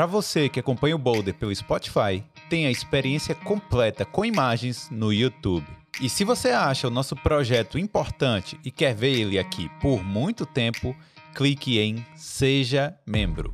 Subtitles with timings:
[0.00, 5.12] Para você que acompanha o Boulder pelo Spotify, tem a experiência completa com imagens no
[5.12, 5.66] YouTube.
[6.00, 10.46] E se você acha o nosso projeto importante e quer ver ele aqui por muito
[10.46, 10.96] tempo,
[11.34, 13.52] clique em Seja Membro.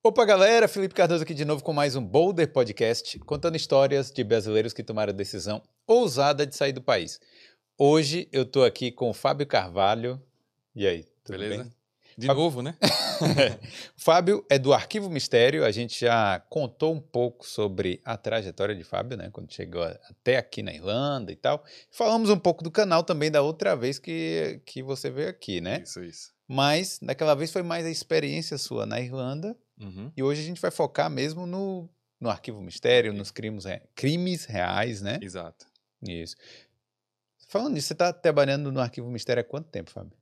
[0.00, 0.68] Opa, galera!
[0.68, 4.84] Felipe Cardoso aqui de novo com mais um Boulder Podcast, contando histórias de brasileiros que
[4.84, 7.18] tomaram a decisão ousada de sair do país.
[7.76, 10.22] Hoje eu tô aqui com o Fábio Carvalho.
[10.72, 11.64] E aí, tudo Beleza?
[11.64, 11.83] bem?
[12.16, 12.76] De Fábio- novo, né?
[13.96, 15.64] Fábio é do Arquivo Mistério.
[15.64, 19.30] A gente já contou um pouco sobre a trajetória de Fábio, né?
[19.32, 21.64] Quando chegou até aqui na Irlanda e tal.
[21.90, 25.82] Falamos um pouco do canal também da outra vez que, que você veio aqui, né?
[25.82, 26.32] Isso, isso.
[26.46, 29.56] Mas daquela vez foi mais a experiência sua na Irlanda.
[29.80, 30.12] Uhum.
[30.16, 31.88] E hoje a gente vai focar mesmo no,
[32.20, 35.18] no Arquivo Mistério, nos crimes, crimes reais, né?
[35.22, 35.66] Exato.
[36.06, 36.36] Isso.
[37.48, 40.12] Falando nisso, você está trabalhando no Arquivo Mistério há quanto tempo, Fábio?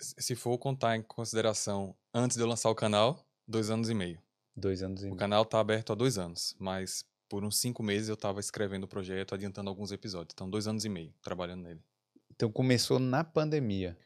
[0.00, 4.20] Se for contar em consideração antes de eu lançar o canal, dois anos e meio.
[4.56, 5.16] Dois anos e O meio.
[5.16, 8.88] canal tá aberto há dois anos, mas por uns cinco meses eu tava escrevendo o
[8.88, 10.32] projeto, adiantando alguns episódios.
[10.34, 11.82] Então, dois anos e meio trabalhando nele.
[12.30, 13.96] Então começou na pandemia.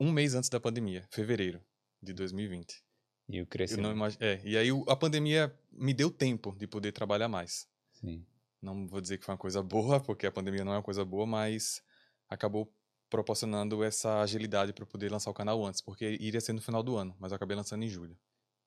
[0.00, 1.60] Um mês antes da pandemia, fevereiro
[2.02, 2.82] de 2020.
[3.28, 3.84] E o Eu crescimento.
[3.86, 4.16] não imag...
[4.20, 7.68] é, e aí o- a pandemia me deu tempo de poder trabalhar mais.
[7.92, 8.24] Sim.
[8.62, 11.04] Não vou dizer que foi uma coisa boa, porque a pandemia não é uma coisa
[11.04, 11.82] boa, mas
[12.28, 12.72] acabou
[13.10, 16.96] proporcionando essa agilidade para poder lançar o canal antes, porque iria ser no final do
[16.96, 18.16] ano, mas eu acabei lançando em julho.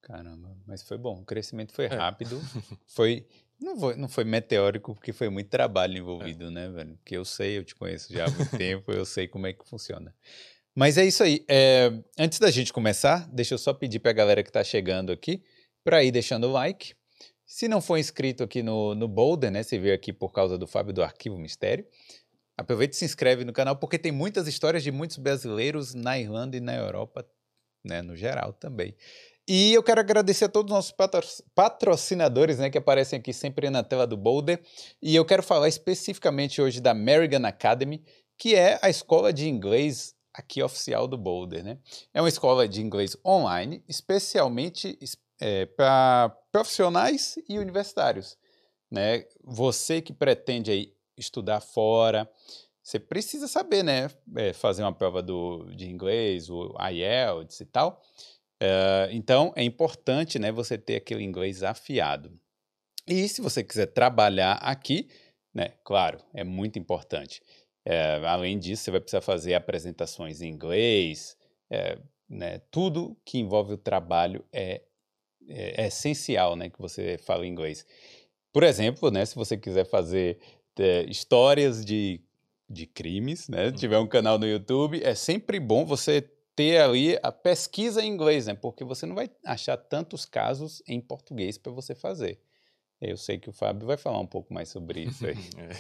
[0.02, 1.20] Caramba, mas foi bom.
[1.22, 1.90] O crescimento foi É.
[1.90, 2.40] rápido.
[2.88, 3.26] Foi.
[3.60, 6.96] Não foi, não foi meteórico, porque foi muito trabalho envolvido, né, velho?
[6.98, 9.64] Porque eu sei, eu te conheço já há muito tempo, eu sei como é que
[9.70, 10.16] funciona.
[10.74, 11.46] Mas é isso aí.
[11.48, 15.44] É, antes da gente começar, deixa eu só pedir pra galera que tá chegando aqui
[15.84, 16.96] pra ir deixando o like.
[17.46, 19.62] Se não for inscrito aqui no, no Boulder, né?
[19.62, 21.86] Você veio aqui por causa do Fábio do Arquivo Mistério.
[22.58, 26.58] Aproveita e se inscreve no canal, porque tem muitas histórias de muitos brasileiros na Irlanda
[26.58, 27.26] e na Europa,
[27.84, 28.02] né?
[28.02, 28.96] No geral também.
[29.48, 33.70] E eu quero agradecer a todos os nossos patro- patrocinadores, né, que aparecem aqui sempre
[33.70, 34.62] na tela do Boulder.
[35.02, 38.04] E eu quero falar especificamente hoje da American Academy,
[38.38, 41.80] que é a escola de inglês aqui oficial do Boulder, né?
[42.14, 44.98] É uma escola de inglês online, especialmente
[45.76, 48.38] para profissionais e universitários,
[48.90, 49.26] né?
[49.44, 52.30] Você que pretende aí estudar fora,
[52.84, 58.02] você precisa saber, né, é, fazer uma prova do, de inglês, o IELTS e tal.
[58.62, 62.32] Eh, então, é importante né, você ter aquele inglês afiado.
[63.08, 65.10] E se você quiser trabalhar aqui,
[65.54, 67.42] né, claro, é muito importante.
[67.86, 71.36] Eh, além disso, você vai precisar fazer apresentações em inglês,
[71.72, 71.98] eh,
[72.30, 74.82] né, tudo que envolve o trabalho é,
[75.50, 77.86] é- é essencial né, que você fale inglês.
[78.54, 80.40] Por exemplo, né, se você quiser fazer
[80.82, 82.22] eh, histórias de,
[82.70, 83.72] de crimes, né, Uhum.
[83.74, 86.22] tiver um canal no YouTube, é sempre bom você
[86.56, 88.54] ter ali a pesquisa em inglês, né?
[88.54, 92.40] Porque você não vai achar tantos casos em português para você fazer.
[93.00, 95.36] Eu sei que o Fábio vai falar um pouco mais sobre isso aí.
[95.58, 95.76] É.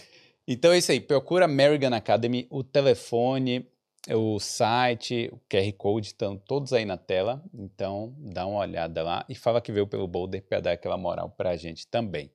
[0.47, 3.68] Então é isso aí, procura American Academy, o telefone,
[4.09, 9.23] o site, o QR Code estão todos aí na tela, então dá uma olhada lá
[9.29, 12.31] e fala que veio pelo Boulder para dar aquela moral pra gente também.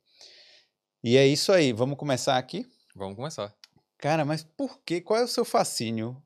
[1.09, 2.69] E é isso aí, vamos começar aqui?
[2.93, 3.57] Vamos começar.
[3.97, 5.01] Cara, mas por que?
[5.01, 6.21] Qual é o seu fascínio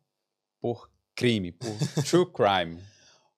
[0.58, 1.68] por crime, por
[2.08, 2.82] true crime?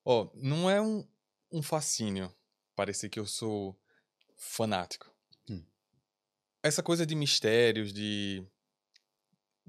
[0.04, 1.04] Ó, não é um,
[1.50, 2.32] um fascínio
[2.76, 3.76] parecer que eu sou
[4.36, 5.12] fanático.
[5.50, 5.64] Hum.
[6.62, 8.46] Essa coisa de mistérios, de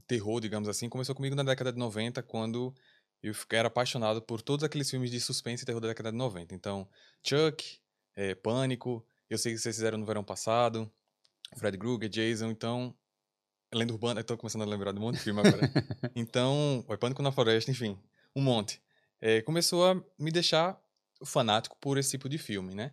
[0.06, 2.72] terror, digamos assim, começou comigo na década de 90, quando
[3.24, 6.54] eu era apaixonado por todos aqueles filmes de suspense e terror da década de 90.
[6.54, 6.88] Então,
[7.24, 7.80] Chuck,
[8.16, 10.88] eh, Pânico, eu sei que vocês fizeram no verão passado,
[11.58, 12.96] Fred Krueger, Jason, então...
[13.74, 15.58] Lenda Urbana, eu tô começando a lembrar de um monte de filme agora.
[16.16, 17.98] então, o Pânico na Floresta, enfim,
[18.36, 18.80] um monte.
[19.20, 20.80] Eh, começou a me deixar
[21.26, 22.92] fanático por esse tipo de filme, né?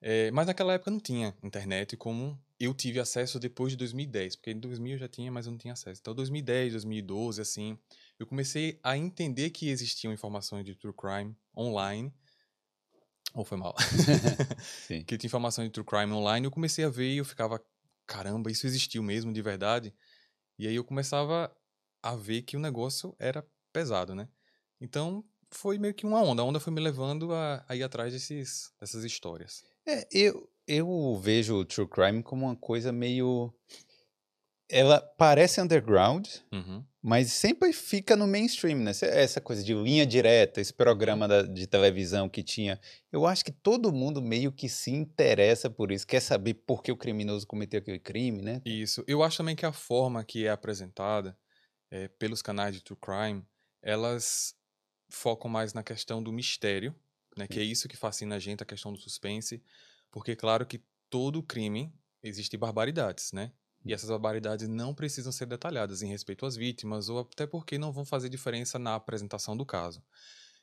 [0.00, 4.50] Eh, mas naquela época não tinha internet como eu tive acesso depois de 2010, porque
[4.50, 6.00] em 2000 eu já tinha, mas eu não tinha acesso.
[6.00, 7.78] Então, 2010, 2012, assim,
[8.18, 12.12] eu comecei a entender que existiam informações de true crime online.
[13.34, 13.76] Ou foi mal?
[14.86, 15.04] Sim.
[15.04, 17.62] que tinha informações de true crime online, eu comecei a ver e eu ficava,
[18.08, 19.94] caramba, isso existiu mesmo de verdade.
[20.58, 21.54] E aí eu começava
[22.02, 24.28] a ver que o negócio era pesado, né?
[24.80, 26.42] Então foi meio que uma onda.
[26.42, 29.62] A onda foi me levando a, a ir atrás desses, dessas histórias.
[29.86, 33.54] É, eu, eu vejo o true crime como uma coisa meio.
[34.68, 36.84] Ela parece underground, Uhum.
[37.02, 38.90] Mas sempre fica no mainstream, né?
[38.90, 42.80] Essa- coisa de linha direta, esse programa da- de televisão que tinha.
[43.12, 46.90] Eu acho que todo mundo meio que se interessa por isso, quer saber por que
[46.92, 48.60] o criminoso cometeu aquele crime, né?
[48.64, 49.04] Isso.
[49.06, 51.38] Eu acho também que a forma que é apresentada
[51.90, 53.44] eh, pelos canais de true crime,
[53.82, 54.54] elas
[55.10, 56.94] focam mais na questão do mistério,
[57.36, 57.46] né?
[57.48, 59.62] Que é isso que fascina a gente, a questão do suspense.
[60.10, 61.92] Porque, claro que todo crime
[62.22, 63.52] existe barbaridades, né?
[63.84, 67.92] E essas barbaridades não precisam ser detalhadas em respeito às vítimas, ou até porque não
[67.92, 70.02] vão fazer diferença na apresentação do caso.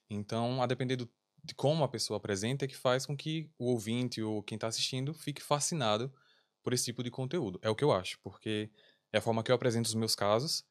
[0.09, 1.09] Então, a depender do,
[1.43, 4.67] de como a pessoa apresenta, é que faz com que o ouvinte ou quem está
[4.67, 6.13] assistindo fique fascinado
[6.61, 7.59] por esse tipo de conteúdo.
[7.61, 8.69] É o que eu acho, porque
[9.11, 10.65] é a forma que eu apresento os meus casos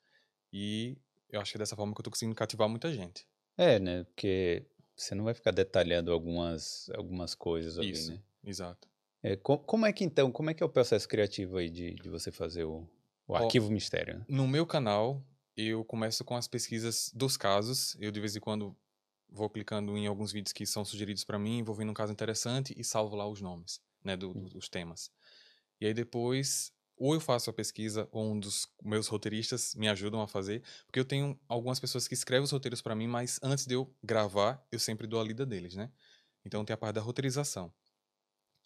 [0.52, 0.97] e
[1.29, 3.26] eu acho que é dessa forma que eu estou conseguindo cativar muita gente.
[3.56, 4.05] É, né?
[4.05, 4.67] Porque
[4.97, 8.23] você não vai ficar detalhando algumas, algumas coisas ali, Isso, né?
[8.44, 8.88] exato.
[9.25, 11.94] É, co- como é que então, como é que é o processo criativo aí de,
[11.94, 12.87] de você fazer o,
[13.26, 14.19] o Ó, arquivo mistério?
[14.19, 14.26] né?
[14.29, 15.25] No meu canal,
[15.56, 17.97] eu começo com as pesquisas dos casos.
[18.00, 18.76] Eu, de vez em quando,
[19.29, 22.75] vou clicando em alguns vídeos que são sugeridos para mim, vou vendo um caso interessante
[22.76, 25.11] e salvo lá os nomes, né, do- do- dos temas.
[25.81, 30.21] E aí depois, ou eu faço a pesquisa, ou um dos meus roteiristas me ajudam
[30.23, 33.67] a fazer, porque eu tenho algumas pessoas que escrevem os roteiros para mim, mas antes
[33.67, 35.93] de eu gravar, eu sempre dou a lida deles, né?
[36.44, 37.73] Então tem a parte da roteirização.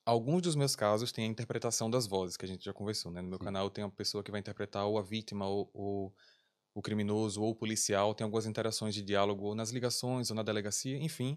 [0.09, 3.21] Alguns dos meus casos têm a interpretação das vozes, que a gente já conversou, né?
[3.21, 3.45] No meu Sim.
[3.45, 6.15] canal tem uma pessoa que vai interpretar ou a vítima, ou, ou
[6.75, 8.15] o criminoso, ou o policial.
[8.15, 11.37] Tem algumas interações de diálogo ou nas ligações, ou na delegacia, enfim.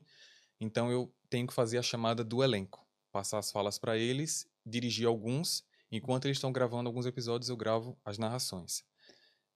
[0.59, 2.87] Então eu tenho que fazer a chamada do elenco.
[3.11, 5.65] Passar as falas para eles, dirigir alguns.
[5.91, 8.85] Enquanto eles estão gravando alguns episódios, eu gravo as narrações.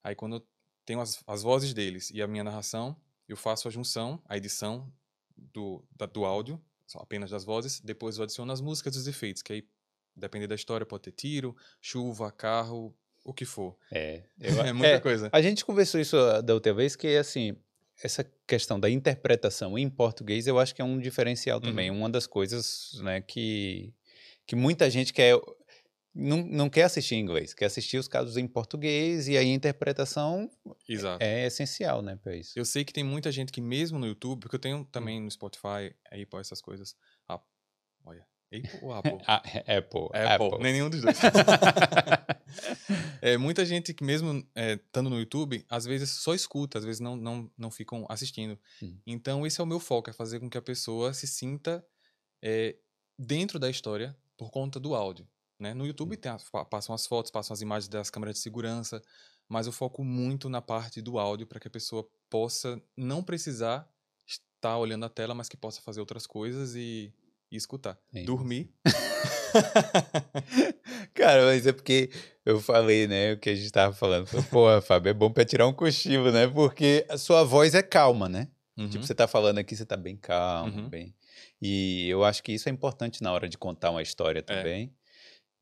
[0.04, 0.48] Aí quando eu
[0.86, 4.92] tenho as, as vozes deles e a minha narração, eu faço a junção, a edição
[5.38, 6.62] do, da- do áudio,
[6.96, 7.80] apenas das vozes.
[7.80, 9.68] Depois eu adiciono as músicas e os efeitos, que aí,
[10.16, 13.76] dependendo da história, pode ter tiro, chuva, carro, o que for.
[13.92, 15.30] É, É muita é, coisa.
[15.32, 17.58] A gente conversou isso ah, da outra vez, que assim,
[18.02, 21.90] essa questão da interpretação em português, eu acho que é um diferencial também.
[21.90, 21.98] Uhum.
[21.98, 23.94] Uma das coisas, né, que,
[24.46, 25.36] que muita gente quer.
[26.16, 29.54] Não, não quer assistir em inglês, quer assistir os casos em português, e aí a
[29.54, 30.50] interpretação
[30.88, 31.22] Exato.
[31.22, 32.58] é essencial, né, para isso.
[32.58, 35.30] Eu sei que tem muita gente que mesmo no YouTube, porque eu tenho também no
[35.30, 36.96] Spotify, Apple, essas coisas.
[38.06, 39.18] Olha, Apple ou Apple?
[39.28, 40.10] Ah, Apple.
[40.14, 40.64] Apple, Apple.
[40.64, 41.18] nem nenhum dos dois.
[43.22, 47.16] é, muita gente que mesmo estando no YouTube, às vezes só escuta, às vezes não,
[47.16, 48.58] não, não ficam assistindo.
[48.82, 48.98] Hum.
[49.06, 51.86] Então esse é o meu foco, é fazer com que a pessoa se sinta
[52.42, 52.76] é,
[53.18, 55.28] dentro da história por conta do áudio.
[55.60, 55.74] Né?
[55.74, 59.02] No YouTube tem as- pa- passam as fotos, passam as imagens das câmeras de segurança,
[59.48, 63.88] mas eu foco muito na parte do áudio para que a pessoa possa não precisar
[64.28, 67.14] estar olhando a tela, mas que possa fazer outras coisas e,
[67.52, 67.98] e escutar.
[68.12, 68.26] Sim.
[68.26, 68.70] Dormir.
[71.14, 72.10] Cara, mas é porque
[72.46, 74.28] eu falei, né, o que a gente tava falando.
[74.28, 76.48] Falei, Pô, Fábio, é bom pra tirar um cochilo, né?
[76.48, 78.50] Porque a sua voz é calma, né?
[78.78, 78.90] Uhum.
[78.90, 80.90] Tipo, você tá falando aqui, você tá bem calmo, Uhum.
[80.90, 81.16] bem.
[81.62, 84.94] E eu acho que isso é importante na hora de contar uma história também.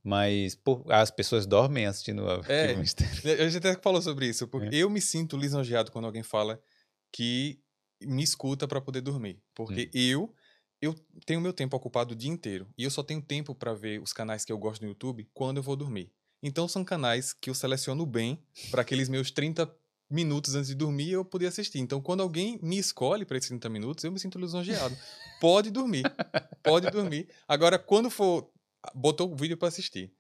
[0.04, 0.58] Mas
[0.90, 2.76] as pessoas dormem assistindo a É.
[2.76, 3.14] Mistério.
[3.42, 4.80] A gente até falou sobre isso, porque É.
[4.80, 6.62] eu me sinto lisonjeado quando alguém fala
[7.12, 7.60] que
[8.02, 9.42] me escuta para poder dormir.
[9.56, 10.34] Porque eu
[10.82, 10.94] eu
[11.26, 14.12] tenho meu tempo ocupado o dia inteiro e eu só tenho tempo para ver os
[14.12, 16.12] canais que eu gosto no YouTube quando eu vou dormir.
[16.42, 18.38] Então são canais que eu seleciono bem
[18.70, 19.74] para aqueles meus 30
[20.12, 21.80] minutos antes de dormir eu poder assistir.
[21.80, 24.94] Então quando alguém me escolhe para esses 30 minutos, eu me sinto lisonjeado.
[25.40, 26.04] Pode dormir.
[26.62, 27.30] Pode dormir.
[27.48, 28.52] Agora quando for
[28.94, 30.12] botou o vídeo para assistir,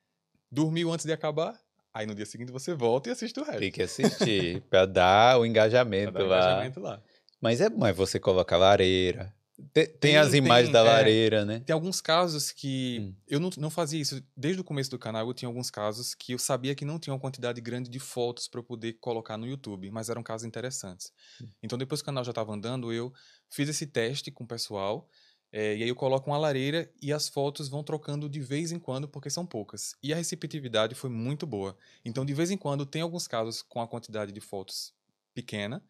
[0.51, 1.59] dormiu antes de acabar,
[1.93, 3.59] aí no dia seguinte você volta e assiste o resto.
[3.59, 6.25] Tem que assistir pra dar o engajamento dar lá.
[6.37, 7.01] engajamento lá.
[7.41, 9.33] Mas é é você coloca a lareira.
[9.71, 10.83] Tem, tem Tem- as imagens tem, da é.
[10.83, 11.59] lareira, né?
[11.59, 13.15] Tem alguns casos que Hum.
[13.27, 14.21] eu não, não fazia isso.
[14.35, 17.13] Desde o começo do canal, eu tinha alguns casos que eu sabia que não tinha
[17.13, 21.11] uma quantidade grande de fotos para eu poder colocar no YouTube, mas eram casos interessantes.
[21.41, 21.47] Hum.
[21.61, 23.13] Então, depois que o canal já estava andando, eu
[23.49, 25.07] fiz esse teste com o pessoal.
[25.53, 28.79] Eh, e aí eu coloco uma lareira e as fotos vão trocando de vez em
[28.79, 29.95] quando, porque são poucas.
[30.03, 31.77] E a receptividade foi muito boa.
[32.03, 34.93] Então, de vez em quando, tem alguns casos com a quantidade de fotos
[35.33, 35.81] pequena,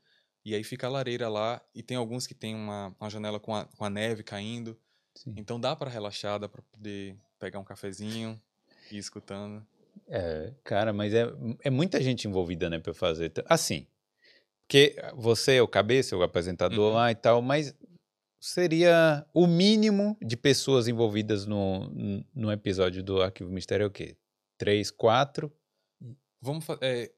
[0.46, 3.55] e aí fica a lareira lá, e tem alguns que tem uma, uma janela com
[3.55, 4.77] a, com a neve caindo.
[5.15, 5.34] Sim.
[5.38, 8.41] Então dá para relaxar, dá para poder pegar um cafezinho
[8.91, 9.65] e ir escutando.
[10.08, 11.25] É, cara, mas é,
[11.63, 13.32] é muita gente envolvida, né, pra fazer.
[13.46, 13.88] Assim,
[14.67, 16.93] porque você é o cabeça, o apresentador Uhum.
[16.96, 17.74] lá e tal, mas
[18.45, 21.89] seria o mínimo de pessoas envolvidas no,
[22.35, 24.17] no episódio do Arquivo Mistério é o quê?
[24.57, 25.50] Três, quatro?
[26.41, 27.09] Vamos é,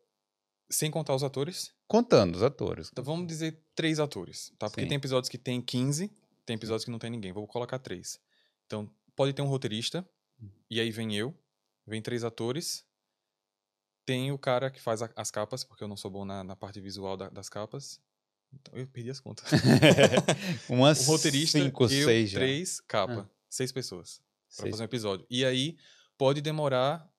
[0.69, 2.89] sem contar os atores, Contando os atores.
[2.91, 4.67] então vamos dizer três atores, tá?
[4.69, 4.87] Porque Sim.
[4.87, 6.11] tem episódios que tem 15,
[6.45, 7.33] tem episódios que não tem ninguém.
[7.33, 8.19] Vou colocar três.
[8.67, 10.07] Então pode ter um roteirista
[10.69, 11.33] e aí vem eu,
[11.87, 12.85] vem três atores.
[14.05, 16.55] Tem o cara que faz a- as capas, porque eu não sou bom na, na
[16.55, 17.99] parte visual da- das capas.
[18.61, 19.49] Então eu perdi as contas.
[20.69, 22.39] Umas o roteirista, cinco, eu, seis já.
[22.39, 23.29] três, capa.
[23.49, 24.21] Seis pessoas.
[24.55, 25.25] para fazer um episódio.
[25.29, 25.77] E aí
[26.17, 27.09] pode demorar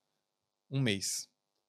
[0.71, 1.29] um mês.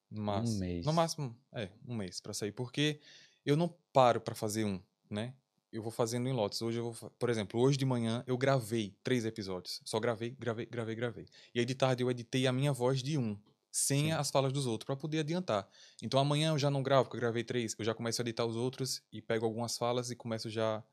[0.09, 0.55] No máximo.
[0.55, 0.86] Um mês.
[0.86, 2.51] No máximo, é, um mês para sair.
[2.51, 3.00] Porque
[3.45, 5.33] eu não paro para fazer um, né?
[5.71, 6.62] eu vou fazendo em lotes.
[6.62, 9.81] Hoje eu vou, por exemplo, hoje de manhã eu gravei três episódios.
[9.86, 11.25] Só gravei, gravei, gravei, gravei.
[11.53, 13.38] E aí de tarde eu editei a minha voz de um,
[13.77, 14.12] sem Sim.
[14.12, 15.69] as falas dos outros, para poder adiantar.
[16.01, 18.43] Então amanhã eu já não gravo, porque eu gravei três, eu já começo a editar
[18.43, 20.84] os outros e pego algumas falas e começo já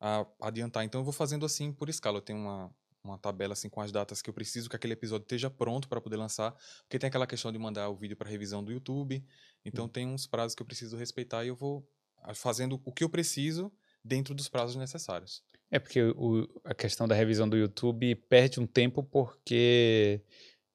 [0.00, 0.84] a adiantar.
[0.84, 2.16] Então eu vou fazendo assim por escala.
[2.16, 5.24] Eu tenho uma, uma tabela assim com as datas que eu preciso que aquele episódio
[5.24, 8.64] esteja pronto para poder lançar, porque tem aquela questão de mandar o vídeo para revisão
[8.64, 9.22] do YouTube.
[9.62, 11.86] Então tem uns prazos que eu preciso respeitar e eu vou
[12.34, 13.70] fazendo o que eu preciso
[14.02, 15.42] dentro dos prazos necessários.
[15.70, 20.22] É porque o, a questão da revisão do YouTube perde um tempo porque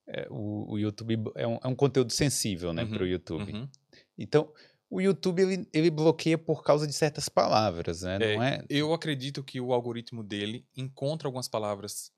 [0.09, 3.53] é, o, o, YouTube é um, é um, conteúdo sensível, né, uhum, para o YouTube.
[3.53, 3.69] Uhum.
[4.17, 4.51] Então,
[4.89, 8.17] o YouTube ele, ele, bloqueia por causa de certas palavras, né?
[8.19, 8.65] É, Não é?
[8.69, 12.11] Eu acredito que o algoritmo dele encontra algumas palavras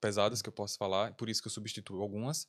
[0.00, 2.46] pesadas que eu posso falar, por isso que eu substituo algumas.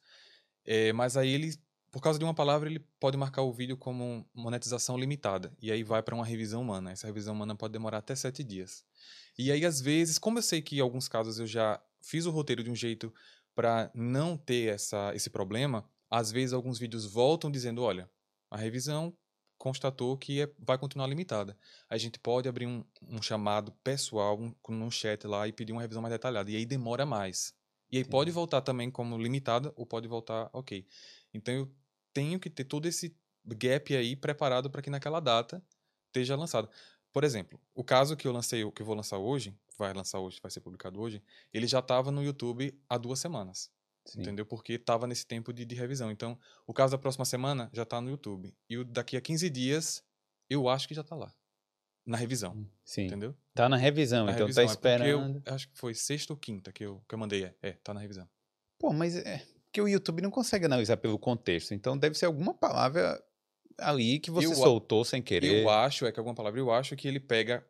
[0.65, 1.53] É, mas aí ele
[1.95, 5.55] por causa de uma palavra, ele pode marcar o vídeo como monetização limitada.
[5.61, 6.91] E aí vai para uma revisão humana.
[6.91, 8.83] Essa revisão humana pode demorar até sete dias.
[9.39, 12.31] E aí, às vezes, como eu sei que em alguns casos eu já fiz o
[12.31, 13.13] roteiro de um jeito
[13.55, 18.09] para não ter essa, esse problema, às vezes alguns vídeos voltam dizendo: olha,
[18.51, 19.17] a revisão
[19.57, 21.57] constatou que é, vai continuar limitada.
[21.89, 25.81] A gente pode abrir um, um chamado pessoal um, num chat lá e pedir uma
[25.81, 26.51] revisão mais detalhada.
[26.51, 27.53] E aí demora mais.
[27.91, 28.09] E aí Sim.
[28.09, 30.85] pode voltar também como limitada ou pode voltar ok.
[31.33, 31.71] Então eu
[32.13, 35.63] tenho que ter todo esse gap aí preparado para que naquela data
[36.07, 36.69] esteja lançado.
[37.15, 40.37] Por exemplo, o caso que eu lancei, que eu vou lançar hoje, vai lançar hoje,
[40.41, 43.71] vai ser publicado hoje, ele já estava no YouTube há duas semanas.
[44.03, 44.19] Sim.
[44.19, 44.45] Entendeu?
[44.45, 46.11] Porque estava nesse tempo de, de, revisão.
[46.11, 48.53] Então, o caso da próxima semana já está no YouTube.
[48.69, 50.03] E o daqui a 15 dias,
[50.49, 51.33] eu acho que já está lá.
[52.05, 52.51] Na revisão.
[52.51, 53.05] Hum, sim.
[53.05, 53.33] Entendeu?
[53.53, 55.41] Tá na revisão, na então tá revisão, tá esperando.
[55.45, 57.45] É eu, acho que foi sexta ou quinta que eu, que eu mandei.
[57.45, 58.27] É, é, tá na revisão.
[58.77, 61.73] Pô, mas é, porque o YouTube não consegue analisar pelo contexto.
[61.73, 63.23] Então deve ser alguma palavra
[63.77, 65.63] ali que você eu, soltou sem querer.
[65.63, 67.65] Eu acho, é que alguma palavra, eu acho que ele pega.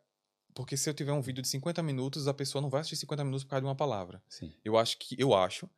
[0.54, 3.24] Porque se eu tiver um vídeo de 50 minutos, a pessoa não vai assistir 50
[3.24, 4.22] minutos por causa de uma palavra.
[4.28, 4.52] Sim.
[4.64, 5.68] Eu acho que eu acho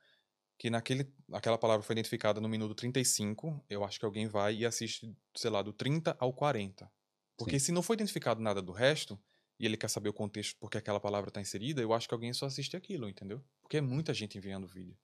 [0.57, 4.67] que naquele aquela palavra foi identificada no minuto 35, eu acho que alguém vai e
[4.67, 6.91] assiste, sei lá, do 30 ao 40.
[7.37, 7.67] Porque Sim.
[7.67, 9.19] se não foi identificado nada do resto,
[9.59, 12.33] e ele quer saber o contexto porque aquela palavra está inserida, eu acho que alguém
[12.33, 13.43] só assiste aquilo, entendeu?
[13.61, 14.97] Porque é muita gente enviando vídeo.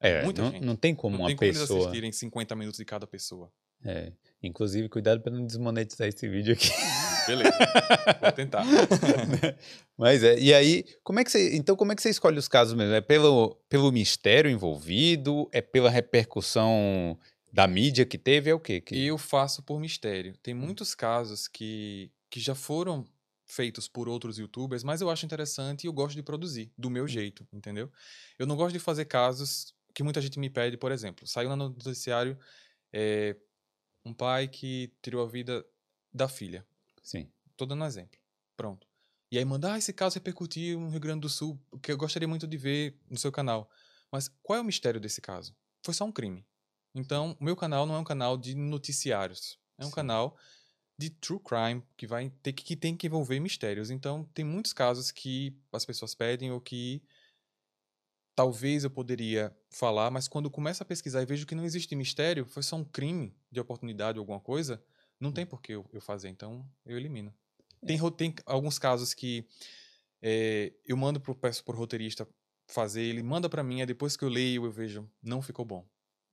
[0.00, 0.64] É, Muita não, gente.
[0.64, 1.66] não tem como não uma tem pessoa.
[1.66, 3.52] Como eles assistirem 50 minutos de cada pessoa.
[3.84, 4.12] É.
[4.42, 6.68] Inclusive, cuidado para não desmonetizar esse vídeo aqui.
[7.26, 7.58] Beleza.
[8.20, 8.64] Vou tentar.
[9.98, 10.38] Mas é.
[10.38, 11.56] E aí, como é que você.
[11.56, 12.94] Então, como é que você escolhe os casos mesmo?
[12.94, 15.48] É pelo, pelo mistério envolvido?
[15.52, 17.18] É pela repercussão
[17.52, 18.50] da mídia que teve?
[18.50, 18.80] É o quê?
[18.80, 19.04] Que...
[19.04, 20.34] Eu faço por mistério.
[20.42, 23.04] Tem muitos casos que, que já foram
[23.44, 27.08] feitos por outros youtubers, mas eu acho interessante e eu gosto de produzir do meu
[27.08, 27.90] jeito, entendeu?
[28.38, 31.56] Eu não gosto de fazer casos que muita gente me pede, por exemplo, saiu no
[31.56, 32.38] noticiário
[32.92, 33.34] é,
[34.08, 35.64] um pai que tirou a vida
[36.12, 36.66] da filha.
[37.02, 37.30] Sim.
[37.56, 38.18] Tô dando um exemplo.
[38.56, 38.86] Pronto.
[39.30, 42.26] E aí manda, ah, esse caso repercutiu no Rio Grande do Sul, que eu gostaria
[42.26, 43.70] muito de ver no seu canal.
[44.10, 45.54] Mas qual é o mistério desse caso?
[45.84, 46.46] Foi só um crime.
[46.94, 49.58] Então, o meu canal não é um canal de noticiários.
[49.76, 49.94] É um Sim.
[49.94, 50.36] canal
[50.98, 53.90] de true crime que vai ter que, que tem que envolver mistérios.
[53.90, 57.02] Então, tem muitos casos que as pessoas pedem ou que
[58.34, 62.46] talvez eu poderia falar, mas quando começo a pesquisar e vejo que não existe mistério,
[62.46, 64.82] foi só um crime de oportunidade ou alguma coisa,
[65.18, 67.34] não tem por que eu, eu fazer, então eu elimino.
[67.86, 68.10] Tem, é.
[68.10, 69.46] tem alguns casos que
[70.20, 72.28] é, eu mando pro, peço pro roteirista
[72.66, 75.88] fazer, ele manda para mim, aí depois que eu leio eu vejo, não ficou bom.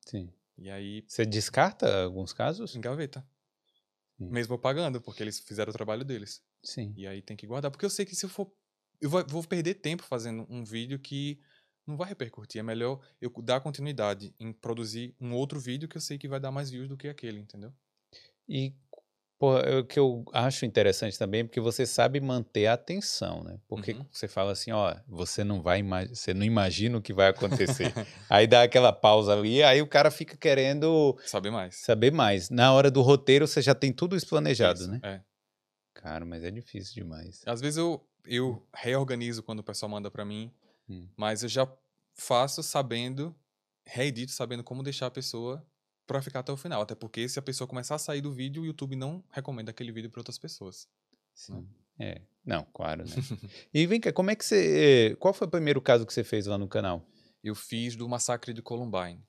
[0.05, 0.31] Sim.
[0.57, 1.03] E aí...
[1.07, 2.75] Você descarta alguns casos?
[2.75, 3.25] Em gaveta.
[4.17, 4.29] Sim.
[4.29, 6.41] Mesmo pagando, porque eles fizeram o trabalho deles.
[6.63, 6.93] Sim.
[6.95, 8.51] E aí tem que guardar, porque eu sei que se eu for...
[9.01, 11.39] Eu vou, vou perder tempo fazendo um vídeo que
[11.85, 12.59] não vai repercutir.
[12.59, 16.39] É melhor eu dar continuidade em produzir um outro vídeo que eu sei que vai
[16.39, 17.71] dar mais views do que aquele, entendeu?
[18.47, 18.73] E
[19.37, 23.59] pô, o que eu acho interessante também é porque você sabe manter a atenção, né?
[23.67, 24.05] Porque uhum.
[24.11, 27.93] você fala assim, ó, você não vai você não imagina o que vai acontecer.
[28.29, 31.75] aí dá aquela pausa ali, aí o cara fica querendo saber mais.
[31.75, 32.49] Saber mais.
[32.49, 34.99] Na hora do roteiro você já tem tudo isso planejado, isso, né?
[35.03, 35.21] É.
[35.93, 37.41] Cara, mas é difícil demais.
[37.45, 40.51] Às vezes eu eu reorganizo quando o pessoal manda para mim
[40.89, 41.07] Hum.
[41.15, 41.71] Mas eu já
[42.13, 43.35] faço sabendo,
[43.85, 45.65] reedito sabendo como deixar a pessoa
[46.05, 46.81] para ficar até o final.
[46.81, 49.91] Até porque se a pessoa começar a sair do vídeo, o YouTube não recomenda aquele
[49.91, 50.87] vídeo para outras pessoas.
[51.33, 51.67] Sim.
[51.99, 53.09] É, não, claro, né?
[53.73, 55.15] e vem cá, como é que você.
[55.19, 57.05] Qual foi o primeiro caso que você fez lá no canal?
[57.43, 59.23] Eu fiz do massacre de Columbine,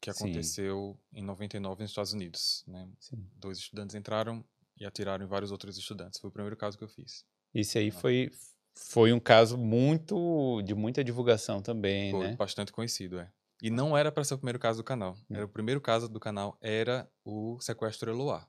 [0.00, 1.20] que aconteceu Sim.
[1.20, 2.64] em 99 nos Estados Unidos.
[2.66, 2.88] Né?
[3.00, 3.26] Sim.
[3.36, 4.44] Dois estudantes entraram
[4.78, 6.20] e atiraram em vários outros estudantes.
[6.20, 7.24] Foi o primeiro caso que eu fiz.
[7.54, 8.30] Esse aí foi,
[8.74, 12.36] foi um caso muito de muita divulgação também, Foi né?
[12.36, 13.30] bastante conhecido, é.
[13.62, 15.16] E não era para ser o primeiro caso do canal.
[15.30, 15.36] Hum.
[15.36, 18.46] Era o primeiro caso do canal era o sequestro Eloá,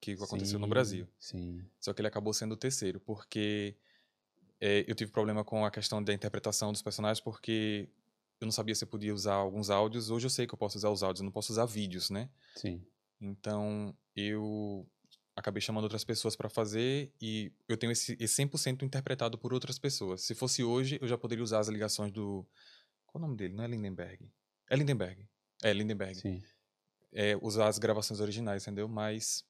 [0.00, 1.08] que aconteceu sim, no Brasil.
[1.18, 1.64] Sim.
[1.80, 3.74] Só que ele acabou sendo o terceiro, porque
[4.60, 7.88] é, eu tive problema com a questão da interpretação dos personagens porque
[8.40, 10.10] eu não sabia se eu podia usar alguns áudios.
[10.10, 12.28] Hoje eu sei que eu posso usar os áudios, eu não posso usar vídeos, né?
[12.54, 12.84] Sim.
[13.20, 14.86] Então eu
[15.34, 19.78] acabei chamando outras pessoas para fazer e eu tenho esse, esse 100% interpretado por outras
[19.78, 20.22] pessoas.
[20.22, 22.46] Se fosse hoje, eu já poderia usar as ligações do.
[23.06, 23.54] Qual o nome dele?
[23.54, 24.30] Não é Lindenberg?
[24.68, 25.28] É Lindenberg.
[25.62, 26.14] É Lindenberg.
[26.14, 26.42] Sim.
[27.12, 28.88] É, usar as gravações originais, entendeu?
[28.88, 29.44] Mas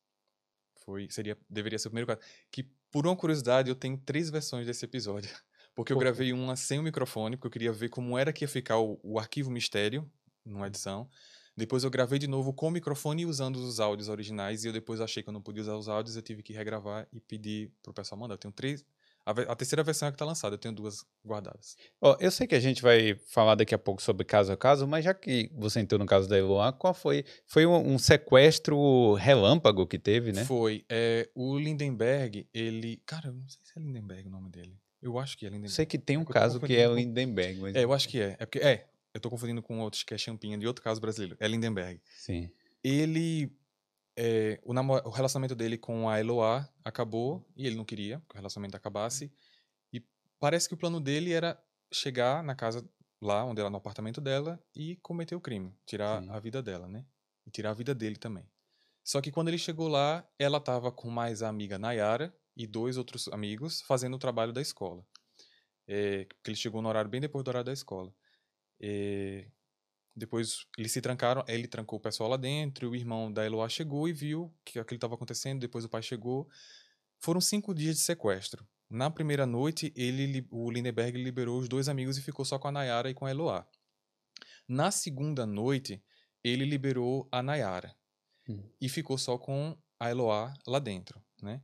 [0.85, 2.21] foi seria deveria ser o primeiro caso.
[2.51, 5.31] Que por uma curiosidade eu tenho três versões desse episódio,
[5.75, 6.01] porque eu Pô.
[6.01, 9.01] gravei uma sem o microfone, porque eu queria ver como era que ia ficar o,
[9.03, 10.11] o arquivo mistério
[10.45, 11.09] numa edição.
[11.57, 14.65] Depois eu gravei de novo com o microfone e usando os áudios originais.
[14.65, 17.07] E eu depois achei que eu não podia usar os áudios, eu tive que regravar
[17.13, 18.35] e pedir pro pessoal mandar.
[18.35, 18.85] Eu tenho três.
[19.25, 21.77] A, terceira versão é que tá lançada, eu tenho duas guardadas.
[22.01, 24.85] Ó, eu sei que a gente vai falar daqui a pouco sobre caso a caso,
[24.85, 27.25] mas já que você entrou no caso da Eloá, qual foi?
[27.47, 30.45] Foi um, um sequestro relâmpago que teve, né?
[30.45, 30.85] Foi.
[30.89, 33.01] É, o Lindenberg, ele.
[33.07, 34.77] Cara, eu não sei se é Lindenberg o nome dele.
[35.01, 35.75] Eu acho que é Eu Lindenberg.
[35.75, 37.75] sei que tem um caso que é Lindenberg, mas...
[37.77, 38.37] É, eu acho que é.
[38.41, 38.59] É porque.
[38.59, 41.37] É, eu tô confundindo com outros que é Champinha de outro caso brasileiro.
[41.41, 42.01] É Lindenberg.
[42.19, 42.51] Sim.
[42.83, 43.55] Ele.
[44.17, 48.35] é, o, namo- o relacionamento dele com a Eloá acabou e ele não queria que
[48.35, 49.33] o relacionamento acabasse.
[49.93, 50.03] E
[50.41, 52.89] parece que o plano dele era chegar na casa
[53.21, 56.31] lá, onde ela no apartamento dela, e cometer o crime, tirar Sim.
[56.31, 57.05] a vida dela, né?
[57.47, 58.45] E tirar a vida dele também.
[59.05, 62.97] Só que quando ele chegou lá, ela estava com mais a amiga Nayara e dois
[62.97, 65.05] outros amigos fazendo o trabalho da escola.
[65.87, 68.15] É, ele chegou no horário bem depois do horário da escola.
[68.83, 69.47] É,
[70.15, 73.69] depois eles se trancaram, ele trancou o pessoal lá dentro, e o irmão da Eloá
[73.69, 76.49] chegou e viu que aquilo estava acontecendo, depois o pai chegou.
[77.19, 78.67] Foram cinco dias de sequestro.
[78.91, 82.73] Na primeira noite, ele, o Lindenberg liberou os dois amigos e ficou só com a
[82.73, 83.67] Nayara e com a Eloá.
[84.69, 86.03] Na segunda noite,
[86.45, 87.97] ele liberou a Nayara
[88.49, 88.69] Hum.
[88.81, 91.63] e ficou só com a Eloá lá dentro, né?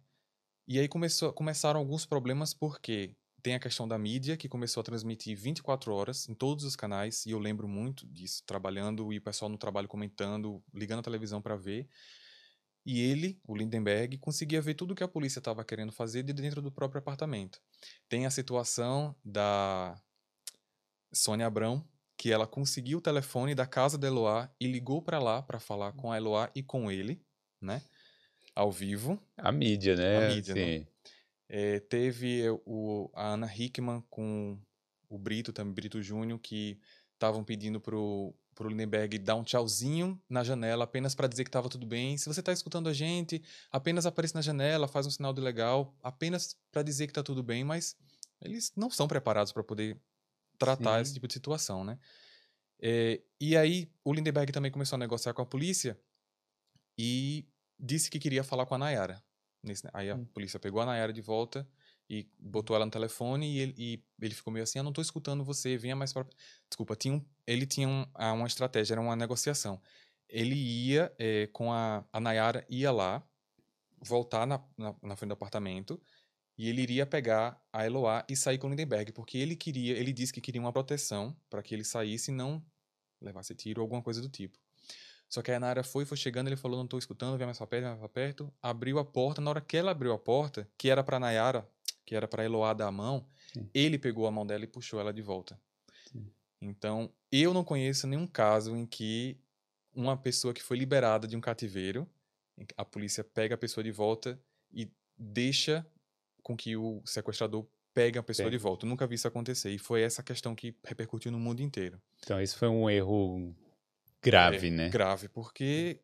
[0.66, 4.84] E aí começou, começaram alguns problemas porque tem a questão da mídia que começou a
[4.84, 9.22] transmitir 24 horas em todos os canais e eu lembro muito disso, trabalhando e o
[9.22, 11.88] pessoal no trabalho comentando, ligando a televisão para ver.
[12.84, 16.62] E ele, o Lindenberg, conseguia ver tudo que a polícia estava querendo fazer de dentro
[16.62, 17.60] do próprio apartamento.
[18.08, 20.00] Tem a situação da
[21.12, 21.86] Sônia Abrão,
[22.16, 25.92] que ela conseguiu o telefone da casa da Eloá e ligou para lá para falar
[25.92, 27.22] com a Eloá e com ele,
[27.60, 27.82] né?
[28.54, 29.22] Ao vivo.
[29.36, 30.26] A mídia, né?
[30.26, 30.86] A mídia, né?
[31.48, 34.58] É, teve o, a Ana Hickman com
[35.08, 36.78] o Brito, também Brito Júnior, que
[37.14, 41.68] estavam pedindo pro, pro Lindenberg dar um tchauzinho na janela apenas para dizer que estava
[41.68, 42.18] tudo bem.
[42.18, 45.96] Se você está escutando a gente, apenas apareça na janela, faz um sinal de legal,
[46.02, 47.96] apenas para dizer que está tudo bem, mas
[48.42, 49.96] eles não são preparados para poder
[50.58, 51.02] tratar Sim.
[51.02, 51.98] esse tipo de situação, né?
[52.80, 55.98] É, e aí o Lindenberg também começou a negociar com a polícia
[56.96, 59.22] e disse que queria falar com a Nayara.
[59.68, 60.24] Nesse- aí a Hum.
[60.26, 61.68] polícia pegou a Nayara de volta
[62.10, 65.00] e botou ela no telefone e ele, e ele ficou meio assim, ah, não tô
[65.02, 66.26] escutando você, venha mais para...
[66.68, 69.80] Desculpa, tinha um- ele tinha um- ah, uma estratégia, era uma negociação.
[70.28, 73.26] Ele ia eh, com a, a Nayara, ia lá,
[74.00, 76.00] voltar na, na, na frente do apartamento
[76.58, 80.12] e ele iria pegar a Eloá e sair com o Lindenberg, porque ele queria, ele
[80.12, 82.64] disse que queria uma proteção para que ele saísse e não
[83.20, 84.58] levasse tiro ou alguma coisa do tipo.
[85.28, 87.66] Só que a Nayara foi, foi chegando, ele falou, não tô escutando, vem mais pra
[87.66, 88.52] perto, vem mais pra perto.
[88.62, 91.68] Abriu a porta, na hora que ela abriu a porta, que era pra Nayara,
[92.06, 93.68] que era pra Eloá dar a mão, Sim.
[93.74, 95.60] ele pegou a mão dela e puxou ela de volta.
[96.10, 96.26] Sim.
[96.60, 99.38] Então, eu não conheço nenhum caso em que
[99.94, 102.08] uma pessoa que foi liberada de um cativeiro,
[102.76, 104.40] a polícia pega a pessoa de volta
[104.72, 105.86] e deixa
[106.42, 108.86] com que o sequestrador pegue a pessoa de volta.
[108.86, 109.70] Eu nunca vi isso acontecer.
[109.70, 112.00] E foi essa questão que repercutiu no mundo inteiro.
[112.22, 113.54] Então, isso foi um erro
[114.22, 114.88] grave, É, né?
[114.88, 116.00] Grave, porque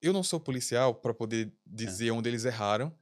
[0.00, 2.96] eu não sou policial para poder dizer onde eles erraram,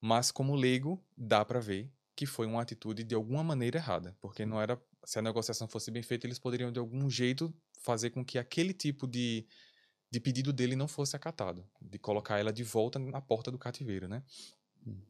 [0.00, 4.44] mas como leigo dá para ver que foi uma atitude de alguma maneira errada, porque
[4.44, 8.24] não era se a negociação fosse bem feita, eles poderiam de algum jeito fazer com
[8.24, 9.46] que aquele tipo de,
[10.10, 14.08] de pedido dele não fosse acatado, de colocar ela de volta na porta do cativeiro,
[14.08, 14.22] né?
[14.86, 15.00] Hum.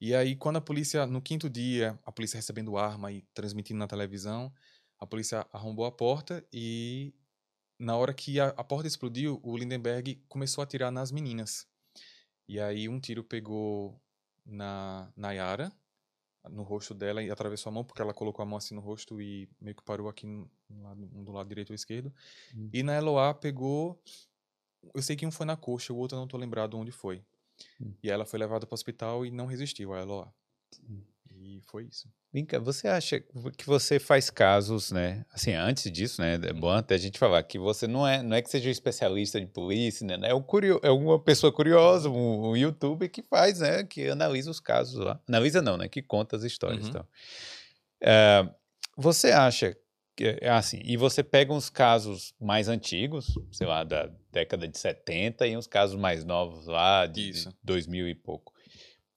[0.00, 3.86] E aí quando a polícia no quinto dia, a polícia recebendo arma e transmitindo na
[3.86, 4.52] televisão,
[4.98, 7.14] a polícia arrombou a porta e
[7.82, 11.66] na hora que a, a porta explodiu, o Lindenberg começou a atirar nas meninas.
[12.48, 14.00] E aí um tiro pegou
[14.46, 15.72] na Nayara,
[16.48, 19.20] no rosto dela, e atravessou a mão, porque ela colocou a mão assim no rosto
[19.20, 20.48] e meio que parou aqui no,
[20.80, 22.14] lado, um do lado direito ou esquerdo.
[22.54, 22.70] Hum.
[22.72, 24.00] E na Eloá pegou.
[24.94, 27.24] Eu sei que um foi na coxa, o outro eu não tô lembrado onde foi.
[27.80, 27.94] Hum.
[28.00, 30.32] E ela foi levada para o hospital e não resistiu a Eloá.
[30.70, 31.04] Sim.
[31.44, 32.08] E foi isso.
[32.32, 35.26] Vem cá, você acha que você faz casos, né?
[35.32, 36.34] Assim, antes disso, né?
[36.34, 38.72] É bom até a gente falar que você não é, não é que seja um
[38.72, 40.30] especialista de polícia, né?
[40.30, 43.82] É, um curio, é uma pessoa curiosa, um, um youtuber que faz, né?
[43.82, 45.20] Que analisa os casos lá.
[45.28, 45.88] Analisa não, né?
[45.88, 46.84] Que conta as histórias.
[46.84, 46.90] Uhum.
[46.90, 47.06] Então.
[48.00, 48.48] É,
[48.96, 49.76] você acha
[50.14, 55.46] que, assim, e você pega uns casos mais antigos, sei lá, da década de 70
[55.48, 58.51] e uns casos mais novos lá de, de 2000 e pouco.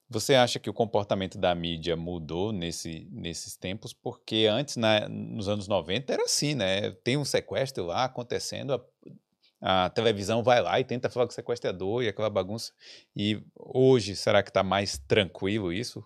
[0.08, 3.92] Você acha que o comportamento da mídia mudou nesse, nesses tempos?
[3.92, 6.92] Porque antes, na, nos anos 90, era assim, né?
[7.04, 8.74] Tem um sequestro lá acontecendo,
[9.60, 12.72] a, a televisão vai lá e tenta falar com o sequestrador e aquela bagunça.
[13.16, 16.06] E hoje, será que está mais tranquilo isso?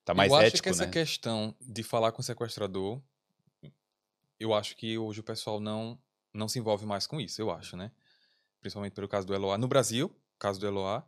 [0.00, 0.92] Está mais eu ético, acho que essa né?
[0.92, 3.00] questão de falar com o sequestrador,
[4.40, 5.98] eu acho que hoje o pessoal não,
[6.34, 7.92] não se envolve mais com isso, eu acho, né?
[8.60, 9.56] Principalmente pelo caso do Eloá.
[9.56, 11.06] No Brasil, caso do Eloá,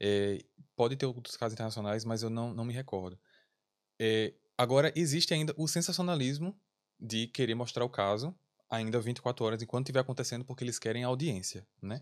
[0.00, 0.44] é,
[0.76, 3.18] pode ter outros casos internacionais, mas eu não, não me recordo.
[3.98, 6.58] É, agora, existe ainda o sensacionalismo
[6.98, 8.34] de querer mostrar o caso
[8.70, 12.00] ainda 24 horas enquanto estiver acontecendo, porque eles querem audiência, né?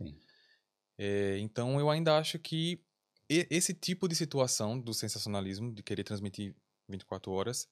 [0.98, 2.83] É, então, eu ainda acho que
[3.28, 6.55] esse tipo de situação do sensacionalismo, de querer transmitir
[6.88, 7.68] 24 horas,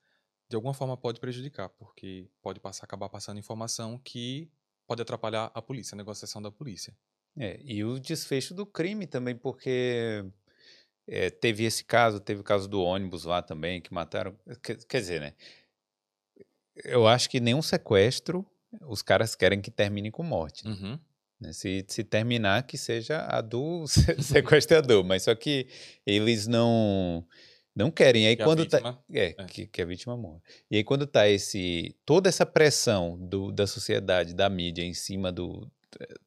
[0.49, 4.51] de alguma forma pode prejudicar, porque pode passar, acabar passando informação que
[4.87, 6.97] pode atrapalhar a polícia, a negociação da polícia.
[7.37, 10.25] É, e o desfecho do crime também, porque
[11.07, 14.37] é, teve esse caso, teve o caso do ônibus lá também, que mataram.
[14.63, 15.35] Quer, quer, dizer, né?
[16.85, 18.47] Eu acho que nenhum sequestro
[18.83, 20.65] os caras querem que termine com morte.
[20.65, 20.71] Né?
[20.71, 20.99] Uhum.
[21.41, 21.53] Né?
[21.53, 23.85] Se, se terminar, que seja a do
[24.21, 25.67] sequestrador, mas só que
[26.07, 27.27] eles não
[27.75, 28.27] não querem.
[28.27, 29.45] Aí que quando tá, vítima, é, é.
[29.47, 30.41] Que, que, a vítima morre.
[30.71, 35.33] E aí quando tá esse toda essa pressão do, da sociedade, da mídia em cima
[35.33, 35.71] do,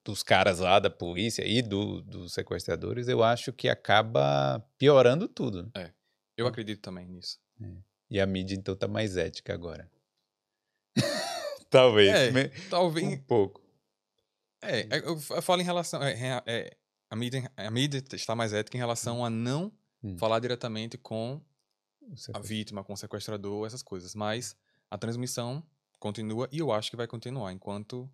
[0.04, 5.71] dos caras lá da polícia e do, dos sequestradores, eu acho que acaba piorando tudo.
[5.76, 5.91] É,
[6.38, 7.39] eu acredito também nisso.
[7.62, 7.71] É.
[8.10, 9.89] E a mídia, então, tá mais ética agora.
[11.69, 12.10] talvez.
[12.10, 13.08] É, talvez.
[13.08, 13.62] Um pouco.
[14.62, 16.02] É, é eu falo em relação.
[16.04, 16.78] É, é,
[17.10, 19.71] a, mídia, a mídia está mais ética em relação a não
[20.04, 20.17] hum.
[20.17, 21.41] falar diretamente com
[22.34, 24.13] a vítima, com o sequestrador, essas coisas.
[24.13, 24.56] Mas
[24.89, 25.63] a transmissão
[25.99, 28.10] continua e eu acho que vai continuar enquanto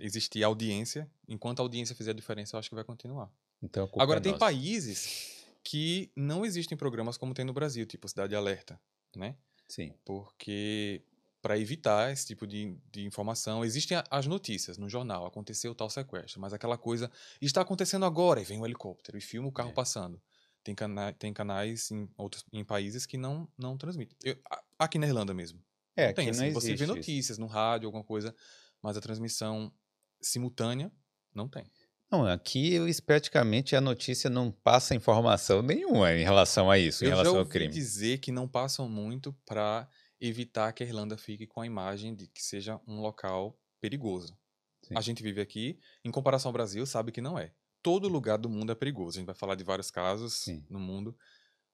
[0.00, 3.30] existir audiência, enquanto a audiência fizer a diferença, eu acho que vai continuar.
[3.62, 4.44] Então, Agora, é tem nossa.
[4.44, 8.80] países que não existem programas como tem no Brasil, tipo Cidade Alerta,
[9.14, 9.36] né?
[9.68, 9.92] Sim.
[10.04, 11.02] Porque
[11.42, 16.40] para evitar esse tipo de, de informação, existem as notícias no jornal, aconteceu tal sequestro,
[16.40, 17.10] mas aquela coisa
[17.40, 19.74] está acontecendo agora, e vem um helicóptero e filma o carro é.
[19.74, 20.20] passando.
[20.62, 24.16] Tem, cana tem canais em outros em países que não, não transmitem.
[24.22, 24.36] Eu,
[24.78, 25.62] aqui na Irlanda mesmo.
[25.96, 26.94] É, não tem, aqui assim, não Você vê isso.
[26.94, 28.34] notícias no rádio, alguma coisa,
[28.82, 29.72] mas a transmissão
[30.20, 30.90] simultânea,
[31.34, 31.70] não tem.
[32.10, 37.10] Não, aqui praticamente a notícia não passa informação nenhuma em relação a isso, Eu em
[37.10, 37.72] relação já ao ouvi crime.
[37.72, 39.88] dizer que não passam muito para
[40.20, 44.36] evitar que a Irlanda fique com a imagem de que seja um local perigoso.
[44.82, 44.94] Sim.
[44.96, 47.52] A gente vive aqui, em comparação ao Brasil, sabe que não é.
[47.80, 49.16] Todo lugar do mundo é perigoso.
[49.16, 50.66] A gente vai falar de vários casos Sim.
[50.68, 51.16] no mundo,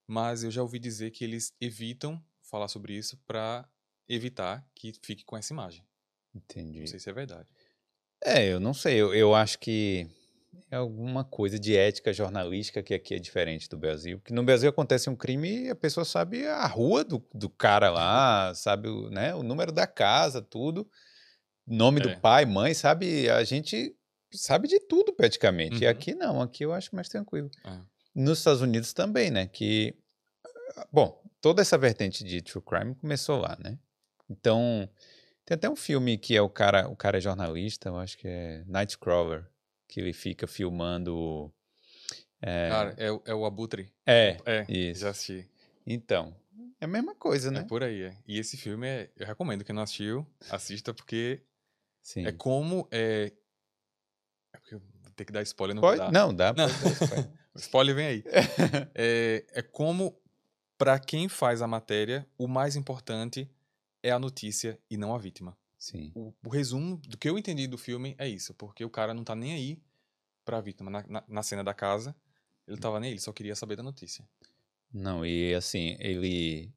[0.06, 3.68] mas eu já ouvi dizer que eles evitam falar sobre isso para
[4.08, 5.84] evitar que fique com essa imagem.
[6.34, 6.80] Entendi.
[6.80, 7.48] Não sei se é verdade.
[8.24, 8.94] É, eu não sei.
[8.96, 10.08] Eu, eu acho que
[10.70, 14.18] é alguma coisa de ética jornalística que aqui é diferente do Brasil.
[14.18, 17.90] Porque no Brasil acontece um crime e a pessoa sabe a rua do, do cara
[17.90, 20.88] lá, sabe o, né, o número da casa, tudo,
[21.66, 22.02] nome É.
[22.04, 23.28] do pai, mãe, sabe?
[23.30, 23.94] A gente
[24.32, 25.82] sabe de tudo praticamente.
[25.82, 25.90] E Uhum.
[25.90, 27.50] aqui não, aqui eu acho mais tranquilo.
[27.64, 27.78] É.
[28.14, 29.46] Nos Estados Unidos também, né?
[29.46, 29.94] Que,
[30.90, 33.78] bom, toda essa vertente de true crime começou lá, né?
[34.28, 34.88] Então,
[35.46, 38.28] tem até um filme que é o cara, o cara é jornalista, eu acho que
[38.28, 39.46] é Nightcrawler,
[39.88, 41.50] que ele fica filmando.
[42.42, 43.90] É, Cara, é, o- é o Abutre.
[44.04, 45.00] é, É, isso.
[45.00, 45.48] já assisti.
[45.86, 46.36] Então,
[46.80, 47.64] é a mesma coisa, É né?
[47.66, 48.16] por aí, é.
[48.26, 49.64] E esse filme, é, eu recomendo.
[49.64, 51.40] Quem não assistiu, assista, porque
[52.02, 52.26] Sim.
[52.26, 52.86] é como...
[52.90, 53.32] É,
[54.52, 54.78] é porque
[55.14, 55.98] ter que dar spoiler, não Pode?
[55.98, 56.12] dar.
[56.12, 56.66] Não, dá Não.
[56.68, 57.30] spoiler.
[57.56, 58.24] Spoiler vem aí.
[58.94, 60.14] é, é como,
[60.76, 63.48] para quem faz a matéria, o mais importante
[64.06, 65.56] é a notícia e não a vítima.
[65.78, 66.10] Sim.
[66.14, 69.24] O, o resumo do que eu entendi do filme é isso, porque o cara não
[69.24, 69.82] tá nem aí
[70.44, 70.90] pra vítima.
[70.90, 72.14] Na, na, na cena da casa,
[72.66, 74.24] ele tava nem aí, ele só queria saber da notícia.
[74.92, 76.72] Não, e assim, ele.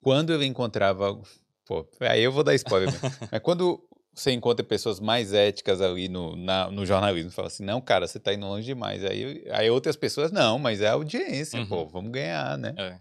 [0.00, 1.20] Quando ele encontrava.
[1.64, 3.08] Pô, aí eu vou dar spoiler mesmo.
[3.32, 7.80] Mas quando você encontra pessoas mais éticas ali no, na- no jornalismo, fala assim: não,
[7.80, 9.04] cara, você tá indo longe demais.
[9.04, 11.66] Aí, aí outras pessoas, não, mas é audiência, Uhum.
[11.68, 12.74] pô, vamos ganhar, né?
[12.78, 13.00] É.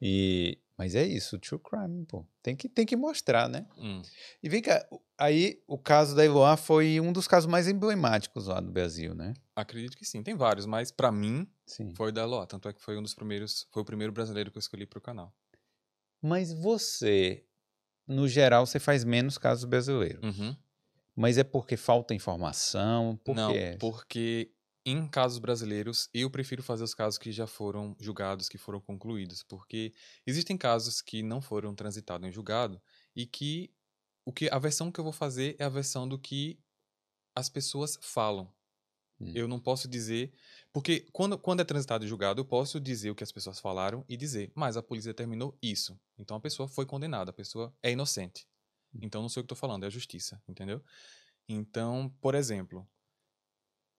[0.00, 2.26] E, mas é isso, true crime, pô.
[2.42, 3.66] Tem que, tem que mostrar, né?
[3.78, 4.02] Hum.
[4.42, 8.46] E vem cá, o- aí o caso da Eloá foi um dos casos mais emblemáticos
[8.46, 9.32] lá no Brasil, né?
[9.54, 11.94] Acredito que sim, tem vários, mas pra mim Sim.
[11.94, 12.46] foi o da Eloá.
[12.46, 15.00] Tanto é que foi um dos primeiros, foi o primeiro brasileiro que eu escolhi pro
[15.00, 15.34] canal.
[16.22, 17.44] Mas você,
[18.06, 20.22] no geral, você faz menos casos brasileiros.
[20.38, 20.56] Uhum.
[21.14, 23.16] Mas é porque falta informação?
[23.24, 23.76] Por Não, é?
[23.78, 24.52] porque
[24.86, 29.42] em casos brasileiros eu prefiro fazer os casos que já foram julgados, que foram concluídos,
[29.42, 29.92] porque
[30.24, 32.80] existem casos que não foram transitados em julgado
[33.14, 33.74] e que
[34.24, 36.60] o que a versão que eu vou fazer é a versão do que
[37.34, 38.52] as pessoas falam.
[39.20, 39.32] Hum.
[39.34, 40.32] Eu não posso dizer.
[40.72, 44.04] Porque quando, quando é transitado em julgado, eu posso dizer o que as pessoas falaram
[44.08, 45.98] e dizer, mas a polícia determinou isso.
[46.16, 48.46] Então a pessoa foi condenada, a pessoa é inocente.
[49.02, 50.82] Então não sei o que estou falando, é a justiça, entendeu?
[51.48, 52.86] Então, por exemplo,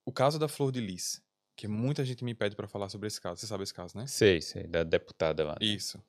[0.08, 1.22] o caso da Flor de Lis,
[1.56, 3.42] que muita gente me pede para falar sobre esse caso.
[3.42, 4.08] Você sabe esse caso, né?
[4.08, 5.52] Sei, sei, da deputada lá.
[5.60, 5.66] né?
[5.68, 6.02] Isso.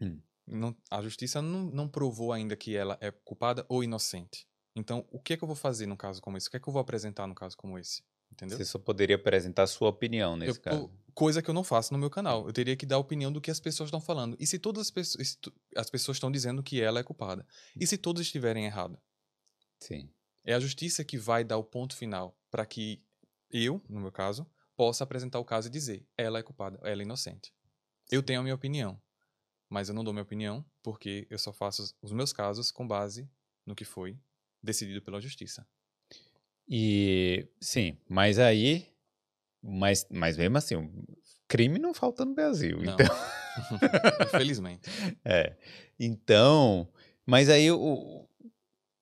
[0.00, 0.20] Hum.
[0.46, 4.46] Não- a justiça não, não provou ainda que ela é culpada ou inocente.
[4.74, 6.48] Então, o que é que eu vou fazer num caso como esse?
[6.48, 8.02] O que é que eu vou apresentar num caso como esse?
[8.32, 8.58] Entendeu?
[8.58, 10.90] Você só poderia apresentar a sua opinião nesse Eu- caso.
[11.14, 12.44] Coisa que eu não faço no meu canal.
[12.48, 14.36] Eu teria que dar a opinião do que as pessoas estão falando.
[14.40, 15.38] E se todas as pessoas, se
[15.76, 17.46] as pessoas estão dizendo que ela é culpada?
[17.78, 18.98] E se todos estiverem errados?
[19.78, 20.10] Sim.
[20.42, 23.02] É a justiça que vai dar o ponto final para que
[23.50, 27.04] eu, no meu caso, possa apresentar o caso e dizer: ela é culpada, ela é
[27.04, 27.52] inocente.
[28.08, 29.02] Eu tenho a minha opinião,
[29.68, 33.28] mas eu não dou minha opinião porque eu só faço os meus casos com base
[33.66, 34.16] no que foi
[34.62, 35.66] decidido pela justiça.
[36.68, 38.88] E sim, mas aí.
[39.60, 40.76] Mas, mas mesmo assim,
[41.48, 42.78] crime não falta no Brasil.
[42.82, 42.94] Não.
[42.94, 43.16] Então,
[44.28, 44.88] Infelizmente.
[45.24, 45.56] é.
[45.98, 46.88] Então,
[47.26, 47.80] mas aí o.
[47.80, 48.28] o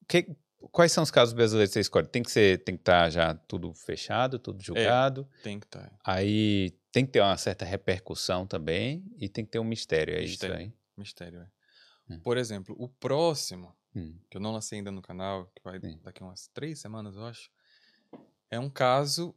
[0.09, 0.35] que,
[0.73, 2.07] quais são os casos brasileiros que você escolhe?
[2.09, 5.29] Tem que ser, tem que estar já tudo fechado, tudo julgado.
[5.43, 5.93] Tem que estar.
[6.05, 10.21] Aí tem que ter uma certa repercussão também e tem que ter um mistério, é
[10.23, 10.55] Mistério.
[10.55, 10.73] isso aí.
[10.97, 12.15] Mistério, é.
[12.15, 12.21] Hum.
[12.21, 16.01] Por exemplo, o próximo, Hum, que eu não lancei ainda no canal, que vai Sim.
[16.03, 17.51] daqui umas três semanas, eu acho.
[18.51, 19.35] É um caso.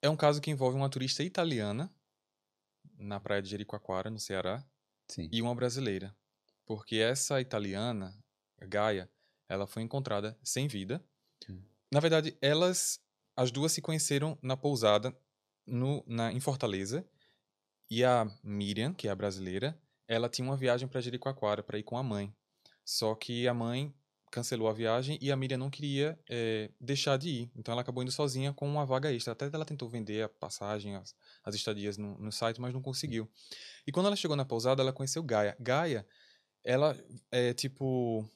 [0.00, 1.92] É um caso que envolve uma turista italiana
[2.98, 4.64] na praia de Jericoacoara, no Ceará,
[5.08, 5.28] sim.
[5.30, 6.16] e uma brasileira.
[6.64, 8.14] Porque essa italiana,
[8.60, 9.10] Gaia,
[9.48, 11.02] ela foi encontrada sem vida.
[11.48, 11.62] Hum.
[11.92, 13.00] Na verdade, elas,
[13.36, 15.16] as duas se conheceram na pousada
[15.66, 17.06] no, na, em Fortaleza.
[17.90, 21.82] E a Miriam, que é a brasileira, ela tinha uma viagem para Jericoacoara para ir
[21.82, 22.34] com a mãe.
[22.84, 23.94] Só que a mãe
[24.30, 27.50] cancelou a viagem e a Miriam não queria eh, deixar de ir.
[27.56, 29.32] Então ela acabou indo sozinha com uma vaga extra.
[29.32, 33.28] Até ela tentou vender a passagem, as, as estadias no, no site, mas não conseguiu.
[33.86, 35.56] E quando ela chegou na pousada, ela conheceu Gaia.
[35.58, 36.06] Gaia,
[36.62, 36.96] ela
[37.30, 38.28] é tipo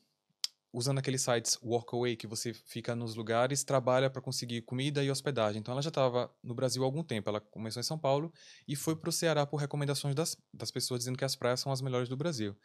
[0.72, 5.60] usando aqueles sites Workaway que você fica nos lugares, trabalha para conseguir comida e hospedagem.
[5.60, 7.28] Então ela já estava no Brasil há algum tempo.
[7.28, 8.32] Ela começou em São Paulo
[8.66, 11.70] e foi para o Ceará por recomendações das, das pessoas dizendo que as praias são
[11.70, 12.56] as melhores do Brasil.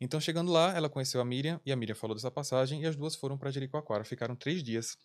[0.00, 2.96] Então chegando lá, ela conheceu a Miriam e a Miriam falou dessa passagem e as
[2.96, 4.04] duas foram para Jericoacoara.
[4.04, 4.98] Ficaram três dias,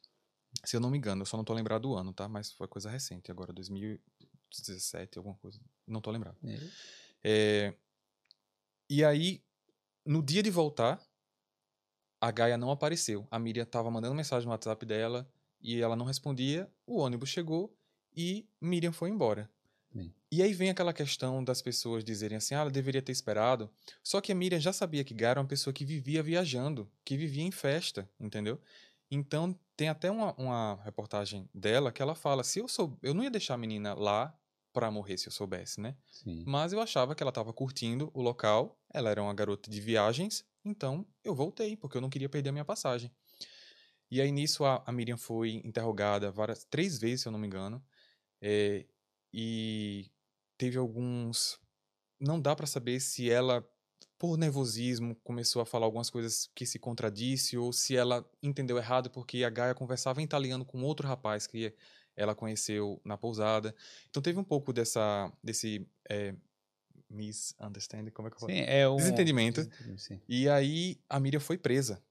[0.66, 1.22] se eu não me engano.
[1.22, 2.28] Eu só não tô lembrado do ano, tá?
[2.28, 5.60] Mas foi coisa recente, agora 2017, alguma coisa.
[5.86, 6.38] Não tô lembrado.
[7.24, 7.74] É,
[8.90, 9.44] e aí,
[10.06, 11.00] no dia de voltar,
[12.24, 13.28] a Gaia não apareceu.
[13.30, 15.30] A Miriam estava mandando mensagem no WhatsApp dela
[15.62, 16.72] e ela não respondia.
[16.88, 17.76] O ônibus chegou
[18.16, 19.50] e Miriam foi embora.
[19.92, 20.10] Sim.
[20.32, 23.70] E aí vem aquela questão das pessoas dizerem assim: ah, ela deveria ter esperado.
[24.02, 27.18] Só que a Miriam já sabia que Gaia era uma pessoa que vivia viajando, que
[27.18, 28.58] vivia em festa, entendeu?
[29.12, 33.22] Então tem até uma, uma reportagem dela que ela fala: se eu sou, eu não
[33.22, 34.34] ia deixar a menina lá
[34.72, 35.94] para morrer se eu soubesse, né?
[36.10, 36.46] sim.
[36.48, 40.46] Mas eu achava que ela estava curtindo o local, ela era uma garota de viagens,
[40.64, 43.12] então eu voltei, porque eu não queria perder a minha passagem.
[44.10, 47.48] E aí nisso a, a Miriam foi interrogada várias, três vezes, se eu não me
[47.48, 47.84] engano,
[48.42, 48.86] é,
[49.34, 50.12] e
[50.58, 51.60] teve alguns.
[52.20, 53.68] Não dá para saber se ela,
[54.20, 59.10] por nervosismo, começou a falar algumas coisas que se contradisse, ou se ela entendeu errado,
[59.10, 61.74] porque a Gaia conversava em italiano com outro rapaz que
[62.16, 63.76] ela conheceu na pousada.
[64.10, 66.36] Então teve um pouco dessa, desse é,
[67.14, 68.52] misunderstanding, como é que eu falo?
[68.52, 68.98] Sim, é um...
[68.98, 69.68] Desentendimento.
[69.98, 70.20] Sim.
[70.28, 72.02] E aí a Miriam foi presa.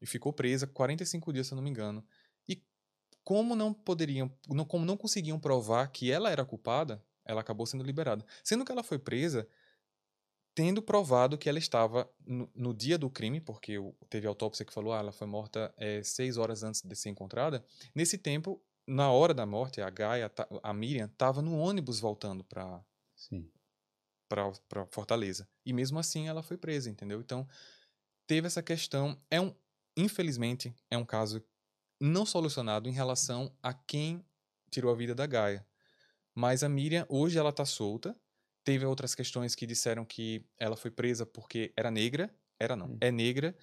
[0.00, 2.04] E ficou presa 45 dias, se eu não me engano.
[2.48, 2.62] E
[3.22, 7.84] como não poderiam, não, como não conseguiam provar que ela era culpada, ela acabou sendo
[7.84, 8.24] liberada.
[8.42, 9.48] Sendo que ela foi presa
[10.54, 13.74] tendo provado que ela estava no, no dia do crime, porque
[14.08, 17.64] teve autópsia que falou, ah, ela foi morta eh, seis horas antes de ser encontrada.
[17.92, 20.30] Nesse tempo, na hora da morte, a Gaia,
[20.62, 22.80] a Miriam, estava no ônibus voltando para
[23.16, 23.50] Sim.
[24.28, 25.48] Para Fortaleza.
[25.64, 27.20] E mesmo assim ela foi presa, entendeu?
[27.20, 27.46] Então,
[28.26, 29.20] teve essa questão.
[29.30, 29.54] É um,
[29.96, 31.44] infelizmente, é um caso
[32.00, 34.24] não solucionado em relação a quem
[34.70, 35.66] tirou a vida da Gaia.
[36.34, 38.16] Mas a Miriam, hoje ela tá solta.
[38.64, 42.34] Teve outras questões que disseram que ela foi presa porque era negra.
[42.58, 42.98] Era não, Hum.
[43.00, 43.56] é negra.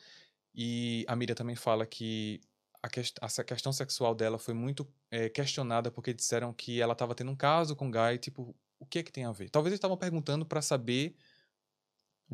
[0.53, 2.41] E a Miriam também fala que
[2.83, 7.15] a, quest essa questão sexual dela foi muito eh, questionada porque disseram que ela estava
[7.15, 9.49] tendo um caso com o Guy, tipo, o que é que tem a ver?
[9.49, 11.15] Talvez eles estavam perguntando para saber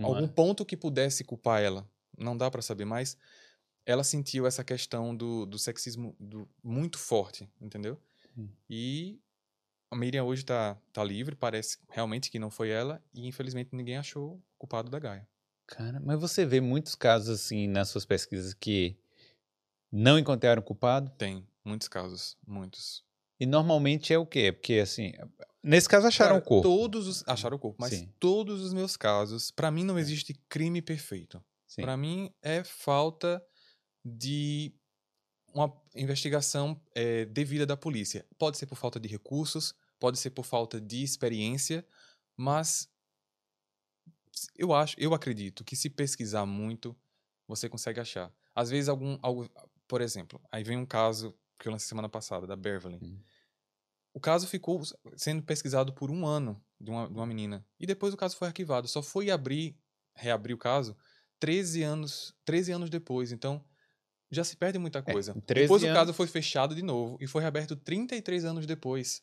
[0.02, 0.28] algum é?
[0.28, 1.88] ponto que pudesse culpar ela.
[2.18, 3.18] Não dá pra saber, mas
[3.86, 8.02] ela sentiu essa questão do, do sexismo do- muito forte, entendeu?
[8.38, 8.50] Hum.
[8.70, 9.20] E
[9.92, 13.98] a Miriam hoje tá, tá livre, parece realmente que não foi ela, e infelizmente ninguém
[13.98, 15.28] achou o culpado da Gaia.
[15.68, 18.98] Cara, mas você vê muitos casos assim nas suas pesquisas que
[19.92, 21.12] não encontraram culpado?
[21.18, 23.06] Tem muitos casos, muitos.
[23.40, 24.52] E normalmente é o quê?
[24.52, 25.14] Porque assim,
[25.67, 26.67] nesse caso acharam Cara, o corpo.
[26.67, 28.13] Todos os, acharam o corpo, mas Sim.
[28.19, 31.43] todos os meus casos, pra mim não existe crime perfeito.
[31.75, 33.43] Pra mim é falta
[34.03, 34.73] de
[35.53, 38.25] uma investigação eh, devida da polícia.
[38.38, 41.86] Pode ser por falta de recursos, pode ser por falta de experiência,
[42.36, 42.89] mas
[44.56, 46.95] eu acho, eu acredito que se pesquisar muito,
[47.47, 48.32] você consegue achar.
[48.56, 49.49] Às vezes algum, algo,
[49.88, 52.99] por exemplo, aí vem um caso que eu lancei semana passada da Beverly.
[53.01, 53.19] Hum.
[54.17, 54.82] O caso ficou
[55.15, 58.47] sendo pesquisado por um ano de uma, de uma menina e depois o caso foi
[58.47, 58.88] arquivado.
[58.88, 59.77] Só foi abrir,
[60.15, 60.97] reabrir o caso
[61.39, 63.32] 13 anos, 13 anos depois.
[63.32, 63.63] Então,
[64.32, 65.34] já se perde muita coisa.
[65.38, 68.65] em 13 depois o caso anos- foi fechado de novo e foi reaberto 33 anos
[68.65, 69.21] depois.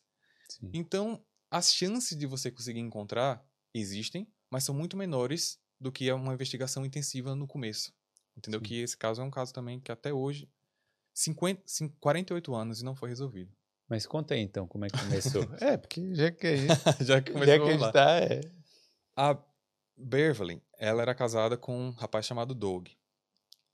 [0.49, 0.69] Sim.
[0.73, 6.33] Então, as chances de você conseguir encontrar existem, mas são muito menores do que uma
[6.33, 7.91] investigação intensiva no começo.
[8.37, 8.61] Entendeu?
[8.61, 8.65] Sim.
[8.65, 10.49] Que esse caso é um caso também que até hoje,
[11.13, 13.51] 50, cin- 48 anos e não foi resolvido.
[13.87, 15.43] Mas conta aí então como é que começou.
[15.61, 16.73] é, porque já que a gente,
[17.05, 18.41] Já que já começou, que a gente tá, é.
[19.15, 19.37] A
[19.97, 22.87] Beverly, ela era casada com um rapaz chamado Doug.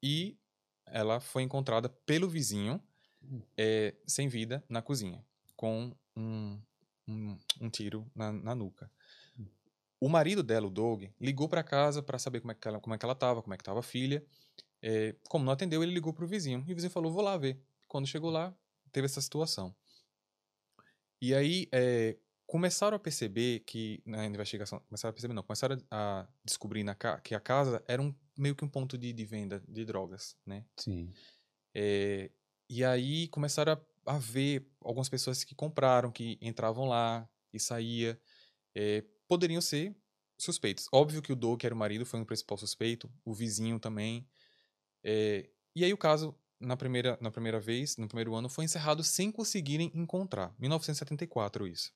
[0.04, 0.38] E
[0.86, 2.82] ela foi encontrada pelo vizinho,
[3.58, 5.24] eh, sem vida, na cozinha,
[5.56, 6.60] com um,
[7.08, 8.92] um, um tiro na, na nuca.
[10.00, 12.96] O marido dela, o Doug, ligou para casa para saber como é, que ela, como
[12.96, 14.26] é que ela tava, como é que tava a filha.
[14.82, 16.64] Eh, como não atendeu, ele ligou pro vizinho.
[16.68, 17.62] E o vizinho falou, vou lá ver.
[17.88, 18.54] Quando chegou lá,
[18.92, 19.76] teve essa situação.
[21.22, 26.28] E aí, eh, começaram a perceber que, na investigação, começaram a perceber não, começaram a
[26.44, 29.86] descobrir na, que a casa era um, meio que um ponto de, de venda de
[29.86, 30.66] drogas, né?
[30.78, 31.18] Sim.
[31.74, 32.32] É,
[32.70, 33.74] e aí começaram
[34.06, 38.20] a, a ver algumas pessoas que compraram, que entravam lá e saía,
[38.76, 39.96] é, poderiam ser
[40.40, 40.88] suspeitos.
[40.92, 44.28] Óbvio que o Doug, que era o marido, foi o principal suspeito, o vizinho também.
[45.04, 49.04] É, e aí o caso, na primeira, na primeira vez, no primeiro ano, foi encerrado
[49.04, 50.54] sem conseguirem encontrar.
[50.60, 51.92] 1974 isso.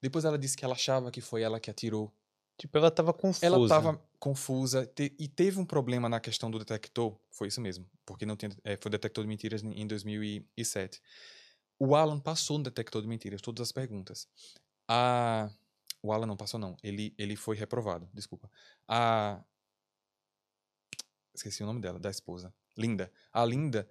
[0.02, 2.12] Depois ela disse que ela achava que foi ela que atirou.
[2.58, 3.46] Tipo, ela tava confusa.
[3.46, 7.18] Ela estava confusa te- e teve um problema na questão do detector.
[7.32, 11.02] Foi isso mesmo, porque não tinha, é, foi detector de mentiras em em 2007.
[11.80, 14.28] O Alan passou no detector de mentiras, todas as perguntas.
[14.88, 15.50] A,
[16.04, 16.78] o Alan não passou, não.
[16.84, 18.50] Ele, ele foi reprovado, desculpa.
[18.88, 19.44] A.
[21.34, 22.54] Esqueci o nome dela, da esposa.
[22.78, 23.12] Linda.
[23.32, 23.88] A Linda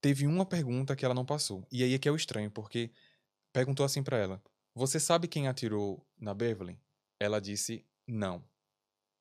[0.00, 1.64] teve uma pergunta que ela não passou.
[1.70, 2.90] E aí é que é o estranho, porque
[3.54, 4.42] perguntou assim pra ela:
[4.74, 6.80] Você sabe quem atirou na Beverly?
[7.20, 8.44] Ela disse não.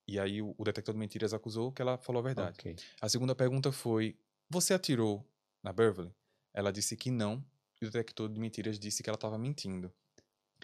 [0.07, 2.59] E aí o, o detector de mentiras acusou que ela falou a verdade.
[2.59, 2.75] Ok.
[3.01, 4.17] A segunda pergunta foi:
[4.49, 5.25] Você atirou
[5.63, 6.13] na Beverly?
[6.53, 7.45] Ela disse que não.
[7.81, 9.93] E o detector de mentiras disse que ela estava mentindo.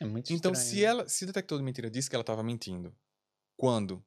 [0.02, 0.86] É muito Então, estranho, se né?
[0.86, 2.96] ela, se o detector de mentiras disse que ela estava mentindo,
[3.58, 4.06] quando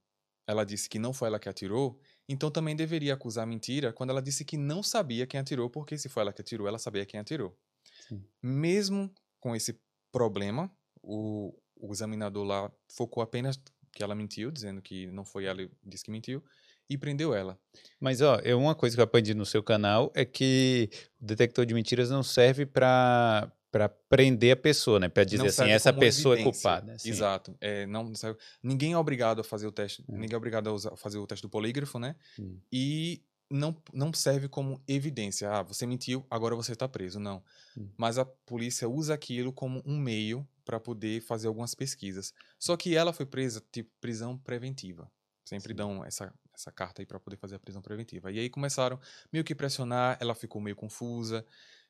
[0.49, 4.23] ela disse que não foi ela que atirou, então também deveria acusar mentira quando ela
[4.23, 7.21] disse que não sabia quem atirou, porque se foi ela que atirou, ela sabia quem
[7.21, 7.59] atirou.
[7.99, 8.31] Sim.
[8.43, 9.13] Mesmo
[9.43, 9.77] com esse
[10.13, 10.71] problema,
[11.03, 13.61] o, o examinador lá focou apenas
[13.93, 16.43] que ela mentiu, dizendo que não foi ela disse que mentiu,
[16.89, 17.59] e prendeu ela.
[18.01, 20.89] Mas, ó, é uma coisa que eu aprendi no seu canal é que
[21.21, 25.09] o detector de mentiras não serve pra para prender a pessoa, né?
[25.09, 26.61] Para dizer assim, essa pessoa é evidência.
[26.61, 26.99] culpada.
[26.99, 27.09] Sim.
[27.09, 27.57] Exato.
[27.59, 30.03] É, não, não serve- ninguém é obrigado a fazer o teste.
[30.03, 30.19] Hum.
[30.19, 32.15] Ninguém é obrigado a usar- fazer o teste do polígrafo, né?
[32.39, 32.59] Hum.
[32.71, 33.23] E
[33.53, 35.51] não, não serve como evidência.
[35.51, 37.21] Ah, você mentiu, agora você está preso.
[37.21, 37.43] Não.
[37.77, 37.89] Hum.
[37.97, 42.33] Mas a polícia usa aquilo como um meio para poder fazer algumas pesquisas.
[42.59, 45.11] Só que ela foi presa, tipo, prisão preventiva.
[45.45, 45.77] Sempre Sim.
[45.77, 48.33] dão essa, essa carta aí para poder fazer a prisão preventiva.
[48.33, 48.99] E aí começaram
[49.33, 51.45] meio que pressionar, ela ficou meio confusa,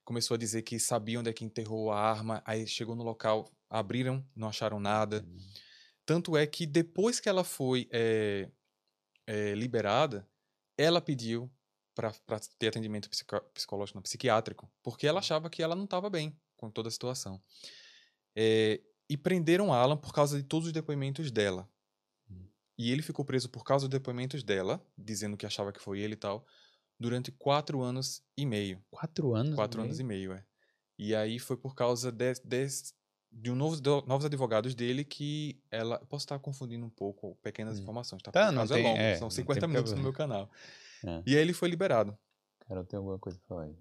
[0.04, 3.50] começou a dizer que sabia onde é que enterrou a arma, aí chegou no local,
[3.68, 5.24] abriram, não acharam nada.
[5.26, 5.38] Hum.
[6.04, 8.48] Tanto é que depois que ela foi eh,
[9.26, 10.26] eh, liberada,
[10.82, 11.50] ela pediu
[11.94, 12.12] para
[12.58, 16.70] ter atendimento psico- psicológico, não, psiquiátrico, porque ela achava que ela não estava bem com
[16.70, 17.42] toda a situação.
[18.34, 21.68] Eh, e prenderam Alan por causa de todos os depoimentos dela.
[22.30, 22.48] Hum.
[22.78, 26.14] E ele ficou preso por causa dos depoimentos dela, dizendo que achava que foi ele
[26.14, 26.46] e tal,
[26.98, 28.82] durante quatro anos e meio.
[28.90, 29.54] Quatro anos.
[29.54, 30.44] Quatro anos e meio, é.
[30.98, 32.94] E aí foi por causa de, des-
[33.32, 35.98] de um novo, do- novos advogados dele que ela.
[36.06, 37.82] Posso estar confundindo um pouco pequenas Hum.
[37.82, 38.30] informações, tá?
[38.30, 40.18] Tá, Porque não caso tem- é longo, é, são não 50 tem minutos no problema.
[40.36, 40.50] meu canal.
[41.04, 41.20] É.
[41.26, 42.16] E aí ele foi liberado.
[42.68, 43.74] Cara, tem alguma coisa pra falar aí.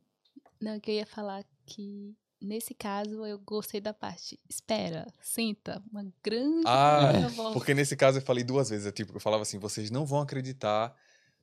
[0.59, 4.39] Não, que eu ia falar que nesse caso eu gostei da parte.
[4.49, 7.11] Espera, sinta, uma grande Ah.
[7.53, 10.19] Porque nesse caso eu falei duas vezes, é tipo, eu falava assim, vocês não vão
[10.19, 10.95] acreditar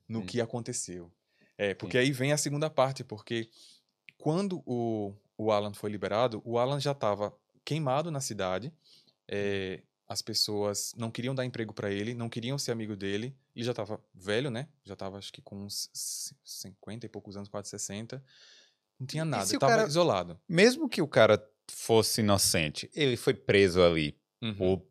[0.05, 0.25] no Hum.
[0.25, 1.09] que aconteceu.
[1.57, 3.49] É, porque aí vem a segunda parte, porque
[4.17, 7.33] quando o, o Alan foi liberado, o Alan já estava
[7.69, 8.73] queimado na cidade,
[9.27, 13.63] é, as pessoas não queriam dar emprego para ele, não queriam ser amigo dele, ele
[13.63, 14.67] já estava velho, né?
[14.83, 18.23] Já estava acho que com uns c- 50 e poucos anos, quase 60.
[18.99, 20.39] Não tinha nada, estava cara- isolado.
[20.49, 21.39] Mesmo que o cara
[21.71, 24.55] fosse inocente, ele foi preso ali Uhum.
[24.55, 24.81] por,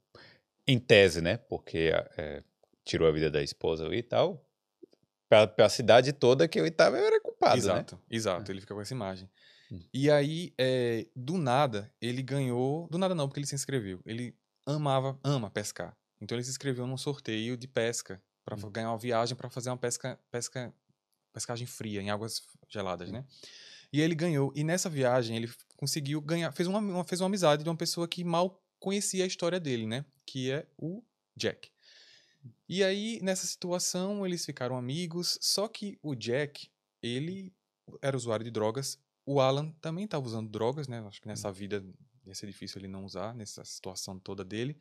[0.67, 1.37] em tese, né?
[1.37, 2.45] Porque é,
[2.85, 4.45] tirou a vida da esposa ali e tal.
[5.29, 7.59] Pra, pra cidade toda que ele tava, ele era culpado, né?
[7.59, 8.53] Exato, exato.
[8.53, 9.29] Ele fica com essa imagem.
[9.71, 9.81] Hum.
[9.93, 12.89] E aí, é, do nada, ele ganhou.
[12.89, 14.01] Do nada não, porque ele se inscreveu.
[14.07, 14.35] Ele
[14.67, 15.97] amava, ama pescar.
[16.21, 18.71] Então ele se inscreveu num sorteio de pesca para Hum.
[18.71, 20.75] ganhar uma viagem para fazer uma pesca, pesca,
[21.33, 23.13] pescagem fria em águas geladas, Hum.
[23.13, 23.25] né?
[23.93, 24.53] E ele ganhou.
[24.55, 28.07] E nessa viagem ele conseguiu ganhar, fez uma, uma- fez uma amizade de uma pessoa
[28.09, 30.05] que mal conhecia a história dele, né?
[30.27, 31.03] Que é o
[31.37, 31.71] Jack.
[32.69, 36.69] E aí, nessa situação, eles ficaram amigos, só que o Jack,
[37.03, 37.53] ele
[38.03, 38.99] era usuário de drogas,
[39.29, 41.05] o Alan também estava usando drogas, né?
[41.07, 41.85] Acho que nessa vida
[42.25, 44.75] ia ser difícil ele não usar, nessa situação toda dele.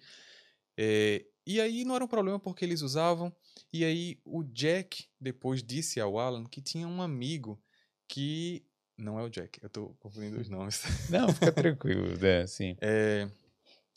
[0.78, 3.36] É, e aí não era um problema porque eles usavam,
[3.74, 7.62] e aí o Jack depois disse ao Alan que tinha um amigo
[8.08, 8.66] que.
[8.98, 10.82] Não é o Jack, eu tô confundindo os nomes.
[11.12, 12.43] Não, fica tranquilo, né?
[12.43, 12.78] Assim.
[12.80, 13.30] É,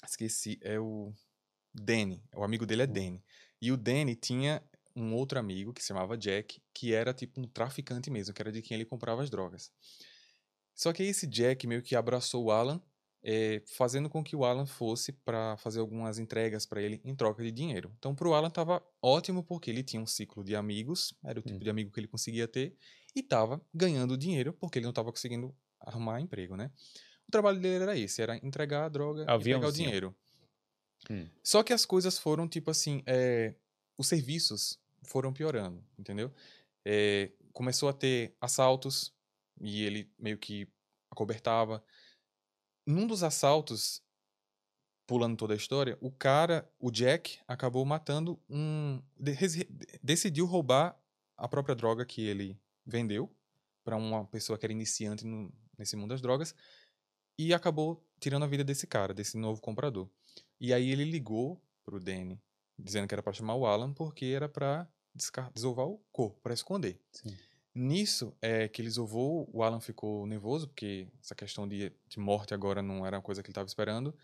[0.05, 1.13] esqueci, é o
[1.73, 2.23] Danny.
[2.35, 3.25] O amigo dele é Danny.
[3.63, 4.61] E o Danny tinha
[4.97, 8.53] um outro amigo que se chamava Jack, que era tipo um traficante mesmo, que era
[8.53, 9.73] de quem ele comprava as drogas.
[10.75, 12.81] Só que aí esse Jack meio que abraçou o Alan,
[13.23, 17.43] é, fazendo com que o Alan fosse para fazer algumas entregas para ele em troca
[17.43, 17.93] de dinheiro.
[17.99, 21.57] Então pro Alan tava ótimo porque ele tinha um ciclo de amigos, era o tipo
[21.57, 21.61] Hum.
[21.61, 22.75] de amigo que ele conseguia ter,
[23.15, 26.71] e tava ganhando dinheiro porque ele não tava conseguindo arrumar emprego, né?
[27.29, 29.73] O trabalho dele era esse, era entregar a droga e pegar o Aviãozinho.
[29.87, 30.17] dinheiro.
[31.11, 31.29] Hum.
[31.45, 33.55] Só que as coisas foram, tipo assim, é,
[33.99, 36.33] os serviços foram piorando, entendeu?
[36.85, 39.13] É, começou a ter assaltos
[39.61, 40.69] e ele meio que
[41.11, 41.85] acobertava.
[42.87, 44.03] Num dos assaltos,
[45.07, 49.03] pulando toda a história, o cara, o Jack, acabou matando um.
[50.03, 50.99] decidiu roubar
[51.37, 53.35] a própria droga que ele vendeu
[53.85, 56.55] para uma pessoa que era iniciante no- nesse mundo das drogas
[57.39, 60.09] e acabou tirando a vida desse cara, desse novo comprador.
[60.61, 62.41] E aí ele ligou pro Danny,
[62.79, 64.87] dizendo que era para chamar o Alan porque era para
[65.55, 67.01] desovar o corpo, para esconder.
[67.13, 67.37] Sim.
[67.75, 72.53] Nisso é que ele desovou, o Alan ficou nervoso, porque essa questão de, de morte
[72.53, 74.15] agora não era uma coisa que ele estava esperando.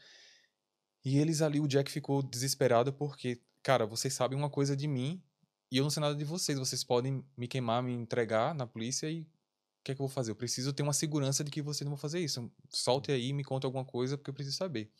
[1.04, 5.22] E eles ali, o Jack ficou desesperado porque, cara, vocês sabem uma coisa de mim
[5.70, 6.58] e eu não sei nada de vocês.
[6.58, 9.26] Vocês podem me queimar, me entregar na polícia e o
[9.84, 10.32] que é que eu vou fazer?
[10.32, 12.50] Eu preciso ter uma segurança de que vocês não vão fazer isso.
[12.68, 14.90] Solte aí, me conta alguma coisa porque eu preciso saber.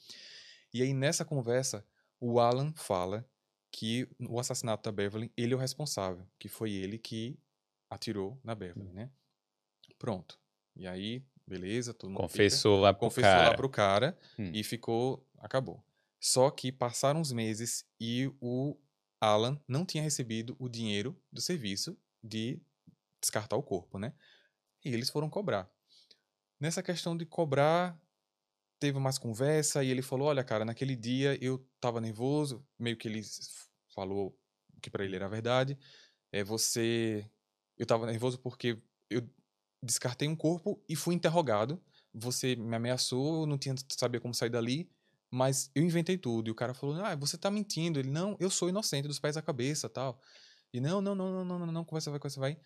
[0.72, 1.84] E aí nessa conversa,
[2.20, 3.28] o Alan fala
[3.72, 7.36] que o assassinato da Beverly, ele é o responsável, que foi ele que
[7.90, 9.10] atirou na Beverly, né?
[9.98, 10.38] Pronto.
[10.74, 13.48] E aí, beleza, todo mundo fica- Confessou lá pro confessou cara.
[13.50, 14.50] lá pro cara Hum.
[14.54, 15.82] e ficou, acabou.
[16.20, 18.76] Só que passaram uns meses e o
[19.20, 22.60] Alan não tinha recebido o dinheiro do serviço de
[23.20, 24.12] descartar o corpo, né?
[24.84, 25.70] E eles foram cobrar.
[26.60, 27.98] Nessa questão de cobrar,
[28.78, 33.08] teve mais conversa e ele falou: Olha, cara, naquele dia eu tava nervoso, meio que
[33.08, 33.22] ele
[33.94, 34.38] falou
[34.82, 35.78] que pra ele era verdade.
[36.32, 37.28] É você.
[37.78, 39.28] Eu tava nervoso porque eu
[39.82, 41.82] descartei um corpo e fui interrogado.
[42.14, 44.90] você me ameaçou, eu não tinha sabia como sair dali,
[45.30, 46.48] mas eu inventei tudo.
[46.48, 47.98] E o cara falou: "Ah, você tá mentindo".
[48.00, 50.20] Ele: "Não, eu sou inocente dos pés à cabeça, tal".
[50.72, 52.58] E não, não, não, não, não, não, não, conversa vai, conversa vai.